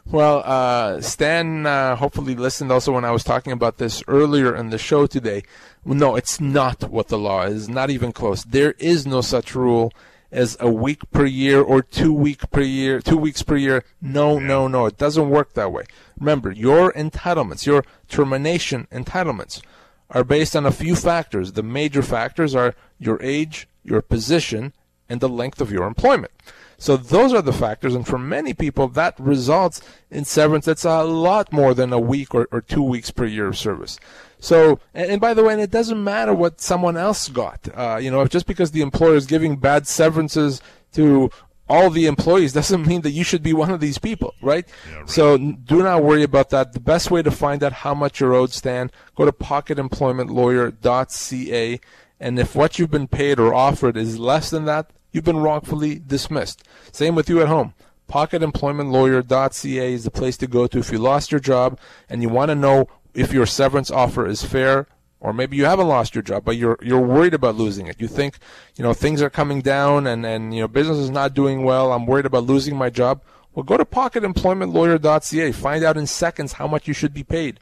well, 0.06 0.43
uh, 0.45 0.99
Stan 0.99 1.66
uh, 1.66 1.95
hopefully 1.95 2.36
listened 2.36 2.74
also 2.74 2.91
when 2.91 3.06
I 3.06 3.12
was 3.12 3.24
talking 3.24 3.54
about 3.54 3.78
this 3.78 4.04
earlier 4.10 4.54
in 4.54 4.70
the 4.70 4.78
show 4.78 5.08
today. 5.08 5.43
No, 5.86 6.18
it's 6.18 6.41
not 6.41 6.89
what 6.89 7.08
the 7.08 7.18
law 7.18 7.43
is, 7.43 7.70
not 7.70 7.89
even 7.89 8.12
close. 8.12 8.43
There 8.43 8.74
is 8.80 9.08
no 9.08 9.22
such 9.22 9.56
rule 9.56 9.93
as 10.32 10.55
a 10.59 10.69
week 10.69 11.09
per 11.11 11.25
year 11.25 11.61
or 11.61 11.82
two 11.82 12.13
week 12.13 12.49
per 12.51 12.61
year, 12.61 13.01
two 13.01 13.17
weeks 13.17 13.43
per 13.43 13.57
year. 13.57 13.84
No, 14.01 14.39
no, 14.39 14.67
no. 14.67 14.86
It 14.86 14.97
doesn't 14.97 15.29
work 15.29 15.53
that 15.53 15.71
way. 15.71 15.84
Remember, 16.19 16.51
your 16.51 16.93
entitlements, 16.93 17.65
your 17.65 17.84
termination 18.07 18.88
entitlements 18.91 19.61
are 20.09 20.23
based 20.23 20.55
on 20.55 20.65
a 20.65 20.71
few 20.71 20.95
factors. 20.95 21.53
The 21.53 21.63
major 21.63 22.01
factors 22.01 22.55
are 22.55 22.75
your 22.99 23.21
age, 23.21 23.67
your 23.84 24.01
position, 24.01 24.73
and 25.09 25.19
the 25.19 25.29
length 25.29 25.59
of 25.59 25.71
your 25.71 25.86
employment. 25.86 26.32
So 26.77 26.97
those 26.97 27.32
are 27.32 27.43
the 27.43 27.53
factors, 27.53 27.93
and 27.93 28.07
for 28.07 28.17
many 28.17 28.55
people, 28.55 28.88
that 28.88 29.19
results 29.19 29.82
in 30.09 30.25
severance 30.25 30.65
that's 30.65 30.84
a 30.84 31.03
lot 31.03 31.53
more 31.53 31.75
than 31.75 31.93
a 31.93 31.99
week 31.99 32.34
or, 32.34 32.47
or 32.51 32.59
two 32.59 32.82
weeks 32.82 33.11
per 33.11 33.25
year 33.25 33.45
of 33.45 33.57
service. 33.57 33.99
So, 34.42 34.82
and, 34.94 35.12
and, 35.12 35.22
by 35.22 35.34
the 35.34 35.44
way, 35.44 35.54
and 35.54 35.62
it 35.62 35.72
doesn't 35.72 36.04
matter 36.04 36.34
what 36.34 36.60
someone 36.60 36.98
else 36.98 37.30
got. 37.30 37.70
Uh, 37.74 38.00
you 38.02 38.10
know, 38.10 38.26
just 38.26 38.48
because 38.48 38.72
the 38.72 38.82
employer 38.82 39.16
is 39.16 39.28
giving 39.28 39.56
bad 39.56 39.88
severances 39.88 40.62
to 40.94 41.30
all 41.70 41.92
the 41.92 42.08
employees 42.08 42.52
doesn't 42.54 42.88
mean 42.88 43.02
that 43.02 43.12
you 43.12 43.24
should 43.24 43.44
be 43.44 43.54
one 43.54 43.70
of 43.70 43.80
these 43.80 44.00
people, 44.00 44.34
right? 44.42 44.68
Yeah, 44.89 44.98
right? 44.98 45.10
So 45.10 45.38
do 45.38 45.84
not 45.84 46.04
worry 46.04 46.24
about 46.24 46.50
that. 46.50 46.74
The 46.74 46.80
best 46.80 47.12
way 47.12 47.22
to 47.22 47.30
find 47.32 47.64
out 47.64 47.72
how 47.72 47.94
much 47.94 48.20
you're 48.20 48.34
owed, 48.34 48.52
Stan, 48.52 48.89
go 49.16 49.26
to 49.26 49.32
pocketemploymentlawyer.ca. 49.32 51.80
And 52.20 52.39
if 52.39 52.56
what 52.56 52.80
you've 52.80 52.92
been 52.92 53.08
paid 53.08 53.39
or 53.39 53.54
offered 53.54 53.96
is 53.96 54.20
less 54.20 54.50
than 54.50 54.66
that, 54.66 54.89
you've 55.12 55.24
been 55.24 55.38
wrongfully 55.38 56.00
dismissed. 56.00 56.64
Same 56.92 57.14
with 57.14 57.30
you 57.30 57.42
at 57.42 57.48
home. 57.48 57.76
Pocketemploymentlawyer.ca 58.10 59.94
is 59.94 60.04
the 60.04 60.12
place 60.12 60.36
to 60.38 60.48
go 60.48 60.68
to 60.68 60.80
if 60.80 60.92
you 60.92 60.98
lost 60.98 61.32
your 61.32 61.39
job 61.39 61.80
and 62.10 62.22
you 62.22 62.28
want 62.28 62.50
to 62.50 62.56
know 62.56 62.89
if 63.14 63.34
your 63.34 63.45
severance 63.45 63.91
offer 63.91 64.26
is 64.26 64.43
fair 64.43 64.88
or 65.22 65.34
maybe 65.34 65.55
you 65.55 65.66
haven't 65.66 65.88
lost 65.88 66.16
your 66.16 66.24
job, 66.24 66.43
but 66.43 66.57
you're 66.57 66.78
you're 66.82 66.99
worried 66.99 67.34
about 67.34 67.55
losing 67.55 67.88
it. 67.88 68.01
You 68.01 68.07
think, 68.07 68.39
you 68.76 68.84
know, 68.84 68.93
things 68.93 69.22
are 69.22 69.30
coming 69.30 69.62
down 69.62 70.07
and 70.07 70.26
and 70.26 70.53
you 70.53 70.62
know 70.62 70.68
business 70.68 70.97
is 70.97 71.12
not 71.12 71.34
doing 71.34 71.64
well. 71.64 71.93
I'm 71.93 72.05
worried 72.07 72.26
about 72.26 72.45
losing 72.45 72.76
my 72.76 72.89
job. 72.89 73.22
Well, 73.53 73.64
go 73.64 73.78
to 73.78 73.86
pocketemploymentlawyer.ca. 73.86 75.51
Find 75.51 75.84
out 75.84 75.97
in 75.97 76.07
seconds 76.07 76.53
how 76.53 76.68
much 76.68 76.88
you 76.88 76.93
should 76.93 77.14
be 77.14 77.24
paid. 77.24 77.59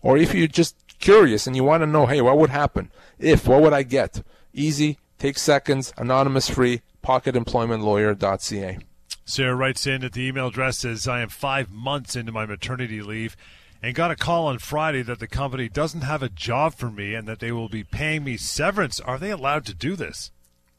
Or 0.00 0.16
if 0.16 0.34
you're 0.34 0.48
just 0.48 0.76
curious 1.00 1.46
and 1.46 1.54
you 1.54 1.64
want 1.64 1.82
to 1.82 1.86
know, 1.86 2.06
hey, 2.06 2.20
what 2.20 2.38
would 2.38 2.50
happen 2.50 2.90
if? 3.18 3.46
What 3.46 3.60
would 3.62 3.72
I 3.72 3.82
get? 3.82 4.22
Easy, 4.54 4.98
takes 5.18 5.42
seconds, 5.42 5.92
anonymous, 5.96 6.48
free. 6.48 6.82
Pocketemploymentlawyer.ca. 7.04 8.78
Sarah 9.24 9.54
writes 9.56 9.86
in 9.86 10.02
that 10.02 10.12
the 10.12 10.22
email 10.26 10.48
address 10.48 10.78
says, 10.78 11.08
I 11.08 11.20
am 11.20 11.28
five 11.28 11.70
months 11.70 12.14
into 12.14 12.32
my 12.32 12.46
maternity 12.46 13.02
leave 13.02 13.36
and 13.82 13.94
got 13.94 14.10
a 14.10 14.16
call 14.16 14.46
on 14.46 14.58
Friday 14.58 15.02
that 15.02 15.18
the 15.18 15.26
company 15.26 15.68
doesn't 15.68 16.02
have 16.02 16.22
a 16.22 16.28
job 16.28 16.74
for 16.74 16.90
me 16.90 17.14
and 17.14 17.26
that 17.26 17.40
they 17.40 17.50
will 17.50 17.68
be 17.68 17.82
paying 17.82 18.24
me 18.24 18.36
severance. 18.36 19.00
Are 19.00 19.18
they 19.18 19.30
allowed 19.30 19.66
to 19.66 19.74
do 19.74 19.96
this? 19.96 20.30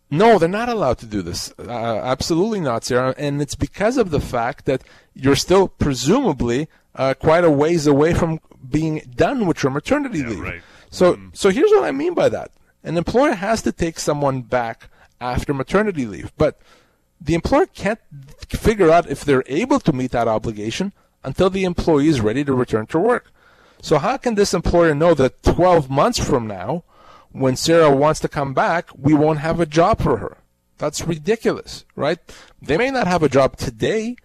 No, 0.10 0.38
they're 0.38 0.48
not 0.48 0.70
allowed 0.70 1.00
to 1.00 1.06
do 1.06 1.22
this. 1.22 1.54
Uh, 1.60 1.72
absolutely 1.72 2.60
not, 2.60 2.84
Sarah. 2.86 3.16
And 3.18 3.42
it's 3.42 3.56
because 3.56 3.98
of 3.98 4.12
the 4.12 4.22
fact 4.22 4.66
that 4.66 4.84
you're 5.14 5.36
still 5.36 5.68
presumably 5.68 6.70
uh, 6.96 7.16
quite 7.16 7.44
a 7.44 7.50
ways 7.50 7.88
away 7.88 8.14
from 8.14 8.40
being 8.70 9.02
done 9.16 9.48
with 9.48 9.64
your 9.64 9.72
maternity 9.72 10.20
yeah, 10.20 10.30
leave. 10.30 10.40
Right. 10.40 10.62
So, 10.90 11.16
mm. 11.16 11.36
so 11.36 11.50
here's 11.50 11.72
what 11.72 11.84
I 11.84 11.92
mean 11.92 12.14
by 12.14 12.30
that: 12.30 12.52
an 12.84 12.98
employer 12.98 13.34
has 13.34 13.64
to 13.64 13.72
take 13.72 14.00
someone 14.00 14.44
back 14.44 14.90
after 15.20 15.54
maternity 15.54 16.06
leave, 16.06 16.32
but 16.38 16.60
the 17.20 17.34
employer 17.34 17.66
can't 17.66 18.00
figure 18.50 18.92
out 18.92 19.10
if 19.10 19.26
they're 19.26 19.44
able 19.48 19.80
to 19.80 19.94
meet 19.94 20.12
that 20.12 20.28
obligation 20.28 20.94
until 21.24 21.50
the 21.50 21.64
employee 21.64 22.08
is 22.08 22.22
ready 22.22 22.44
to 22.44 22.54
return 22.54 22.86
to 22.88 23.00
work. 23.00 23.32
So 23.82 23.98
how 23.98 24.18
can 24.18 24.36
this 24.36 24.54
employer 24.54 24.96
know 24.96 25.14
that 25.14 25.44
12 25.44 25.90
months 25.90 26.20
from 26.20 26.48
now, 26.48 26.84
when 27.32 27.56
Sarah 27.56 27.94
wants 27.94 28.20
to 28.22 28.30
come 28.30 28.54
back, 28.54 28.90
we 28.98 29.14
won't 29.14 29.40
have 29.40 29.60
a 29.60 29.66
job 29.66 30.02
for 30.02 30.18
her? 30.18 30.38
That's 30.78 31.06
ridiculous, 31.08 31.86
right? 31.96 32.20
They 32.62 32.78
may 32.78 32.92
not 32.92 33.08
have 33.08 33.24
a 33.24 33.30
job 33.30 33.58
today, 33.58 34.16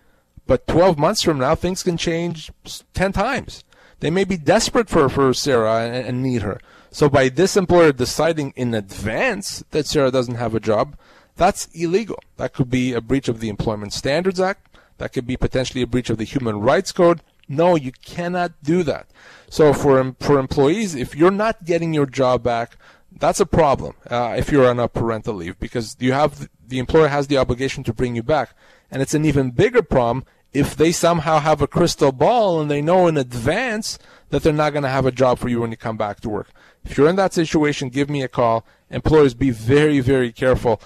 but 0.46 0.66
12 0.66 0.98
months 0.98 1.22
from 1.22 1.38
now, 1.38 1.54
things 1.54 1.82
can 1.82 1.96
change 1.96 2.50
10 2.94 3.12
times. 3.12 3.64
They 4.00 4.10
may 4.10 4.24
be 4.24 4.36
desperate 4.36 4.88
for, 4.88 5.08
for 5.08 5.34
Sarah 5.34 5.80
and, 5.82 6.06
and 6.06 6.22
need 6.22 6.42
her. 6.42 6.60
So 6.90 7.08
by 7.08 7.28
this 7.28 7.56
employer 7.56 7.92
deciding 7.92 8.52
in 8.56 8.74
advance 8.74 9.62
that 9.70 9.86
Sarah 9.86 10.10
doesn't 10.10 10.36
have 10.36 10.54
a 10.54 10.60
job, 10.60 10.96
that's 11.36 11.66
illegal. 11.74 12.18
That 12.36 12.52
could 12.52 12.70
be 12.70 12.92
a 12.92 13.00
breach 13.00 13.28
of 13.28 13.40
the 13.40 13.48
Employment 13.48 13.92
Standards 13.92 14.40
Act. 14.40 14.67
That 14.98 15.12
could 15.12 15.26
be 15.26 15.36
potentially 15.36 15.82
a 15.82 15.86
breach 15.86 16.10
of 16.10 16.18
the 16.18 16.24
Human 16.24 16.60
Rights 16.60 16.92
Code. 16.92 17.22
No, 17.48 17.76
you 17.76 17.92
cannot 18.04 18.52
do 18.62 18.82
that. 18.82 19.06
So 19.48 19.72
for 19.72 20.14
for 20.20 20.38
employees, 20.38 20.94
if 20.94 21.16
you're 21.16 21.30
not 21.30 21.64
getting 21.64 21.94
your 21.94 22.06
job 22.06 22.42
back, 22.42 22.76
that's 23.10 23.40
a 23.40 23.46
problem. 23.46 23.94
Uh, 24.10 24.34
if 24.36 24.52
you're 24.52 24.68
on 24.68 24.78
a 24.78 24.88
parental 24.88 25.34
leave, 25.34 25.58
because 25.58 25.96
you 25.98 26.12
have 26.12 26.48
the 26.66 26.78
employer 26.78 27.08
has 27.08 27.28
the 27.28 27.38
obligation 27.38 27.82
to 27.84 27.94
bring 27.94 28.14
you 28.14 28.22
back, 28.22 28.50
and 28.90 29.00
it's 29.00 29.14
an 29.14 29.24
even 29.24 29.50
bigger 29.50 29.82
problem 29.82 30.24
if 30.52 30.76
they 30.76 30.92
somehow 30.92 31.38
have 31.38 31.62
a 31.62 31.66
crystal 31.66 32.12
ball 32.12 32.60
and 32.60 32.70
they 32.70 32.82
know 32.82 33.06
in 33.06 33.16
advance 33.16 33.98
that 34.30 34.42
they're 34.42 34.52
not 34.52 34.72
going 34.72 34.82
to 34.82 34.88
have 34.88 35.06
a 35.06 35.12
job 35.12 35.38
for 35.38 35.48
you 35.48 35.60
when 35.60 35.70
you 35.70 35.76
come 35.76 35.96
back 35.96 36.20
to 36.20 36.28
work. 36.28 36.48
If 36.84 36.96
you're 36.96 37.08
in 37.08 37.16
that 37.16 37.34
situation, 37.34 37.90
give 37.90 38.08
me 38.08 38.22
a 38.22 38.28
call. 38.28 38.66
Employers, 38.90 39.34
be 39.34 39.50
very, 39.50 40.00
very 40.00 40.32
careful 40.32 40.80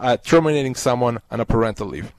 uh, 0.00 0.16
terminating 0.18 0.74
someone 0.74 1.20
on 1.30 1.40
a 1.40 1.46
parental 1.46 1.88
leave. 1.88 2.12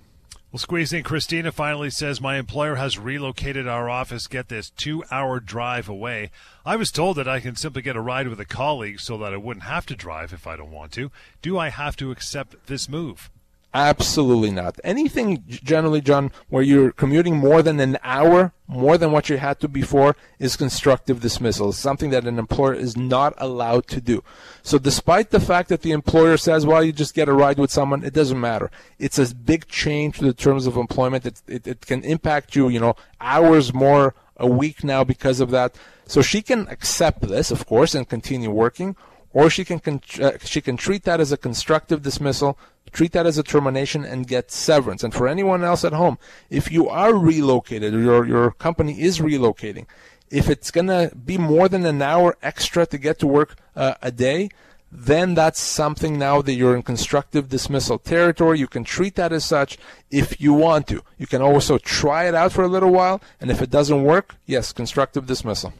We'll 0.57 0.63
squeeze 0.63 0.91
in. 0.91 1.03
Christina 1.03 1.51
finally 1.51 1.91
says, 1.91 2.19
My 2.19 2.37
employer 2.37 2.77
has 2.77 2.97
relocated 2.97 3.67
our 3.67 3.87
office, 3.91 4.25
get 4.25 4.49
this, 4.49 4.71
two 4.71 5.03
hour 5.11 5.39
drive 5.39 5.87
away. 5.87 6.31
I 6.65 6.77
was 6.77 6.91
told 6.91 7.17
that 7.17 7.27
I 7.27 7.39
can 7.39 7.55
simply 7.55 7.83
get 7.83 7.95
a 7.95 8.01
ride 8.01 8.27
with 8.27 8.39
a 8.39 8.45
colleague 8.45 8.99
so 8.99 9.19
that 9.19 9.35
I 9.35 9.37
wouldn't 9.37 9.67
have 9.67 9.85
to 9.85 9.95
drive 9.95 10.33
if 10.33 10.47
I 10.47 10.57
don't 10.57 10.71
want 10.71 10.93
to. 10.93 11.11
Do 11.43 11.59
I 11.59 11.69
have 11.69 11.95
to 11.97 12.09
accept 12.09 12.65
this 12.65 12.89
move? 12.89 13.29
Absolutely 13.73 14.49
not. 14.49 14.79
Anything 14.83 15.43
generally, 15.47 15.99
John, 16.01 16.31
where 16.47 16.63
you're 16.63 16.91
commuting 16.91 17.35
more 17.35 17.61
than 17.61 17.79
an 17.79 17.97
hour, 18.01 18.53
more 18.65 18.97
than 18.97 19.11
what 19.11 19.29
you 19.29 19.37
had 19.37 19.59
to 19.59 19.67
before, 19.67 20.15
is 20.39 20.55
constructive 20.55 21.19
dismissal. 21.19 21.69
It's 21.69 21.77
something 21.77 22.09
that 22.11 22.25
an 22.25 22.39
employer 22.39 22.73
is 22.73 22.95
not 22.95 23.33
allowed 23.37 23.87
to 23.87 24.01
do. 24.01 24.23
So, 24.63 24.79
despite 24.79 25.31
the 25.31 25.41
fact 25.41 25.67
that 25.69 25.81
the 25.81 25.91
employer 25.91 26.37
says, 26.37 26.65
well, 26.65 26.83
you 26.83 26.93
just 26.93 27.13
get 27.13 27.27
a 27.27 27.33
ride 27.33 27.59
with 27.59 27.69
someone, 27.69 28.03
it 28.03 28.13
doesn't 28.13 28.39
matter. 28.39 28.71
It's 28.99 29.19
a 29.19 29.35
big 29.35 29.67
change 29.67 30.19
to 30.19 30.25
the 30.25 30.33
terms 30.33 30.65
of 30.65 30.77
employment. 30.77 31.25
It, 31.25 31.41
it, 31.47 31.67
it 31.67 31.85
can 31.85 32.03
impact 32.03 32.55
you, 32.55 32.69
you 32.69 32.79
know, 32.79 32.95
hours 33.19 33.73
more 33.73 34.15
a 34.37 34.47
week 34.47 34.83
now 34.83 35.03
because 35.03 35.39
of 35.41 35.51
that. 35.51 35.75
So, 36.05 36.21
she 36.21 36.41
can 36.41 36.67
accept 36.69 37.21
this, 37.21 37.51
of 37.51 37.65
course, 37.65 37.93
and 37.93 38.07
continue 38.07 38.49
working 38.49 38.95
or 39.33 39.49
she 39.49 39.65
can 39.65 40.01
uh, 40.21 40.31
she 40.43 40.61
can 40.61 40.77
treat 40.77 41.03
that 41.03 41.19
as 41.19 41.31
a 41.31 41.37
constructive 41.37 42.01
dismissal, 42.01 42.57
treat 42.91 43.11
that 43.11 43.25
as 43.25 43.37
a 43.37 43.43
termination, 43.43 44.03
and 44.03 44.27
get 44.27 44.51
severance. 44.51 45.03
And 45.03 45.13
for 45.13 45.27
anyone 45.27 45.63
else 45.63 45.83
at 45.83 45.93
home, 45.93 46.17
if 46.49 46.71
you 46.71 46.89
are 46.89 47.13
relocated 47.13 47.93
or 47.93 48.01
your 48.01 48.25
your 48.25 48.51
company 48.51 49.01
is 49.01 49.19
relocating, 49.19 49.85
if 50.29 50.49
it's 50.49 50.71
gonna 50.71 51.11
be 51.13 51.37
more 51.37 51.69
than 51.69 51.85
an 51.85 52.01
hour 52.01 52.37
extra 52.41 52.85
to 52.85 52.97
get 52.97 53.19
to 53.19 53.27
work 53.27 53.55
uh, 53.75 53.95
a 54.01 54.11
day, 54.11 54.49
then 54.91 55.33
that's 55.33 55.59
something 55.59 56.17
now 56.17 56.41
that 56.41 56.53
you're 56.53 56.75
in 56.75 56.81
constructive 56.81 57.49
dismissal 57.49 57.99
territory. 57.99 58.59
You 58.59 58.67
can 58.67 58.83
treat 58.83 59.15
that 59.15 59.33
as 59.33 59.45
such 59.45 59.77
if 60.09 60.39
you 60.39 60.53
want 60.53 60.87
to. 60.87 61.01
You 61.17 61.27
can 61.27 61.41
also 61.41 61.77
try 61.77 62.27
it 62.27 62.35
out 62.35 62.53
for 62.53 62.63
a 62.63 62.67
little 62.69 62.91
while, 62.91 63.21
and 63.41 63.51
if 63.51 63.61
it 63.61 63.69
doesn't 63.69 64.03
work, 64.03 64.35
yes, 64.45 64.71
constructive 64.71 65.25
dismissal. 65.25 65.73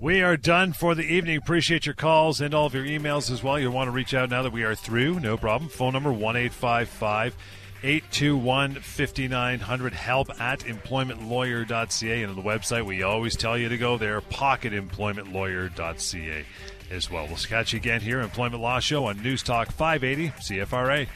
We 0.00 0.22
are 0.22 0.36
done 0.36 0.74
for 0.74 0.94
the 0.94 1.02
evening. 1.02 1.36
Appreciate 1.36 1.84
your 1.84 1.96
calls 1.96 2.40
and 2.40 2.54
all 2.54 2.66
of 2.66 2.74
your 2.74 2.84
emails 2.84 3.32
as 3.32 3.42
well. 3.42 3.58
You'll 3.58 3.72
want 3.72 3.88
to 3.88 3.92
reach 3.92 4.14
out 4.14 4.30
now 4.30 4.42
that 4.42 4.52
we 4.52 4.62
are 4.62 4.76
through, 4.76 5.18
no 5.18 5.36
problem. 5.36 5.68
Phone 5.68 5.92
number 5.92 6.12
one 6.12 6.36
eight 6.36 6.52
five 6.52 6.88
five 6.88 7.34
821 7.82 8.74
5900. 8.74 9.92
Help 9.92 10.40
at 10.40 10.60
employmentlawyer.ca. 10.60 12.22
And 12.22 12.30
on 12.30 12.36
the 12.36 12.42
website, 12.42 12.86
we 12.86 13.02
always 13.02 13.34
tell 13.36 13.58
you 13.58 13.68
to 13.68 13.76
go 13.76 13.98
there, 13.98 14.20
pocketemploymentlawyer.ca 14.20 16.44
as 16.90 17.10
well. 17.10 17.26
We'll 17.26 17.36
catch 17.36 17.72
you 17.72 17.78
again 17.78 18.00
here, 18.00 18.20
Employment 18.20 18.62
Law 18.62 18.78
Show 18.78 19.06
on 19.06 19.20
News 19.20 19.42
Talk 19.42 19.72
580 19.72 20.28
CFRA. 20.40 21.08